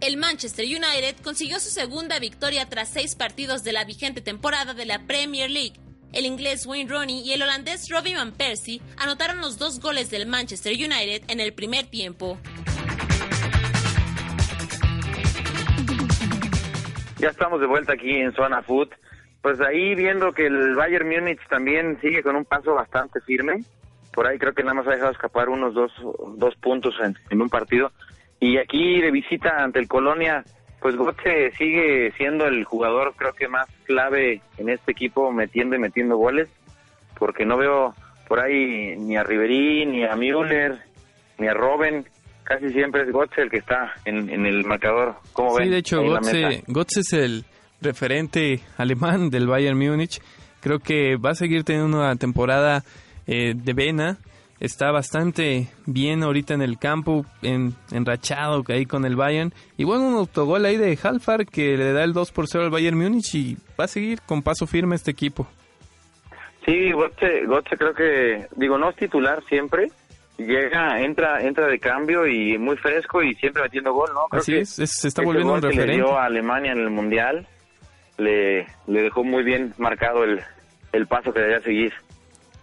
El 0.00 0.16
Manchester 0.16 0.66
United 0.66 1.16
consiguió 1.24 1.58
su 1.58 1.70
segunda 1.70 2.20
victoria 2.20 2.68
tras 2.68 2.90
seis 2.90 3.16
partidos 3.16 3.64
de 3.64 3.72
la 3.72 3.84
vigente 3.84 4.20
temporada 4.20 4.72
de 4.72 4.86
la 4.86 5.04
Premier 5.04 5.50
League. 5.50 5.80
El 6.12 6.26
inglés 6.26 6.64
Wayne 6.64 6.88
Rooney 6.88 7.22
y 7.22 7.32
el 7.32 7.42
holandés 7.42 7.88
Robin 7.88 8.14
Van 8.14 8.30
Persie 8.30 8.82
anotaron 8.98 9.40
los 9.40 9.58
dos 9.58 9.80
goles 9.80 10.10
del 10.10 10.26
Manchester 10.26 10.74
United 10.74 11.24
en 11.26 11.40
el 11.40 11.54
primer 11.54 11.86
tiempo. 11.86 12.38
Ya 17.22 17.28
estamos 17.28 17.60
de 17.60 17.68
vuelta 17.68 17.92
aquí 17.92 18.16
en 18.16 18.32
Zona 18.32 18.62
Food. 18.62 18.88
Pues 19.42 19.60
ahí 19.60 19.94
viendo 19.94 20.32
que 20.32 20.44
el 20.44 20.74
Bayern 20.74 21.08
Múnich 21.08 21.38
también 21.48 21.96
sigue 22.00 22.20
con 22.20 22.34
un 22.34 22.44
paso 22.44 22.74
bastante 22.74 23.20
firme. 23.20 23.62
Por 24.12 24.26
ahí 24.26 24.40
creo 24.40 24.54
que 24.54 24.64
nada 24.64 24.74
más 24.74 24.88
ha 24.88 24.90
dejado 24.90 25.12
escapar 25.12 25.48
unos 25.48 25.72
dos, 25.72 25.92
dos 26.36 26.56
puntos 26.56 26.96
en, 27.00 27.40
un 27.40 27.48
partido. 27.48 27.92
Y 28.40 28.58
aquí 28.58 29.00
de 29.00 29.12
visita 29.12 29.62
ante 29.62 29.78
el 29.78 29.86
Colonia, 29.86 30.42
pues 30.80 30.96
Götze 30.96 31.52
sigue 31.52 32.10
siendo 32.16 32.48
el 32.48 32.64
jugador 32.64 33.14
creo 33.16 33.34
que 33.34 33.46
más 33.46 33.68
clave 33.84 34.42
en 34.58 34.68
este 34.68 34.90
equipo 34.90 35.30
metiendo 35.30 35.76
y 35.76 35.78
metiendo 35.78 36.16
goles. 36.16 36.48
Porque 37.16 37.46
no 37.46 37.56
veo 37.56 37.94
por 38.26 38.40
ahí 38.40 38.96
ni 38.96 39.16
a 39.16 39.22
Riverí, 39.22 39.86
ni 39.86 40.04
a 40.04 40.16
Müller, 40.16 40.76
ni 41.38 41.46
a 41.46 41.54
Robben 41.54 42.04
casi 42.52 42.68
siempre 42.70 43.02
es 43.02 43.12
Götze 43.12 43.42
el 43.42 43.50
que 43.50 43.58
está 43.58 43.94
en, 44.04 44.46
el 44.46 44.64
marcador. 44.64 45.14
¿Cómo 45.32 45.56
sí, 45.56 45.68
de 45.68 45.78
hecho, 45.78 46.02
Götze, 46.02 47.00
es 47.00 47.12
el 47.12 47.44
referente 47.80 48.60
alemán 48.76 49.30
del 49.30 49.46
Bayern 49.46 49.78
Múnich. 49.78 50.20
Creo 50.60 50.78
que 50.78 51.16
va 51.16 51.30
a 51.30 51.34
seguir 51.34 51.64
teniendo 51.64 51.98
una 51.98 52.16
temporada 52.16 52.82
eh, 53.26 53.54
de 53.56 53.72
vena. 53.72 54.18
Está 54.60 54.92
bastante 54.92 55.68
bien 55.86 56.22
ahorita 56.22 56.54
en 56.54 56.62
el 56.62 56.78
campo, 56.78 57.26
en, 57.42 57.74
enrachado 57.90 58.62
ahí 58.68 58.86
con 58.86 59.04
el 59.04 59.16
Bayern. 59.16 59.52
Y 59.76 59.84
bueno, 59.84 60.06
un 60.06 60.14
autogol 60.14 60.64
ahí 60.64 60.76
de 60.76 60.96
Halfar 61.02 61.46
que 61.46 61.76
le 61.76 61.92
da 61.92 62.04
el 62.04 62.12
2 62.12 62.30
por 62.30 62.46
0 62.46 62.64
al 62.64 62.70
Bayern 62.70 62.96
Múnich 62.96 63.34
y 63.34 63.56
va 63.78 63.86
a 63.86 63.88
seguir 63.88 64.20
con 64.20 64.42
paso 64.42 64.66
firme 64.66 64.94
este 64.94 65.10
equipo. 65.10 65.48
Sí, 66.64 66.92
Götze 66.92 67.76
creo 67.76 67.92
que, 67.92 68.46
digo, 68.54 68.78
no 68.78 68.90
es 68.90 68.96
titular 68.96 69.42
siempre, 69.48 69.88
llega, 70.46 71.00
entra, 71.00 71.42
entra 71.42 71.66
de 71.66 71.78
cambio 71.78 72.26
y 72.26 72.58
muy 72.58 72.76
fresco 72.76 73.22
y 73.22 73.34
siempre 73.34 73.62
metiendo 73.62 73.92
gol, 73.92 74.10
¿no? 74.14 74.26
Así 74.30 74.56
es, 74.56 74.70
se 74.70 75.08
está 75.08 75.22
volviendo 75.22 75.54
un 75.54 75.62
referente. 75.62 75.92
le 75.92 75.96
dio 75.96 76.18
a 76.18 76.24
Alemania 76.26 76.72
en 76.72 76.78
el 76.78 76.90
Mundial, 76.90 77.46
le, 78.18 78.66
le 78.86 79.02
dejó 79.02 79.24
muy 79.24 79.42
bien 79.42 79.74
marcado 79.78 80.24
el, 80.24 80.40
el 80.92 81.06
paso 81.06 81.32
que 81.32 81.40
debía 81.40 81.60
seguir. 81.60 81.92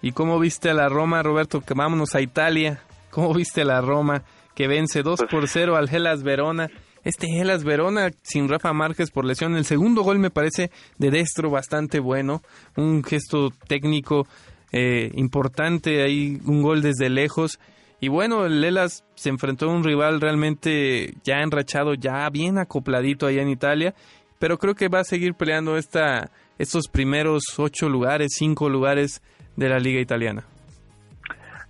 ¿Y 0.01 0.11
cómo 0.11 0.39
viste 0.39 0.69
a 0.69 0.73
la 0.73 0.87
Roma, 0.87 1.21
Roberto? 1.23 1.61
Que 1.61 1.73
vámonos 1.73 2.15
a 2.15 2.21
Italia. 2.21 2.79
¿Cómo 3.09 3.33
viste 3.33 3.61
a 3.61 3.65
la 3.65 3.81
Roma 3.81 4.23
que 4.55 4.67
vence 4.67 5.01
2 5.01 5.19
pues 5.19 5.31
por 5.31 5.47
0 5.47 5.75
al 5.75 5.93
Hellas 5.93 6.23
Verona? 6.23 6.69
este 7.03 7.39
Elas 7.39 7.63
Verona 7.63 8.09
sin 8.21 8.47
Rafa 8.47 8.73
Márquez 8.73 9.11
por 9.11 9.25
lesión. 9.25 9.55
El 9.55 9.65
segundo 9.65 10.03
gol 10.03 10.19
me 10.19 10.29
parece 10.29 10.71
de 10.97 11.11
Destro 11.11 11.49
bastante 11.49 11.99
bueno, 11.99 12.41
un 12.75 13.03
gesto 13.03 13.49
técnico 13.67 14.27
eh, 14.71 15.11
importante, 15.15 16.03
ahí 16.03 16.39
un 16.45 16.61
gol 16.61 16.81
desde 16.81 17.09
lejos. 17.09 17.59
Y 17.99 18.07
bueno, 18.07 18.45
el 18.45 18.63
Elas 18.63 19.05
se 19.15 19.29
enfrentó 19.29 19.69
a 19.69 19.73
un 19.73 19.83
rival 19.83 20.21
realmente 20.21 21.15
ya 21.23 21.41
enrachado, 21.41 21.93
ya 21.95 22.29
bien 22.29 22.57
acopladito 22.57 23.27
allá 23.27 23.41
en 23.41 23.49
Italia, 23.49 23.93
pero 24.39 24.57
creo 24.57 24.73
que 24.73 24.87
va 24.87 24.99
a 24.99 25.03
seguir 25.03 25.33
peleando 25.33 25.75
esta, 25.75 26.31
estos 26.57 26.87
primeros 26.87 27.43
ocho 27.57 27.89
lugares, 27.89 28.35
cinco 28.37 28.69
lugares 28.69 29.21
de 29.57 29.69
la 29.69 29.79
liga 29.79 29.99
italiana. 29.99 30.45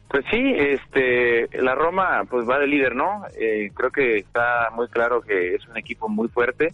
Pues 0.09 0.25
sí, 0.31 0.41
este, 0.57 1.47
la 1.61 1.75
Roma 1.75 2.23
pues 2.27 2.49
va 2.49 2.57
de 2.57 2.65
líder, 2.65 2.95
¿no? 2.95 3.25
Eh, 3.39 3.69
creo 3.75 3.91
que 3.91 4.17
está 4.17 4.69
muy 4.75 4.87
claro 4.87 5.21
que 5.21 5.53
es 5.53 5.67
un 5.67 5.77
equipo 5.77 6.09
muy 6.09 6.27
fuerte. 6.29 6.69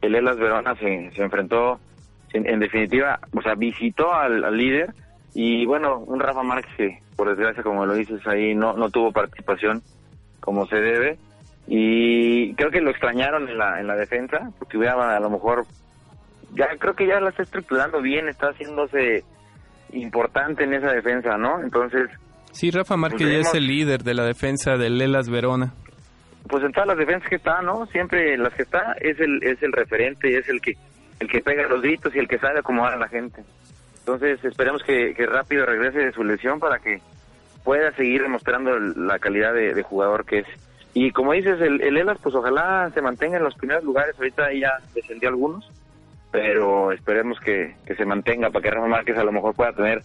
El 0.00 0.14
Elas 0.14 0.38
Verona 0.38 0.74
se, 0.76 1.10
se 1.10 1.22
enfrentó, 1.22 1.78
en, 2.32 2.58
definitiva, 2.58 3.20
o 3.36 3.42
sea, 3.42 3.54
visitó 3.54 4.14
al, 4.14 4.56
líder 4.56 4.94
y 5.34 5.64
bueno, 5.66 5.98
un 5.98 6.20
Rafa 6.20 6.42
Márquez 6.42 6.74
que 6.76 6.98
por 7.16 7.28
desgracia, 7.28 7.62
como 7.62 7.86
lo 7.86 7.94
dices 7.94 8.26
ahí, 8.26 8.54
no, 8.54 8.72
no 8.74 8.90
tuvo 8.90 9.12
participación 9.12 9.82
como 10.40 10.66
se 10.66 10.76
debe 10.76 11.18
y 11.66 12.54
creo 12.54 12.70
que 12.70 12.80
lo 12.80 12.90
extrañaron 12.90 13.48
en 13.48 13.58
la, 13.58 13.78
en 13.80 13.86
la 13.86 13.94
defensa 13.94 14.50
porque 14.58 14.78
hubiera 14.78 15.16
a 15.16 15.20
lo 15.20 15.30
mejor, 15.30 15.66
ya 16.54 16.66
creo 16.78 16.94
que 16.94 17.06
ya 17.06 17.20
la 17.20 17.30
está 17.30 17.42
estructurando 17.42 18.00
bien, 18.00 18.28
está 18.28 18.48
haciéndose 18.48 19.22
importante 19.92 20.64
en 20.64 20.74
esa 20.74 20.92
defensa, 20.92 21.36
¿no? 21.36 21.60
Entonces 21.62 22.10
Sí, 22.52 22.70
Rafa 22.70 22.96
Márquez 22.96 23.28
ya 23.28 23.38
es 23.38 23.54
el 23.54 23.66
líder 23.66 24.02
de 24.02 24.14
la 24.14 24.24
defensa 24.24 24.76
del 24.76 24.98
Lelas 24.98 25.28
Verona. 25.28 25.72
Pues 26.48 26.64
en 26.64 26.72
todas 26.72 26.88
las 26.88 26.98
defensas 26.98 27.28
que 27.28 27.36
está, 27.36 27.62
¿no? 27.62 27.86
Siempre 27.86 28.36
las 28.36 28.52
que 28.54 28.62
está 28.62 28.94
es 29.00 29.20
el 29.20 29.42
es 29.42 29.62
el 29.62 29.72
referente, 29.72 30.36
es 30.36 30.48
el 30.48 30.60
que 30.60 30.72
el 31.20 31.28
que 31.28 31.40
pega 31.40 31.68
los 31.68 31.82
gritos 31.82 32.14
y 32.14 32.18
el 32.18 32.26
que 32.26 32.38
sabe 32.38 32.58
acomodar 32.58 32.94
a 32.94 32.98
la 32.98 33.08
gente. 33.08 33.42
Entonces 34.00 34.44
esperemos 34.44 34.82
que, 34.82 35.14
rápido 35.26 35.66
regrese 35.66 35.98
de 35.98 36.12
su 36.12 36.24
lesión 36.24 36.58
para 36.58 36.78
que 36.78 37.00
pueda 37.64 37.92
seguir 37.92 38.22
demostrando 38.22 38.78
la 38.78 39.18
calidad 39.18 39.54
de, 39.54 39.82
jugador 39.82 40.24
que 40.24 40.40
es. 40.40 40.46
Y 40.92 41.12
como 41.12 41.32
dices, 41.32 41.60
el, 41.60 41.80
el 41.82 41.96
Elas, 41.96 42.18
pues 42.22 42.34
ojalá 42.34 42.90
se 42.92 43.02
mantenga 43.02 43.36
en 43.36 43.44
los 43.44 43.54
primeros 43.54 43.84
lugares. 43.84 44.16
Ahorita 44.18 44.52
ya 44.52 44.72
descendió 44.94 45.28
algunos, 45.28 45.70
pero 46.32 46.90
esperemos 46.90 47.38
que, 47.40 47.76
que 47.86 47.94
se 47.94 48.04
mantenga 48.04 48.50
para 48.50 48.62
que 48.62 48.70
Rafa 48.70 48.88
Márquez 48.88 49.16
a 49.16 49.24
lo 49.24 49.32
mejor 49.32 49.54
pueda 49.54 49.72
tener 49.72 50.02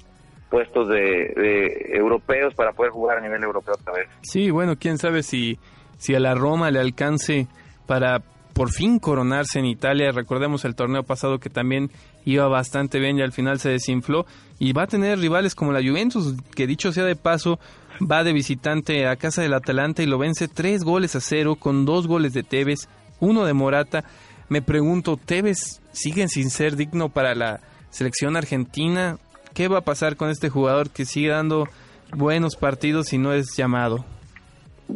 puestos 0.50 0.88
de, 0.88 1.91
europeos 1.93 2.54
para 2.54 2.72
poder 2.72 2.91
jugar 2.91 3.18
a 3.18 3.22
nivel 3.22 3.43
europeo 3.43 3.74
otra 3.74 3.93
vez. 3.93 4.08
Sí, 4.22 4.52
bueno, 4.52 4.76
quién 4.78 4.98
sabe 4.98 5.24
si, 5.24 5.58
si 5.98 6.16
a 6.16 6.20
la 6.20 6.34
Roma 6.36 6.72
le 6.72 6.80
alcance 6.80 7.48
para 7.86 8.22
por 8.56 8.72
fin 8.72 8.99
coronarse 8.99 9.60
en 9.60 9.66
Italia. 9.66 10.14
Recordemos 10.14 10.64
el 10.64 10.76
torneo 10.76 11.03
pasado 11.03 11.39
que 11.39 11.49
también 11.49 11.91
iba 12.24 12.47
bastante 12.47 12.99
bien 12.99 13.20
y 13.20 13.22
al 13.22 13.34
final 13.34 13.60
se 13.60 13.70
desinfló. 13.70 14.26
Y 14.60 14.72
va 14.72 14.84
a 14.84 14.88
tener 14.88 15.20
rivales 15.20 15.56
como 15.56 15.74
la 15.74 15.84
Juventus, 15.84 16.36
que 16.56 16.66
dicho 16.66 16.93
sea 16.93 17.03
de 17.03 17.18
paso, 17.18 17.60
va 18.01 18.24
de 18.24 18.32
visitante 18.32 19.08
a 19.08 19.18
casa 19.18 19.41
del 19.41 19.53
Atalanta 19.53 20.03
y 20.03 20.06
lo 20.06 20.18
vence 20.18 20.47
tres 20.47 20.86
goles 20.86 21.18
a 21.18 21.20
cero 21.20 21.58
con 21.58 21.84
dos 21.84 22.08
goles 22.08 22.32
de 22.32 22.43
Tevez, 22.43 22.88
uno 23.20 23.43
de 23.43 23.51
Morata. 23.51 24.06
Me 24.47 24.62
pregunto, 24.62 25.18
¿Tevez 25.18 25.82
sigue 25.91 26.30
sin 26.30 26.49
ser 26.49 26.78
digno 26.78 27.10
para 27.10 27.36
la 27.36 27.60
selección 27.89 28.38
argentina? 28.38 29.18
¿Qué 29.53 29.68
va 29.68 29.80
a 29.80 29.86
pasar 29.86 30.16
con 30.16 30.30
este 30.30 30.47
jugador 30.47 30.91
que 30.91 31.03
sigue 31.03 31.28
dando 31.28 31.68
buenos 32.16 32.56
partidos 32.56 33.12
y 33.12 33.18
no 33.18 33.34
es 33.34 33.53
llamado? 33.58 34.06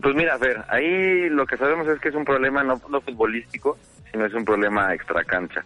Pues 0.02 0.16
mira, 0.16 0.38
Fer, 0.38 0.64
ahí 0.70 1.30
lo 1.30 1.46
que 1.46 1.58
sabemos 1.58 1.88
es 1.88 2.00
que 2.00 2.10
es 2.10 2.16
un 2.16 2.26
problema 2.26 2.64
no, 2.64 2.78
futbolístico, 2.78 3.78
sino 4.12 4.26
es 4.26 4.34
un 4.34 4.46
problema 4.46 4.94
extra 4.94 5.24
cancha. 5.24 5.64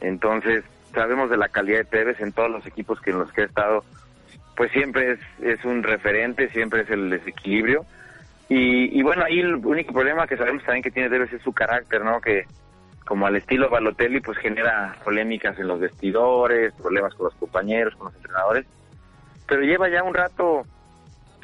Entonces, 0.00 0.64
sabemos 0.94 1.30
de 1.30 1.36
la 1.36 1.48
calidad 1.48 1.78
de 1.78 1.84
Tevez 1.84 2.20
en 2.20 2.32
todos 2.32 2.50
los 2.50 2.66
equipos 2.66 3.00
que 3.00 3.10
en 3.10 3.18
los 3.18 3.32
que 3.32 3.42
ha 3.42 3.46
estado, 3.46 3.84
pues 4.56 4.70
siempre 4.72 5.12
es, 5.12 5.20
es 5.42 5.64
un 5.64 5.82
referente, 5.82 6.48
siempre 6.50 6.82
es 6.82 6.90
el 6.90 7.10
desequilibrio. 7.10 7.86
Y, 8.48 8.98
y 8.98 9.02
bueno, 9.02 9.24
ahí 9.24 9.40
el 9.40 9.54
único 9.54 9.92
problema 9.92 10.26
que 10.26 10.36
sabemos 10.36 10.62
también 10.64 10.82
que 10.82 10.90
tiene 10.90 11.08
Tevez 11.08 11.32
es 11.32 11.42
su 11.42 11.52
carácter, 11.52 12.04
¿no? 12.04 12.20
Que 12.20 12.44
como 13.06 13.26
al 13.26 13.36
estilo 13.36 13.70
Balotelli, 13.70 14.20
pues 14.20 14.38
genera 14.38 14.94
polémicas 15.02 15.58
en 15.58 15.66
los 15.66 15.80
vestidores, 15.80 16.72
problemas 16.74 17.14
con 17.14 17.24
los 17.24 17.34
compañeros, 17.34 17.96
con 17.96 18.06
los 18.06 18.14
entrenadores. 18.16 18.66
Pero 19.48 19.62
lleva 19.62 19.88
ya 19.88 20.02
un 20.02 20.14
rato 20.14 20.64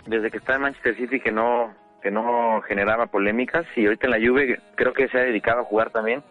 desde 0.06 0.30
que 0.30 0.36
está 0.38 0.54
en 0.54 0.62
Manchester 0.62 0.94
City 0.94 1.18
que 1.18 1.32
no 1.32 1.74
que 2.06 2.12
no 2.12 2.62
generaba 2.62 3.06
polémicas 3.06 3.66
y 3.74 3.84
ahorita 3.84 4.06
en 4.06 4.10
la 4.12 4.24
Juve 4.24 4.60
creo 4.76 4.92
que 4.92 5.08
se 5.08 5.18
ha 5.18 5.22
dedicado 5.22 5.62
a 5.62 5.64
jugar 5.64 5.90
también 5.90 6.22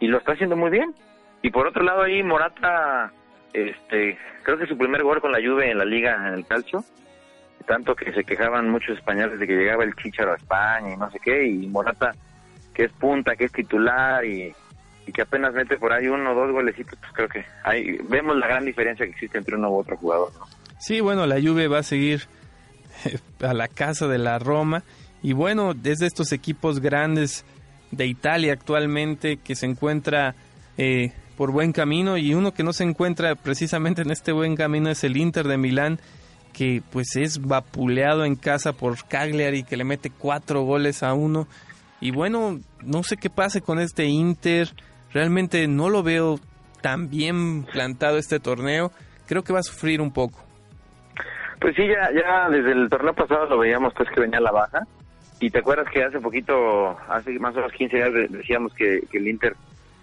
y 0.00 0.06
lo 0.06 0.16
está 0.16 0.32
haciendo 0.32 0.56
muy 0.56 0.70
bien. 0.70 0.94
Y 1.42 1.50
por 1.50 1.66
otro 1.66 1.82
lado 1.82 2.00
ahí 2.00 2.22
Morata 2.22 3.12
este 3.52 4.16
creo 4.42 4.56
que 4.56 4.66
su 4.66 4.78
primer 4.78 5.02
gol 5.02 5.20
con 5.20 5.30
la 5.30 5.36
Juve 5.36 5.70
en 5.70 5.76
la 5.76 5.84
liga 5.84 6.28
en 6.28 6.32
el 6.32 6.46
calcio 6.46 6.82
tanto 7.66 7.94
que 7.94 8.10
se 8.14 8.24
quejaban 8.24 8.70
muchos 8.70 8.96
españoles 8.96 9.38
de 9.38 9.46
que 9.46 9.52
llegaba 9.52 9.84
el 9.84 9.94
Chicharo 9.96 10.32
a 10.32 10.36
España 10.36 10.94
y 10.94 10.96
no 10.96 11.10
sé 11.10 11.18
qué 11.22 11.46
y 11.46 11.66
Morata 11.66 12.12
que 12.72 12.84
es 12.84 12.92
punta, 12.92 13.36
que 13.36 13.44
es 13.44 13.52
titular 13.52 14.24
y 14.24 14.54
que 15.12 15.20
apenas 15.20 15.52
mete 15.52 15.76
por 15.76 15.92
ahí 15.92 16.06
uno 16.06 16.32
o 16.32 16.34
dos 16.34 16.52
golecitos, 16.52 16.98
pues 17.00 17.12
creo 17.12 17.28
que 17.28 17.44
ahí 17.64 17.98
vemos 18.08 18.34
la 18.38 18.46
gran 18.46 18.64
diferencia 18.64 19.04
que 19.04 19.12
existe 19.12 19.36
entre 19.36 19.56
uno 19.56 19.70
u 19.70 19.80
otro 19.80 19.94
jugador. 19.98 20.32
Sí, 20.78 21.00
bueno, 21.02 21.26
la 21.26 21.38
Juve 21.38 21.68
va 21.68 21.80
a 21.80 21.82
seguir 21.82 22.22
a 23.42 23.52
la 23.52 23.68
casa 23.68 24.06
de 24.08 24.16
la 24.16 24.38
Roma 24.38 24.84
y 25.22 25.32
bueno, 25.32 25.74
desde 25.74 26.06
estos 26.06 26.32
equipos 26.32 26.80
grandes 26.80 27.44
de 27.90 28.06
Italia 28.06 28.52
actualmente 28.52 29.38
que 29.38 29.54
se 29.54 29.66
encuentra 29.66 30.34
eh, 30.76 31.12
por 31.36 31.52
buen 31.52 31.72
camino 31.72 32.16
y 32.16 32.34
uno 32.34 32.52
que 32.52 32.62
no 32.62 32.72
se 32.72 32.84
encuentra 32.84 33.34
precisamente 33.34 34.02
en 34.02 34.10
este 34.10 34.32
buen 34.32 34.56
camino 34.56 34.90
es 34.90 35.04
el 35.04 35.16
Inter 35.16 35.48
de 35.48 35.56
Milán 35.56 35.98
que 36.52 36.82
pues 36.90 37.16
es 37.16 37.40
vapuleado 37.40 38.24
en 38.24 38.36
casa 38.36 38.72
por 38.72 39.04
Cagliari 39.06 39.62
que 39.62 39.76
le 39.76 39.84
mete 39.84 40.10
cuatro 40.10 40.62
goles 40.62 41.02
a 41.02 41.14
uno 41.14 41.46
y 42.00 42.10
bueno, 42.10 42.60
no 42.82 43.02
sé 43.02 43.16
qué 43.16 43.30
pase 43.30 43.60
con 43.60 43.80
este 43.80 44.04
Inter 44.04 44.72
Realmente 45.12 45.66
no 45.68 45.88
lo 45.88 46.02
veo 46.02 46.36
tan 46.82 47.08
bien 47.08 47.64
plantado 47.64 48.18
este 48.18 48.40
torneo. 48.40 48.90
Creo 49.26 49.42
que 49.42 49.52
va 49.52 49.60
a 49.60 49.62
sufrir 49.62 50.00
un 50.00 50.12
poco. 50.12 50.40
Pues 51.60 51.74
sí, 51.74 51.82
ya, 51.86 52.48
desde 52.50 52.72
el 52.72 52.88
torneo 52.88 53.14
pasado 53.14 53.46
lo 53.46 53.58
veíamos 53.58 53.92
pues 53.96 54.08
que 54.14 54.20
venía 54.20 54.40
la 54.40 54.52
baja. 54.52 54.80
Y 55.40 55.50
te 55.50 55.58
acuerdas 55.58 55.88
que 55.92 56.02
hace 56.02 56.20
poquito, 56.20 56.98
hace 57.08 57.38
más 57.38 57.54
o 57.54 57.58
menos 57.58 57.72
15 57.72 57.96
días 57.96 58.30
decíamos 58.30 58.74
que, 58.74 59.04
el 59.12 59.28
Inter 59.28 59.54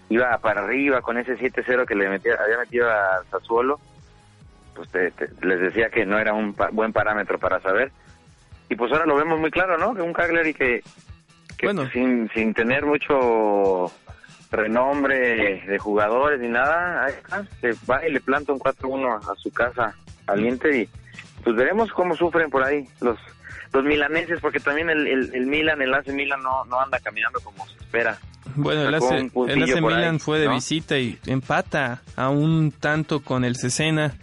iba 0.08 0.36
para 0.38 0.62
arriba 0.62 1.02
con 1.02 1.18
ese 1.18 1.36
7-0 1.36 1.86
que 1.86 1.94
le 1.94 2.08
metía, 2.08 2.34
había 2.42 2.58
metido 2.58 2.90
a 2.90 3.22
Sassuolo. 3.30 3.78
Pues 4.74 4.88
les 5.42 5.60
decía 5.60 5.88
que 5.88 6.04
no 6.04 6.18
era 6.18 6.34
un 6.34 6.54
buen 6.72 6.92
parámetro 6.92 7.38
para 7.38 7.60
saber. 7.60 7.90
Y 8.68 8.76
pues 8.76 8.92
ahora 8.92 9.06
lo 9.06 9.16
vemos 9.16 9.38
muy 9.38 9.50
claro, 9.50 9.78
¿no? 9.78 9.94
Que 9.94 10.02
un 10.02 10.12
Cagliari 10.12 10.52
que, 10.52 10.82
que 11.56 11.66
bueno. 11.66 11.88
sin, 11.90 12.28
sin 12.30 12.52
tener 12.52 12.84
mucho 12.84 13.90
renombre 14.50 15.62
de 15.66 15.78
jugadores 15.78 16.40
ni 16.40 16.48
nada, 16.48 17.08
se 17.60 17.72
va 17.90 18.06
y 18.06 18.12
le 18.12 18.20
planta 18.20 18.52
un 18.52 18.58
4-1 18.58 19.30
a 19.30 19.34
su 19.36 19.50
casa 19.52 19.94
al 20.26 20.44
Inter 20.44 20.74
y 20.74 20.88
pues 21.42 21.56
veremos 21.56 21.92
cómo 21.92 22.14
sufren 22.14 22.50
por 22.50 22.62
ahí 22.62 22.88
los 23.00 23.18
los 23.72 23.84
milaneses, 23.84 24.40
porque 24.40 24.60
también 24.60 24.90
el, 24.90 25.06
el, 25.06 25.46
Milan, 25.46 25.80
el 25.82 25.92
AC 25.94 26.08
Milan 26.08 26.42
no, 26.42 26.64
no 26.64 26.80
anda 26.80 26.98
caminando 27.00 27.40
como 27.40 27.66
se 27.66 27.76
espera. 27.78 28.18
Bueno, 28.54 28.82
el 28.82 28.94
AC, 28.94 29.82
Milan 29.82 30.20
fue 30.20 30.38
de 30.38 30.48
visita 30.48 30.98
y 30.98 31.18
empata 31.26 32.02
a 32.14 32.30
un 32.30 32.72
tanto 32.72 33.20
con 33.20 33.44
el 33.44 33.56
Cesena, 33.56 34.14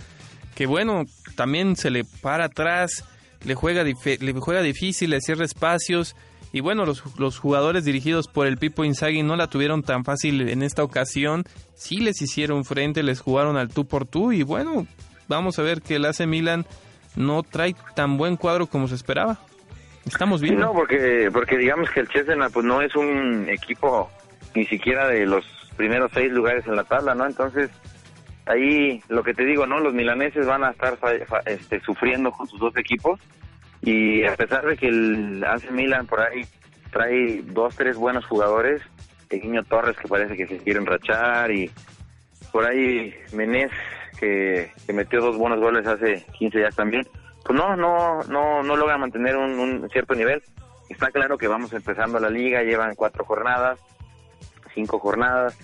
que 0.55 0.65
bueno, 0.65 1.05
también 1.35 1.75
se 1.75 1.89
le 1.89 2.03
para 2.21 2.45
atrás, 2.45 3.05
le 3.43 3.55
juega, 3.55 3.83
le 3.83 4.33
juega 4.33 4.61
difícil, 4.61 5.09
le 5.09 5.21
cierra 5.21 5.45
espacios, 5.45 6.15
y 6.53 6.59
bueno, 6.59 6.85
los, 6.85 7.03
los 7.17 7.39
jugadores 7.39 7.83
dirigidos 7.83 8.27
por 8.27 8.45
el 8.45 8.59
Pipo 8.59 8.85
Inzaghi 8.85 9.23
no 9.23 9.35
la 9.35 9.47
tuvieron 9.47 9.81
tan 9.81 10.05
fácil 10.05 10.47
en 10.49 10.61
esta 10.61 10.83
ocasión. 10.83 11.45
Sí 11.73 11.97
les 11.97 12.21
hicieron 12.21 12.63
frente, 12.63 13.01
les 13.01 13.21
jugaron 13.21 13.57
al 13.57 13.69
tú 13.69 13.85
por 13.87 14.05
tú. 14.05 14.31
Y 14.31 14.43
bueno, 14.43 14.85
vamos 15.27 15.57
a 15.57 15.63
ver 15.63 15.81
que 15.81 15.95
el 15.95 16.05
AC 16.05 16.27
Milan 16.27 16.67
no 17.15 17.43
trae 17.43 17.75
tan 17.95 18.17
buen 18.17 18.37
cuadro 18.37 18.67
como 18.67 18.87
se 18.87 18.95
esperaba. 18.95 19.39
Estamos 20.05 20.41
bien. 20.41 20.59
no, 20.59 20.73
porque, 20.73 21.29
porque 21.31 21.57
digamos 21.57 21.89
que 21.89 22.01
el 22.01 22.09
Chesena 22.09 22.49
pues 22.49 22.65
no 22.65 22.81
es 22.81 22.93
un 22.95 23.47
equipo 23.49 24.11
ni 24.53 24.65
siquiera 24.65 25.07
de 25.07 25.25
los 25.25 25.45
primeros 25.77 26.11
seis 26.13 26.31
lugares 26.31 26.65
en 26.67 26.75
la 26.75 26.83
tabla, 26.83 27.15
¿no? 27.15 27.25
Entonces, 27.25 27.69
ahí 28.45 29.01
lo 29.07 29.23
que 29.23 29.33
te 29.33 29.45
digo, 29.45 29.65
¿no? 29.65 29.79
Los 29.79 29.93
milaneses 29.93 30.45
van 30.45 30.63
a 30.63 30.71
estar 30.71 30.97
este, 31.45 31.79
sufriendo 31.81 32.31
con 32.31 32.47
sus 32.47 32.59
dos 32.59 32.75
equipos 32.77 33.19
y 33.81 34.23
a 34.25 34.35
pesar 34.35 34.65
de 34.65 34.77
que 34.77 34.87
el 34.87 35.43
AC 35.43 35.71
Milan 35.71 36.05
por 36.05 36.21
ahí 36.21 36.45
trae 36.91 37.41
dos, 37.43 37.75
tres 37.75 37.97
buenos 37.97 38.25
jugadores, 38.25 38.81
Pequeño 39.27 39.63
Torres 39.63 39.97
que 39.97 40.07
parece 40.07 40.35
que 40.35 40.47
se 40.47 40.57
quiere 40.57 40.79
enrachar 40.79 41.51
y 41.51 41.71
por 42.51 42.65
ahí 42.65 43.13
Menés 43.33 43.71
que, 44.23 44.93
metió 44.93 45.21
dos 45.21 45.37
buenos 45.37 45.59
goles 45.59 45.85
hace 45.85 46.25
15 46.37 46.57
días 46.59 46.75
también, 46.75 47.05
pues 47.43 47.59
no, 47.59 47.75
no, 47.75 48.21
no, 48.29 48.63
no 48.63 48.75
logra 48.75 48.97
mantener 48.97 49.35
un, 49.35 49.89
cierto 49.91 50.15
nivel. 50.15 50.41
Está 50.89 51.11
claro 51.11 51.37
que 51.37 51.47
vamos 51.47 51.73
empezando 51.73 52.19
la 52.19 52.29
liga, 52.29 52.61
llevan 52.61 52.95
cuatro 52.95 53.25
jornadas, 53.25 53.79
cinco 54.73 54.99
jornadas. 54.99 55.57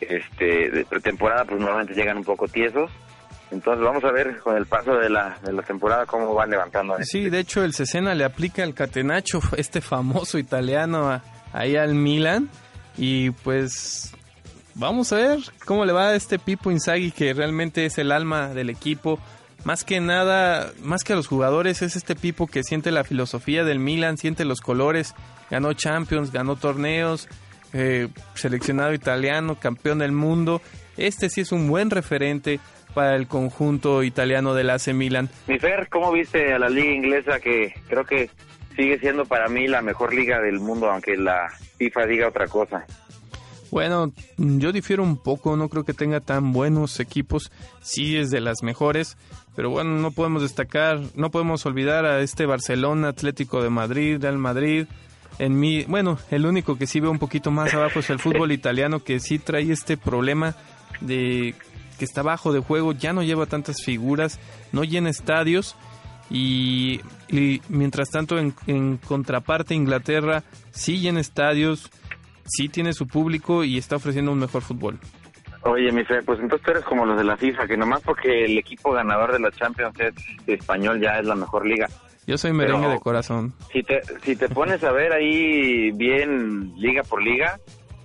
Este, 0.00 0.70
de 0.70 0.84
pretemporada, 0.84 1.44
pues 1.44 1.58
normalmente 1.58 1.94
llegan 1.94 2.18
un 2.18 2.24
poco 2.24 2.46
tiesos. 2.46 2.88
Entonces 3.50 3.82
vamos 3.84 4.04
a 4.04 4.12
ver 4.12 4.38
con 4.38 4.56
el 4.56 4.66
paso 4.66 4.94
de 4.94 5.10
la, 5.10 5.36
de 5.42 5.52
la 5.52 5.62
temporada 5.62 6.06
cómo 6.06 6.32
van 6.34 6.50
levantando. 6.50 6.96
Sí, 7.02 7.30
de 7.30 7.40
hecho 7.40 7.64
el 7.64 7.74
Cesena 7.74 8.14
le 8.14 8.24
aplica 8.24 8.62
el 8.62 8.74
catenacho, 8.74 9.40
este 9.56 9.80
famoso 9.80 10.38
italiano, 10.38 11.20
ahí 11.52 11.76
al 11.76 11.94
Milan. 11.94 12.48
Y 12.96 13.30
pues 13.30 14.12
vamos 14.78 15.12
a 15.12 15.16
ver 15.16 15.38
cómo 15.64 15.84
le 15.84 15.92
va 15.92 16.08
a 16.08 16.14
este 16.14 16.38
Pipo 16.38 16.70
Inzaghi, 16.70 17.10
que 17.10 17.34
realmente 17.34 17.84
es 17.84 17.98
el 17.98 18.12
alma 18.12 18.54
del 18.54 18.70
equipo. 18.70 19.18
Más 19.64 19.84
que 19.84 20.00
nada, 20.00 20.72
más 20.82 21.04
que 21.04 21.12
a 21.12 21.16
los 21.16 21.26
jugadores, 21.26 21.82
es 21.82 21.96
este 21.96 22.14
Pipo 22.14 22.46
que 22.46 22.62
siente 22.62 22.90
la 22.92 23.04
filosofía 23.04 23.64
del 23.64 23.80
Milan, 23.80 24.16
siente 24.16 24.44
los 24.44 24.60
colores, 24.60 25.14
ganó 25.50 25.72
Champions, 25.72 26.32
ganó 26.32 26.56
torneos, 26.56 27.28
eh, 27.72 28.08
seleccionado 28.34 28.94
italiano, 28.94 29.58
campeón 29.60 29.98
del 29.98 30.12
mundo. 30.12 30.62
Este 30.96 31.28
sí 31.28 31.42
es 31.42 31.52
un 31.52 31.68
buen 31.68 31.90
referente 31.90 32.60
para 32.94 33.16
el 33.16 33.26
conjunto 33.26 34.02
italiano 34.02 34.54
del 34.54 34.70
AC 34.70 34.94
Milan. 34.94 35.28
Mi 35.46 35.58
Fer, 35.58 35.88
¿cómo 35.88 36.12
viste 36.12 36.52
a 36.52 36.58
la 36.58 36.68
liga 36.68 36.92
inglesa 36.92 37.40
que 37.40 37.74
creo 37.88 38.04
que 38.04 38.30
sigue 38.76 38.98
siendo 39.00 39.24
para 39.24 39.48
mí 39.48 39.66
la 39.66 39.82
mejor 39.82 40.14
liga 40.14 40.40
del 40.40 40.60
mundo, 40.60 40.90
aunque 40.90 41.16
la 41.16 41.48
FIFA 41.78 42.06
diga 42.06 42.28
otra 42.28 42.46
cosa? 42.46 42.86
Bueno, 43.70 44.12
yo 44.38 44.72
difiero 44.72 45.02
un 45.02 45.18
poco, 45.18 45.56
no 45.56 45.68
creo 45.68 45.84
que 45.84 45.92
tenga 45.92 46.20
tan 46.20 46.52
buenos 46.52 47.00
equipos, 47.00 47.52
sí 47.82 48.16
es 48.16 48.30
de 48.30 48.40
las 48.40 48.62
mejores, 48.62 49.16
pero 49.54 49.70
bueno, 49.70 49.90
no 49.90 50.10
podemos 50.10 50.42
destacar, 50.42 51.00
no 51.14 51.30
podemos 51.30 51.66
olvidar 51.66 52.06
a 52.06 52.20
este 52.20 52.46
Barcelona, 52.46 53.08
Atlético 53.08 53.62
de 53.62 53.70
Madrid, 53.70 54.18
Real 54.20 54.38
Madrid. 54.38 54.86
En 55.38 55.58
mi, 55.60 55.84
bueno, 55.84 56.18
el 56.30 56.46
único 56.46 56.78
que 56.78 56.86
sí 56.86 57.00
veo 57.00 57.10
un 57.10 57.18
poquito 57.18 57.50
más 57.50 57.74
abajo 57.74 58.00
es 58.00 58.10
el 58.10 58.18
fútbol 58.18 58.52
italiano 58.52 59.04
que 59.04 59.20
sí 59.20 59.38
trae 59.38 59.70
este 59.70 59.96
problema 59.96 60.56
de 61.00 61.54
que 61.98 62.04
está 62.04 62.22
bajo 62.22 62.52
de 62.52 62.60
juego, 62.60 62.92
ya 62.92 63.12
no 63.12 63.22
lleva 63.22 63.46
tantas 63.46 63.82
figuras, 63.84 64.38
no 64.72 64.84
llena 64.84 65.10
estadios 65.10 65.76
y, 66.30 67.00
mientras 67.68 68.10
tanto 68.10 68.38
en, 68.38 68.54
en 68.66 68.96
contraparte 68.98 69.74
Inglaterra 69.74 70.44
sí 70.70 70.98
llena 70.98 71.20
estadios, 71.20 71.90
sí 72.48 72.68
tiene 72.68 72.92
su 72.92 73.06
público 73.06 73.64
y 73.64 73.78
está 73.78 73.96
ofreciendo 73.96 74.32
un 74.32 74.38
mejor 74.38 74.62
fútbol. 74.62 74.98
Oye, 75.62 75.90
mi 75.92 76.04
fe, 76.04 76.22
pues 76.22 76.38
entonces 76.40 76.64
tú 76.64 76.70
eres 76.70 76.84
como 76.84 77.04
los 77.04 77.18
de 77.18 77.24
la 77.24 77.36
FIFA, 77.36 77.66
que 77.66 77.76
nomás 77.76 78.00
porque 78.02 78.44
el 78.44 78.56
equipo 78.56 78.92
ganador 78.92 79.32
de 79.32 79.40
la 79.40 79.50
Champions 79.50 79.98
es 79.98 80.14
español 80.46 81.00
ya 81.00 81.18
es 81.18 81.26
la 81.26 81.34
mejor 81.34 81.66
liga. 81.66 81.88
Yo 82.26 82.36
soy 82.36 82.52
merengue 82.52 82.88
de 82.88 83.00
corazón. 83.00 83.54
Si 83.72 83.82
te, 83.82 84.00
si 84.22 84.36
te 84.36 84.48
pones 84.48 84.84
a 84.84 84.92
ver 84.92 85.12
ahí 85.12 85.90
bien 85.92 86.74
liga 86.76 87.02
por 87.02 87.22
liga, 87.22 87.58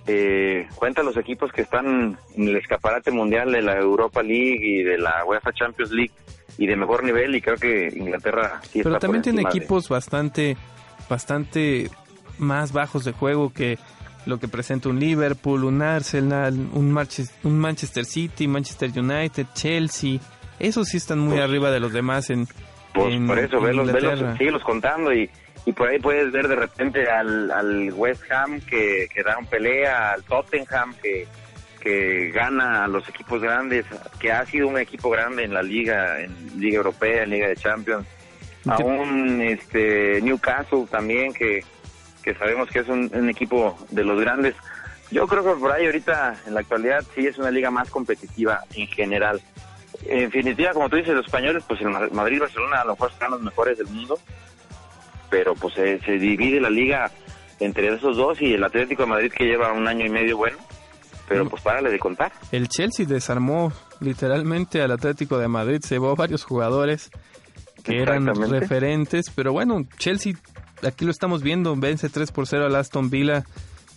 eh, 0.06 0.66
cuenta 0.74 1.02
los 1.02 1.16
equipos 1.16 1.52
que 1.52 1.62
están 1.62 2.18
en 2.34 2.48
el 2.48 2.56
escaparate 2.56 3.10
mundial 3.10 3.52
de 3.52 3.62
la 3.62 3.78
Europa 3.78 4.22
League 4.22 4.60
y 4.60 4.82
de 4.82 4.98
la 4.98 5.24
UEFA 5.24 5.52
Champions 5.52 5.92
League 5.92 6.12
y 6.58 6.66
de 6.66 6.76
mejor 6.76 7.04
nivel 7.04 7.34
y 7.34 7.40
creo 7.40 7.56
que 7.56 7.88
Inglaterra 7.94 8.60
sí 8.62 8.80
Pero 8.82 8.98
también 8.98 9.22
tiene 9.22 9.42
equipos 9.42 9.88
bastante 9.88 10.56
bastante 11.08 11.90
más 12.38 12.72
bajos 12.72 13.04
de 13.04 13.12
juego 13.12 13.52
que 13.52 13.78
lo 14.26 14.38
que 14.38 14.48
presenta 14.48 14.88
un 14.88 14.98
Liverpool, 14.98 15.64
un 15.64 15.82
Arsenal, 15.82 16.54
un 16.72 16.92
Manchester, 16.92 17.36
un 17.44 17.58
Manchester 17.58 18.04
City, 18.04 18.48
Manchester 18.48 18.90
United, 18.96 19.46
Chelsea. 19.54 20.18
Esos 20.58 20.88
sí 20.88 20.96
están 20.96 21.18
muy 21.18 21.34
pues 21.34 21.42
arriba 21.42 21.70
de 21.70 21.80
los 21.80 21.92
demás 21.92 22.30
en, 22.30 22.46
pues 22.94 23.20
por 23.26 23.38
eso, 23.38 23.60
velos, 23.60 23.92
velos, 24.38 24.62
contando 24.62 25.12
y, 25.12 25.28
y 25.66 25.72
por 25.72 25.88
ahí 25.88 25.98
puedes 25.98 26.30
ver 26.30 26.46
de 26.46 26.54
repente 26.54 27.08
al, 27.10 27.50
al 27.50 27.92
West 27.92 28.22
Ham 28.30 28.60
que, 28.60 29.08
que 29.12 29.22
da 29.22 29.36
un 29.36 29.46
pelea, 29.46 30.12
al 30.12 30.22
Tottenham 30.22 30.94
que, 31.02 31.26
que 31.80 32.30
gana 32.30 32.84
a 32.84 32.88
los 32.88 33.08
equipos 33.08 33.42
grandes, 33.42 33.84
que 34.20 34.32
ha 34.32 34.46
sido 34.46 34.68
un 34.68 34.78
equipo 34.78 35.10
grande 35.10 35.44
en 35.44 35.52
la 35.52 35.62
liga, 35.62 36.20
en 36.20 36.32
Liga 36.58 36.76
Europea, 36.76 37.24
en 37.24 37.30
Liga 37.30 37.48
de 37.48 37.56
Champions. 37.56 38.06
A 38.66 38.78
un 38.78 39.42
este, 39.42 40.22
Newcastle 40.22 40.86
también 40.90 41.34
que, 41.34 41.62
que 42.24 42.34
sabemos 42.34 42.70
que 42.70 42.78
es 42.80 42.88
un, 42.88 43.28
equipo 43.28 43.76
de 43.90 44.02
los 44.02 44.18
grandes. 44.18 44.54
Yo 45.10 45.26
creo 45.28 45.44
que 45.44 45.60
por 45.60 45.70
ahí 45.70 45.84
ahorita, 45.84 46.34
en 46.46 46.54
la 46.54 46.60
actualidad, 46.60 47.04
sí 47.14 47.26
es 47.26 47.36
una 47.36 47.50
liga 47.50 47.70
más 47.70 47.90
competitiva 47.90 48.64
en 48.74 48.86
general. 48.88 49.40
En 50.06 50.20
definitiva, 50.20 50.72
como 50.72 50.88
tú 50.88 50.96
dices, 50.96 51.14
los 51.14 51.26
españoles, 51.26 51.62
pues 51.68 51.80
el 51.82 51.90
Madrid 51.90 52.36
y 52.36 52.40
Barcelona 52.40 52.80
a 52.80 52.84
lo 52.84 52.92
mejor 52.92 53.10
están 53.10 53.30
los 53.30 53.42
mejores 53.42 53.76
del 53.76 53.86
mundo, 53.88 54.18
pero 55.28 55.54
pues 55.54 55.74
se, 55.74 55.98
divide 56.12 56.60
la 56.60 56.70
liga 56.70 57.10
entre 57.60 57.94
esos 57.94 58.16
dos 58.16 58.40
y 58.40 58.54
el 58.54 58.64
Atlético 58.64 59.02
de 59.02 59.08
Madrid 59.08 59.32
que 59.32 59.44
lleva 59.44 59.72
un 59.72 59.86
año 59.86 60.06
y 60.06 60.10
medio 60.10 60.38
bueno, 60.38 60.56
pero 61.28 61.48
pues 61.48 61.62
párale 61.62 61.90
de 61.90 61.98
contar. 61.98 62.32
El 62.50 62.68
Chelsea 62.68 63.06
desarmó 63.06 63.72
literalmente 64.00 64.80
al 64.80 64.90
Atlético 64.90 65.38
de 65.38 65.48
Madrid, 65.48 65.80
se 65.82 65.96
llevó 65.96 66.16
varios 66.16 66.44
jugadores 66.44 67.10
que 67.84 68.00
eran 68.00 68.26
referentes, 68.26 69.26
pero 69.34 69.52
bueno, 69.52 69.84
Chelsea 69.98 70.32
aquí 70.86 71.04
lo 71.04 71.10
estamos 71.10 71.42
viendo, 71.42 71.74
vence 71.76 72.08
3 72.08 72.32
por 72.32 72.46
0 72.46 72.66
al 72.66 72.76
Aston 72.76 73.10
Villa, 73.10 73.44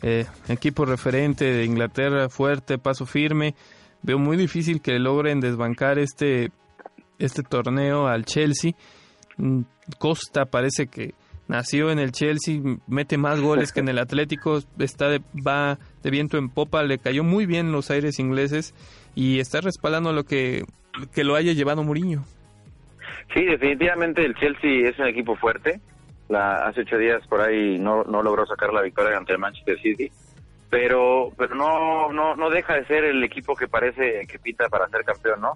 eh, 0.02 0.26
equipo 0.48 0.86
referente 0.86 1.46
de 1.46 1.66
Inglaterra, 1.66 2.30
fuerte, 2.30 2.78
paso 2.78 3.06
firme. 3.06 3.56
Veo 4.04 4.20
muy 4.20 4.38
difícil 4.38 4.82
que 4.82 5.00
logren 5.00 5.40
desbancar 5.40 6.00
este, 6.00 6.52
este 7.20 7.44
torneo 7.44 8.08
al 8.08 8.26
Chelsea. 8.26 8.74
Mm, 9.38 9.62
Costa 9.98 10.46
parece 10.46 10.88
que 10.88 11.14
nació 11.48 11.92
en 11.92 12.00
el 12.00 12.12
Chelsea, 12.12 12.60
mete 12.88 13.18
más 13.18 13.40
goles 13.40 13.72
que 13.72 13.80
en 13.80 13.90
el 13.90 14.00
Atlético, 14.00 14.60
está 14.80 15.10
de, 15.10 15.22
va 15.46 15.80
de 16.04 16.12
viento 16.12 16.38
en 16.38 16.50
popa, 16.50 16.84
le 16.84 16.98
cayó 16.98 17.24
muy 17.24 17.46
bien 17.46 17.72
los 17.72 17.90
aires 17.90 18.20
ingleses 18.20 18.74
y 19.16 19.40
está 19.40 19.62
respaldando 19.62 20.12
lo 20.12 20.26
que, 20.26 20.66
que 21.14 21.24
lo 21.24 21.36
haya 21.36 21.54
llevado 21.54 21.84
Mourinho. 21.84 22.26
Sí, 23.34 23.46
definitivamente 23.46 24.26
el 24.26 24.36
Chelsea 24.36 24.90
es 24.90 25.00
un 25.00 25.08
equipo 25.08 25.36
fuerte 25.36 25.82
la, 26.30 26.68
hace 26.68 26.82
ocho 26.82 26.98
días 26.98 27.26
por 27.28 27.42
ahí 27.42 27.80
no, 27.80 28.04
no 28.04 28.22
logró 28.22 28.46
sacar 28.46 28.74
la 28.74 28.82
victoria 28.82 29.18
ante 29.18 29.34
el 29.34 29.40
Manchester 29.40 29.80
City, 29.80 30.12
pero 30.70 31.32
pero 31.38 31.56
no, 31.56 32.12
no, 32.12 32.36
no 32.36 32.50
deja 32.50 32.76
de 32.76 32.86
ser 32.86 33.04
el 33.06 33.24
equipo 33.24 33.56
que 33.56 33.68
parece 33.68 34.26
que 34.28 34.40
pita 34.40 34.68
para 34.70 34.88
ser 34.90 35.04
campeón, 35.04 35.42
¿no? 35.42 35.54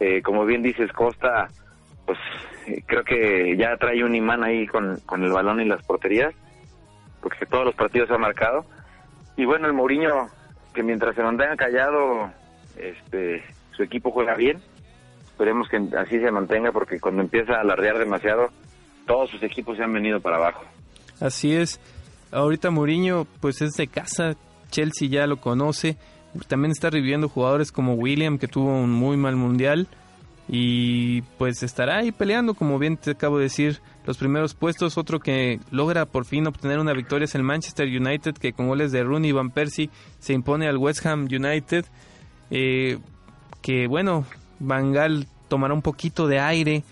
Eh, 0.00 0.22
como 0.22 0.46
bien 0.46 0.62
dices, 0.62 0.90
Costa, 0.92 1.48
pues 2.06 2.18
creo 2.86 3.04
que 3.04 3.56
ya 3.56 3.76
trae 3.76 4.02
un 4.02 4.14
imán 4.14 4.42
ahí 4.42 4.66
con, 4.66 4.98
con 5.06 5.22
el 5.22 5.32
balón 5.32 5.60
y 5.60 5.66
las 5.66 5.84
porterías, 5.84 6.34
porque 7.20 7.46
todos 7.46 7.64
los 7.64 7.74
partidos 7.74 8.10
ha 8.10 8.18
marcado. 8.18 8.64
Y 9.36 9.44
bueno, 9.44 9.66
el 9.66 9.72
Mourinho, 9.72 10.28
que 10.74 10.82
mientras 10.82 11.14
se 11.14 11.22
mantenga 11.22 11.56
callado, 11.56 12.30
este, 12.76 13.44
su 13.72 13.82
equipo 13.82 14.10
juega 14.10 14.34
bien. 14.34 14.58
Esperemos 15.24 15.68
que 15.68 15.76
así 15.96 16.18
se 16.18 16.30
mantenga, 16.30 16.72
porque 16.72 17.00
cuando 17.00 17.22
empieza 17.22 17.54
a 17.54 17.60
alardear 17.60 17.98
demasiado, 17.98 18.50
todos 19.06 19.30
sus 19.30 19.42
equipos 19.42 19.76
se 19.76 19.82
han 19.82 19.92
venido 19.92 20.20
para 20.20 20.36
abajo. 20.36 20.64
Así 21.20 21.54
es. 21.54 21.80
Ahorita 22.32 22.70
Mourinho 22.70 23.26
pues 23.40 23.60
es 23.60 23.72
de 23.72 23.86
casa, 23.86 24.36
Chelsea 24.70 25.08
ya 25.08 25.26
lo 25.26 25.38
conoce. 25.38 25.96
También 26.46 26.70
está 26.70 26.90
reviviendo 26.90 27.28
jugadores 27.28 27.72
como 27.72 27.94
William 27.94 28.38
que 28.38 28.46
tuvo 28.46 28.70
un 28.70 28.90
muy 28.90 29.16
mal 29.16 29.34
mundial 29.34 29.88
y 30.48 31.22
pues 31.38 31.62
estará 31.62 31.98
ahí 31.98 32.10
peleando 32.10 32.54
como 32.54 32.78
bien 32.78 32.96
te 32.96 33.12
acabo 33.12 33.38
de 33.38 33.44
decir 33.44 33.80
los 34.06 34.16
primeros 34.16 34.54
puestos. 34.54 34.96
Otro 34.96 35.20
que 35.20 35.60
logra 35.70 36.06
por 36.06 36.24
fin 36.24 36.46
obtener 36.46 36.78
una 36.78 36.92
victoria 36.92 37.24
es 37.24 37.34
el 37.34 37.42
Manchester 37.42 37.88
United 37.88 38.34
que 38.34 38.52
con 38.52 38.68
goles 38.68 38.92
de 38.92 39.02
Rooney 39.02 39.30
y 39.30 39.32
Van 39.32 39.50
Persie 39.50 39.90
se 40.18 40.32
impone 40.32 40.68
al 40.68 40.76
West 40.76 41.04
Ham 41.06 41.28
United. 41.30 41.84
Eh, 42.50 42.98
que 43.62 43.86
bueno, 43.86 44.24
Van 44.58 44.92
Gaal 44.92 45.26
tomará 45.48 45.74
un 45.74 45.82
poquito 45.82 46.26
de 46.26 46.38
aire 46.40 46.84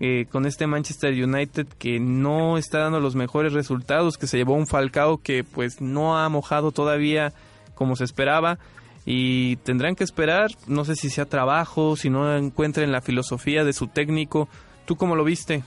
eh, 0.00 0.26
con 0.30 0.46
este 0.46 0.66
Manchester 0.66 1.12
United 1.12 1.66
que 1.78 2.00
no 2.00 2.56
está 2.56 2.80
dando 2.80 3.00
los 3.00 3.14
mejores 3.14 3.52
resultados, 3.52 4.16
que 4.16 4.26
se 4.26 4.38
llevó 4.38 4.54
un 4.54 4.66
Falcao 4.66 5.18
que 5.18 5.44
pues 5.44 5.80
no 5.80 6.18
ha 6.18 6.28
mojado 6.28 6.72
todavía 6.72 7.32
como 7.74 7.96
se 7.96 8.04
esperaba 8.04 8.58
y 9.04 9.56
tendrán 9.56 9.96
que 9.96 10.04
esperar, 10.04 10.48
no 10.66 10.84
sé 10.84 10.94
si 10.94 11.10
sea 11.10 11.24
trabajo, 11.24 11.96
si 11.96 12.10
no 12.10 12.36
encuentren 12.36 12.92
la 12.92 13.00
filosofía 13.00 13.64
de 13.64 13.72
su 13.72 13.88
técnico. 13.88 14.48
¿Tú 14.86 14.96
cómo 14.96 15.16
lo 15.16 15.24
viste? 15.24 15.62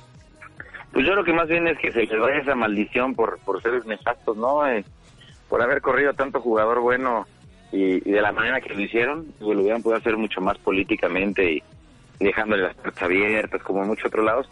Pues 0.92 1.06
yo 1.06 1.14
creo 1.14 1.24
que 1.24 1.34
más 1.34 1.48
bien 1.48 1.68
es 1.68 1.78
que 1.80 1.92
se 1.92 2.02
les 2.02 2.20
vaya 2.20 2.38
esa 2.38 2.56
maldición 2.56 3.16
por, 3.16 3.40
por 3.40 3.62
ser 3.62 3.86
nefastos, 3.86 4.38
¿no? 4.38 4.68
Eh, 4.68 4.86
por 5.50 5.62
haber 5.62 5.82
corrido 5.82 6.14
tanto 6.14 6.40
jugador 6.40 6.82
bueno 6.82 7.26
y, 7.72 8.00
de 8.00 8.22
la 8.22 8.32
manera 8.32 8.62
que 8.62 8.74
lo 8.74 8.82
hicieron, 8.82 9.26
pues 9.40 9.56
lo 9.56 9.62
hubieran 9.62 9.82
podido 9.82 9.98
hacer 9.98 10.18
mucho 10.18 10.40
más 10.42 10.58
políticamente 10.60 11.54
y, 11.54 11.64
dejándole 12.20 12.64
las 12.64 12.76
puertas 12.76 13.04
abiertas, 13.04 13.62
como 13.64 13.82
en 13.82 13.90
muchos 13.90 14.06
otros 14.08 14.26
lados. 14.26 14.50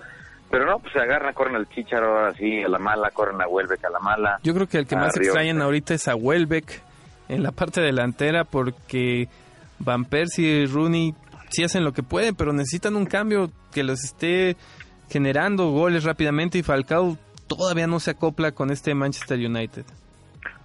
Pero 0.50 0.66
no, 0.66 0.80
pues 0.80 0.92
se 0.94 1.00
agarran, 1.00 1.34
corren 1.34 1.56
al 1.56 1.70
Chicharo, 1.70 2.26
así 2.26 2.62
a 2.62 2.68
la 2.68 2.78
mala, 2.78 3.10
corren 3.12 3.42
a 3.42 3.48
Huelbeck 3.48 3.86
a 3.86 3.90
la 3.90 4.00
mala. 4.00 4.40
Yo 4.44 4.54
creo 4.54 4.68
que 4.68 4.80
el 4.80 4.86
que 4.86 4.98
más 4.98 5.16
extrañan 5.16 5.62
ahorita 5.62 5.94
es 5.94 6.08
a 6.10 6.16
Huelbeck 6.16 6.82
en 7.30 7.44
la 7.44 7.52
parte 7.52 7.80
delantera 7.80 8.44
porque 8.44 9.30
Van 9.80 10.04
Persie 10.04 10.64
y 10.64 10.66
Rooney 10.66 11.14
sí 11.50 11.64
hacen 11.64 11.86
lo 11.86 11.94
que 11.94 12.04
pueden, 12.04 12.36
pero 12.36 12.52
necesitan 12.52 12.98
un 12.98 13.06
cambio 13.06 13.50
que 13.74 13.84
los 13.84 14.04
esté 14.04 14.58
generando 15.10 15.72
goles 15.72 16.04
rápidamente 16.04 16.58
y 16.58 16.64
Falcao 16.64 17.18
todavía 17.48 17.88
no 17.88 18.00
se 18.00 18.12
acopla 18.12 18.52
con 18.52 18.72
este 18.72 18.94
Manchester 18.94 19.40
United. 19.40 19.86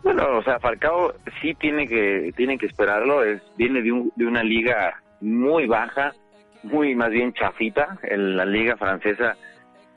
Bueno, 0.03 0.39
o 0.39 0.43
sea, 0.43 0.59
Falcao 0.61 1.15
sí 1.43 1.55
tiene 1.55 1.87
que 1.87 2.33
tiene 2.37 2.59
que 2.59 2.67
esperarlo. 2.67 3.25
Es, 3.25 3.43
viene 3.57 3.83
de, 3.83 3.93
un, 3.93 4.13
de 4.15 4.25
una 4.25 4.43
liga 4.43 5.03
muy 5.21 5.67
baja, 5.67 6.13
muy 6.67 6.95
más 6.95 7.11
bien 7.11 7.33
chafita. 7.33 7.99
En 8.03 8.37
la 8.37 8.45
liga 8.45 8.77
francesa, 8.77 9.37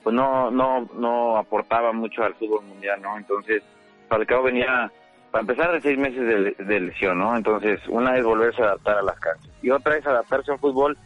pues 0.03 0.15
no 0.15 0.51
no 0.51 0.87
no 0.93 1.37
aportaba 1.37 1.91
mucho 1.91 2.23
al 2.23 2.35
fútbol 2.35 2.65
mundial, 2.65 3.01
¿no? 3.01 3.17
Entonces 3.17 3.63
Falcao 4.07 4.43
venía 4.43 4.91
para 5.31 5.41
empezar 5.41 5.71
de 5.71 5.81
seis 5.81 5.97
meses 5.97 6.57
de, 6.57 6.79
lesión, 6.79 7.19
¿no? 7.19 7.35
Entonces 7.35 7.79
una 7.87 8.17
es 8.17 8.23
volverse 8.23 8.61
a 8.61 8.65
adaptar 8.65 8.97
a 8.97 9.03
las 9.03 9.19
canchas 9.19 9.49
y 9.61 9.69
otra 9.69 9.97
es 9.97 10.05
adaptarse 10.05 10.51
a 10.51 10.55
un 10.55 10.59
fútbol 10.59 10.97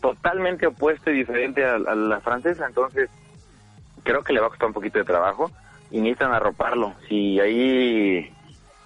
totalmente 0.00 0.66
opuesto 0.66 1.10
y 1.10 1.14
diferente 1.14 1.64
a, 1.64 1.78
la 1.78 2.20
francesa. 2.20 2.66
Entonces 2.66 3.08
creo 4.02 4.22
que 4.24 4.32
le 4.32 4.40
va 4.40 4.46
a 4.46 4.50
costar 4.50 4.68
un 4.68 4.74
poquito 4.74 4.98
de 4.98 5.04
trabajo 5.04 5.50
y 5.90 6.00
necesitan 6.00 6.32
arroparlo. 6.32 6.94
Si 7.08 7.38
ahí 7.38 8.32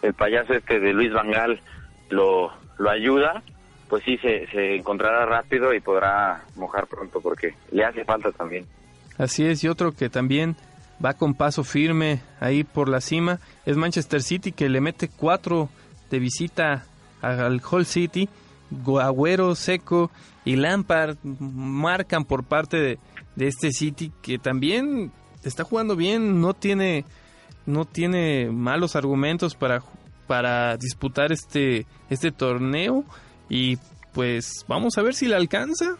el 0.02 0.14
payaso 0.14 0.52
este 0.52 0.78
de 0.78 0.92
Luis 0.92 1.12
Vangal 1.12 1.60
lo, 2.10 2.52
lo 2.78 2.90
ayuda, 2.90 3.42
pues 3.88 4.02
sí 4.04 4.16
se, 4.18 4.46
se 4.48 4.76
encontrará 4.76 5.26
rápido 5.26 5.72
y 5.74 5.80
podrá 5.80 6.44
mojar 6.56 6.86
pronto 6.86 7.20
porque 7.20 7.54
le 7.70 7.84
hace 7.84 8.04
falta 8.04 8.32
también. 8.32 8.66
Así 9.18 9.46
es, 9.46 9.62
y 9.64 9.68
otro 9.68 9.92
que 9.92 10.10
también 10.10 10.56
va 11.04 11.14
con 11.14 11.34
paso 11.34 11.64
firme 11.64 12.20
ahí 12.40 12.64
por 12.64 12.88
la 12.88 13.00
cima 13.00 13.38
es 13.64 13.76
Manchester 13.76 14.22
City 14.22 14.52
que 14.52 14.68
le 14.68 14.80
mete 14.80 15.08
cuatro 15.08 15.68
de 16.10 16.18
visita 16.18 16.84
al 17.20 17.60
Hull 17.70 17.86
City. 17.86 18.28
Agüero, 19.00 19.54
Seco 19.54 20.10
y 20.44 20.56
Lampard 20.56 21.16
marcan 21.22 22.24
por 22.24 22.42
parte 22.44 22.78
de, 22.78 22.98
de 23.36 23.46
este 23.46 23.70
City 23.70 24.12
que 24.22 24.38
también 24.38 25.12
está 25.44 25.62
jugando 25.62 25.94
bien, 25.94 26.40
no 26.40 26.52
tiene, 26.52 27.04
no 27.64 27.84
tiene 27.84 28.50
malos 28.50 28.96
argumentos 28.96 29.54
para, 29.54 29.82
para 30.26 30.76
disputar 30.76 31.30
este, 31.30 31.86
este 32.10 32.32
torneo 32.32 33.04
y 33.48 33.76
pues 34.12 34.64
vamos 34.68 34.98
a 34.98 35.02
ver 35.02 35.14
si 35.14 35.26
le 35.26 35.36
alcanza. 35.36 35.96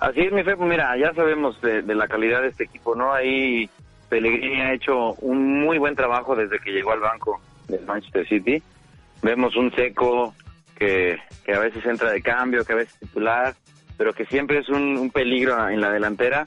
Así 0.00 0.20
es, 0.20 0.32
mi 0.32 0.42
fe, 0.42 0.56
pues 0.56 0.68
mira, 0.68 0.96
ya 0.98 1.14
sabemos 1.14 1.60
de, 1.60 1.82
la 1.82 2.08
calidad 2.08 2.42
de 2.42 2.48
este 2.48 2.64
equipo, 2.64 2.94
¿no? 2.94 3.12
Ahí 3.12 3.68
Pellegrini 4.08 4.60
ha 4.60 4.74
hecho 4.74 5.14
un 5.20 5.60
muy 5.60 5.78
buen 5.78 5.94
trabajo 5.94 6.34
desde 6.34 6.58
que 6.58 6.72
llegó 6.72 6.92
al 6.92 7.00
banco 7.00 7.40
del 7.68 7.84
Manchester 7.86 8.28
City. 8.28 8.62
Vemos 9.22 9.56
un 9.56 9.72
seco 9.74 10.34
que, 10.76 11.16
que 11.44 11.54
a 11.54 11.60
veces 11.60 11.84
entra 11.86 12.10
de 12.10 12.20
cambio, 12.20 12.64
que 12.64 12.72
a 12.72 12.76
veces 12.76 12.98
titular, 12.98 13.54
pero 13.96 14.12
que 14.12 14.26
siempre 14.26 14.58
es 14.58 14.68
un, 14.68 14.98
un 14.98 15.10
peligro 15.10 15.68
en 15.68 15.80
la 15.80 15.90
delantera 15.90 16.44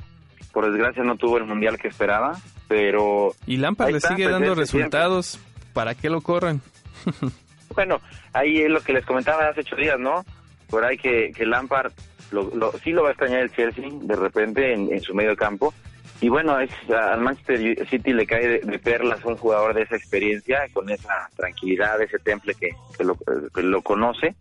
por 0.58 0.72
desgracia 0.72 1.04
no 1.04 1.18
tuvo 1.18 1.38
el 1.38 1.46
mundial 1.46 1.78
que 1.78 1.88
esperaba, 1.88 2.36
pero... 2.68 3.36
Y 3.46 3.58
Lampard 3.58 3.92
le 3.92 4.00
sigue 4.00 4.28
dando 4.28 4.56
resultados, 4.56 5.40
¿para 5.72 5.94
qué 5.94 6.10
lo 6.10 6.22
corren? 6.22 6.62
bueno, 7.78 8.02
ahí 8.34 8.64
es 8.64 8.72
lo 8.72 8.82
que 8.82 8.92
les 8.92 9.06
comentaba 9.06 9.48
hace 9.48 9.60
ocho 9.60 9.76
días, 9.76 10.00
¿no? 10.00 10.26
Por 10.68 10.84
ahí 10.84 10.98
que, 10.98 11.32
que 11.32 11.46
Lampard 11.46 11.92
lo, 12.32 12.72
sí 12.84 12.90
lo 12.90 13.04
va 13.04 13.10
a 13.10 13.12
extrañar 13.12 13.42
el 13.42 13.52
Chelsea 13.52 13.88
de 13.92 14.16
repente 14.16 14.74
en, 14.74 15.00
su 15.00 15.14
medio 15.14 15.36
campo. 15.36 15.76
Y 16.20 16.30
bueno, 16.30 16.60
es, 16.60 16.72
al 16.90 17.22
Manchester 17.22 17.88
City 17.88 18.14
le 18.14 18.26
cae 18.26 18.48
de, 18.62 18.80
perlas 18.80 19.24
un 19.26 19.38
jugador 19.38 19.76
de 19.76 19.84
esa 19.84 19.96
experiencia, 19.96 20.66
con 20.74 20.90
esa 20.90 21.30
tranquilidad, 21.36 22.02
ese 22.02 22.18
temple 22.18 22.56
que, 22.56 22.72
que, 22.98 23.04
lo, 23.04 23.16
que 23.54 23.62
lo 23.62 23.84
conoce. 23.84 24.34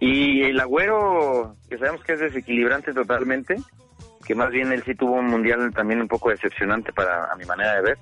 Y 0.00 0.44
el 0.44 0.58
Agüero, 0.58 1.54
que 1.68 1.76
sabemos 1.76 2.02
que 2.02 2.14
es 2.14 2.20
desequilibrante 2.20 2.94
totalmente, 2.94 3.56
que 4.24 4.34
más 4.34 4.50
bien 4.50 4.72
él 4.72 4.82
sí 4.86 4.94
tuvo 4.94 5.16
un 5.16 5.26
mundial 5.26 5.70
también 5.74 6.00
un 6.00 6.08
poco 6.08 6.30
decepcionante 6.30 6.94
para 6.94 7.30
a 7.30 7.36
mi 7.36 7.44
manera 7.44 7.74
de 7.74 7.82
ver, 7.82 7.98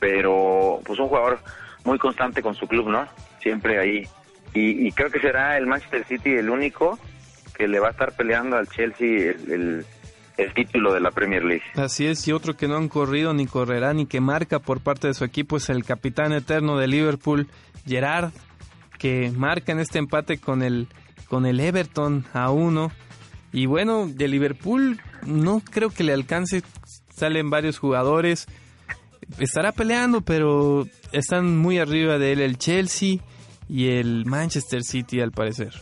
pero 0.00 0.80
pues 0.86 0.98
un 0.98 1.08
jugador 1.08 1.38
muy 1.84 1.98
constante 1.98 2.42
con 2.42 2.54
su 2.54 2.66
club, 2.66 2.88
¿no? 2.88 3.06
Siempre 3.40 3.78
ahí. 3.78 4.08
Y, 4.54 4.90
creo 4.92 5.10
que 5.10 5.20
será 5.20 5.56
el 5.58 5.66
Manchester 5.66 6.04
City 6.04 6.30
el 6.30 6.50
único 6.50 6.98
que 7.54 7.68
le 7.68 7.80
va 7.80 7.88
a 7.88 7.90
estar 7.90 8.16
peleando 8.16 8.56
al 8.56 8.66
Chelsea 8.68 9.32
el, 9.32 9.84
el, 10.36 10.54
título 10.54 10.92
de 10.94 11.00
la 11.00 11.10
Premier 11.10 11.44
League. 11.44 11.62
Así 11.74 12.06
es, 12.06 12.26
y 12.26 12.32
otro 12.32 12.56
que 12.56 12.66
no 12.66 12.76
han 12.76 12.88
corrido 12.88 13.34
ni 13.34 13.46
correrá 13.46 13.92
ni 13.92 14.06
que 14.06 14.20
marca 14.20 14.58
por 14.58 14.80
parte 14.80 15.06
de 15.06 15.14
su 15.14 15.24
equipo 15.24 15.58
es 15.58 15.68
el 15.68 15.84
capitán 15.84 16.32
eterno 16.32 16.78
de 16.78 16.88
Liverpool, 16.88 17.48
Gerard, 17.86 18.32
que 18.98 19.32
marca 19.36 19.72
en 19.72 19.80
este 19.80 19.98
empate 19.98 20.38
con 20.38 20.62
el, 20.62 20.88
con 21.28 21.46
el 21.46 21.60
Everton 21.60 22.24
a 22.32 22.50
uno. 22.50 22.90
Y 23.52 23.66
bueno, 23.66 24.06
de 24.08 24.28
Liverpool 24.28 25.00
no 25.26 25.60
creo 25.60 25.90
que 25.90 26.04
le 26.04 26.12
alcance. 26.12 26.62
Salen 27.10 27.50
varios 27.50 27.78
jugadores. 27.78 28.46
Estará 29.38 29.72
peleando, 29.72 30.20
pero 30.22 30.86
están 31.12 31.56
muy 31.56 31.78
arriba 31.78 32.18
de 32.18 32.32
él 32.32 32.40
el 32.40 32.58
Chelsea 32.58 33.18
y 33.68 33.90
el 33.90 34.24
Manchester 34.24 34.82
City 34.82 35.20
al 35.20 35.32
parecer. 35.32 35.72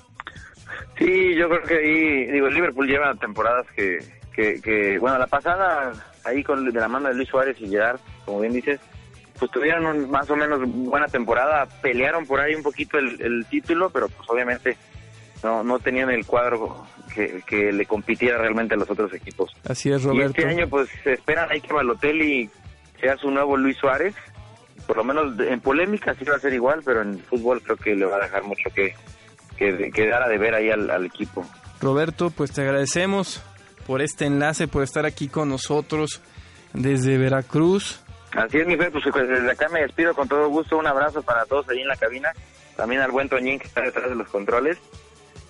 Sí, 0.99 1.35
yo 1.37 1.49
creo 1.49 1.63
que 1.63 1.75
ahí, 1.75 2.33
digo, 2.33 2.49
el 2.49 2.55
Liverpool 2.55 2.87
lleva 2.87 3.15
temporadas 3.15 3.67
que, 3.75 3.99
que, 4.35 4.99
bueno, 4.99 5.19
la 5.19 5.27
pasada, 5.27 5.93
ahí 6.25 6.43
con 6.43 6.65
de 6.65 6.81
la 6.81 6.89
mano 6.89 7.09
de 7.09 7.15
Luis 7.15 7.29
Suárez 7.29 7.57
y 7.61 7.69
Gerard, 7.69 8.01
como 8.25 8.41
bien 8.41 8.53
dices, 8.53 8.81
pues 9.39 9.51
tuvieron 9.51 10.11
más 10.11 10.29
o 10.31 10.37
menos 10.37 10.61
buena 10.65 11.07
temporada, 11.07 11.67
pelearon 11.81 12.27
por 12.27 12.41
ahí 12.41 12.55
un 12.55 12.63
poquito 12.63 12.99
el, 12.99 13.21
el 13.21 13.47
título, 13.47 13.91
pero 13.91 14.09
pues 14.09 14.29
obviamente 14.29 14.77
no, 15.43 15.63
no 15.63 15.79
tenían 15.79 16.11
el 16.11 16.27
cuadro 16.27 16.87
que, 17.15 17.73
le 17.73 17.87
compitiera 17.87 18.39
realmente 18.39 18.75
a 18.75 18.77
los 18.77 18.91
otros 18.91 19.13
equipos. 19.15 19.51
Así 19.69 19.91
es, 19.91 20.03
Roberto. 20.03 20.41
Y 20.41 20.45
este 20.45 20.47
año 20.47 20.69
pues 20.69 20.89
se 21.03 21.15
esperan 21.15 21.51
ahí 21.51 21.61
que 21.61 21.73
Balotelli 21.73 22.51
sea 23.01 23.17
su 23.17 23.31
nuevo 23.31 23.57
Luis 23.57 23.77
Suárez. 23.77 24.15
Por 24.87 24.97
lo 24.97 25.05
menos 25.05 25.39
en 25.41 25.61
polémica 25.61 26.15
sí 26.15 26.25
va 26.25 26.37
a 26.37 26.41
ser 26.41 26.53
igual, 26.53 26.83
pero 26.85 27.03
en 27.03 27.19
fútbol 27.19 27.61
creo 27.63 27.77
que 27.77 27.95
le 27.95 28.05
va 28.07 28.17
a 28.17 28.21
dejar 28.21 28.45
mucho 28.45 28.71
que, 28.75 28.95
que, 29.57 30.09
dar 30.09 30.23
a 30.23 30.29
de 30.29 30.39
ver 30.39 30.55
ahí 30.55 30.71
al, 30.71 31.05
equipo. 31.05 31.45
Roberto, 31.81 32.31
pues 32.31 32.53
te 32.53 32.63
agradecemos 32.63 33.43
por 33.87 34.03
este 34.03 34.27
enlace, 34.27 34.69
por 34.69 34.83
estar 34.83 35.07
aquí 35.07 35.29
con 35.29 35.49
nosotros 35.49 36.23
desde 36.73 37.19
Veracruz. 37.19 38.03
Así 38.33 38.59
es, 38.59 38.67
mi 38.67 38.77
fe, 38.77 38.91
pues 38.91 39.05
desde 39.05 39.51
acá 39.51 39.69
me 39.69 39.81
despido 39.81 40.15
con 40.15 40.29
todo 40.29 40.49
gusto. 40.49 40.77
Un 40.77 40.87
abrazo 40.87 41.23
para 41.23 41.47
todos 41.47 41.69
ahí 41.69 41.81
en 41.81 41.89
la 41.89 41.97
cabina. 41.97 42.31
También 42.77 43.01
al 43.01 43.11
buen 43.11 43.29
Toñín 43.29 43.59
que 43.59 43.67
está 43.67 43.81
detrás 43.81 44.11
de 44.11 44.15
los 44.15 44.29
controles. 44.29 44.79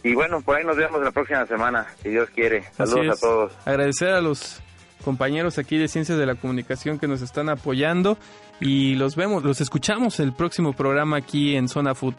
Y 0.03 0.15
bueno, 0.15 0.41
por 0.41 0.57
ahí 0.57 0.65
nos 0.65 0.77
vemos 0.77 1.03
la 1.03 1.11
próxima 1.11 1.45
semana, 1.47 1.87
si 2.01 2.11
Dios 2.11 2.31
quiere. 2.31 2.63
Saludos 2.73 3.19
a 3.19 3.21
todos. 3.21 3.53
Agradecer 3.65 4.11
a 4.11 4.21
los 4.21 4.63
compañeros 5.07 5.57
aquí 5.59 5.79
de 5.79 5.87
Ciencias 5.87 6.19
de 6.19 6.27
la 6.27 6.35
Comunicación 6.35 6.99
que 6.99 7.07
nos 7.07 7.23
están 7.23 7.49
apoyando 7.49 8.19
y 8.61 8.97
los 8.97 9.15
vemos, 9.15 9.45
los 9.45 9.61
escuchamos 9.61 10.19
el 10.19 10.33
próximo 10.33 10.73
programa 10.73 11.19
aquí 11.19 11.55
en 11.55 11.69
Zona 11.69 11.95
Food. 11.95 12.15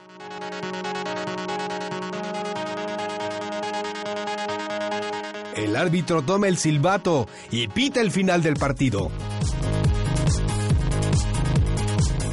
El 5.57 5.75
árbitro 5.75 6.21
toma 6.21 6.47
el 6.47 6.55
silbato 6.55 7.27
y 7.51 7.67
pita 7.67 7.99
el 7.99 8.09
final 8.09 8.41
del 8.41 8.53
partido. 8.53 9.11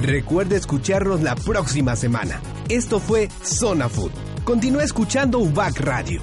Recuerde 0.02 0.54
escucharnos 0.54 1.20
la 1.20 1.34
próxima 1.34 1.96
semana. 1.96 2.40
Esto 2.68 3.00
fue 3.00 3.28
Zona 3.42 3.88
Food. 3.88 4.12
Continúa 4.44 4.84
escuchando 4.84 5.40
UBAC 5.40 5.80
Radio. 5.80 6.22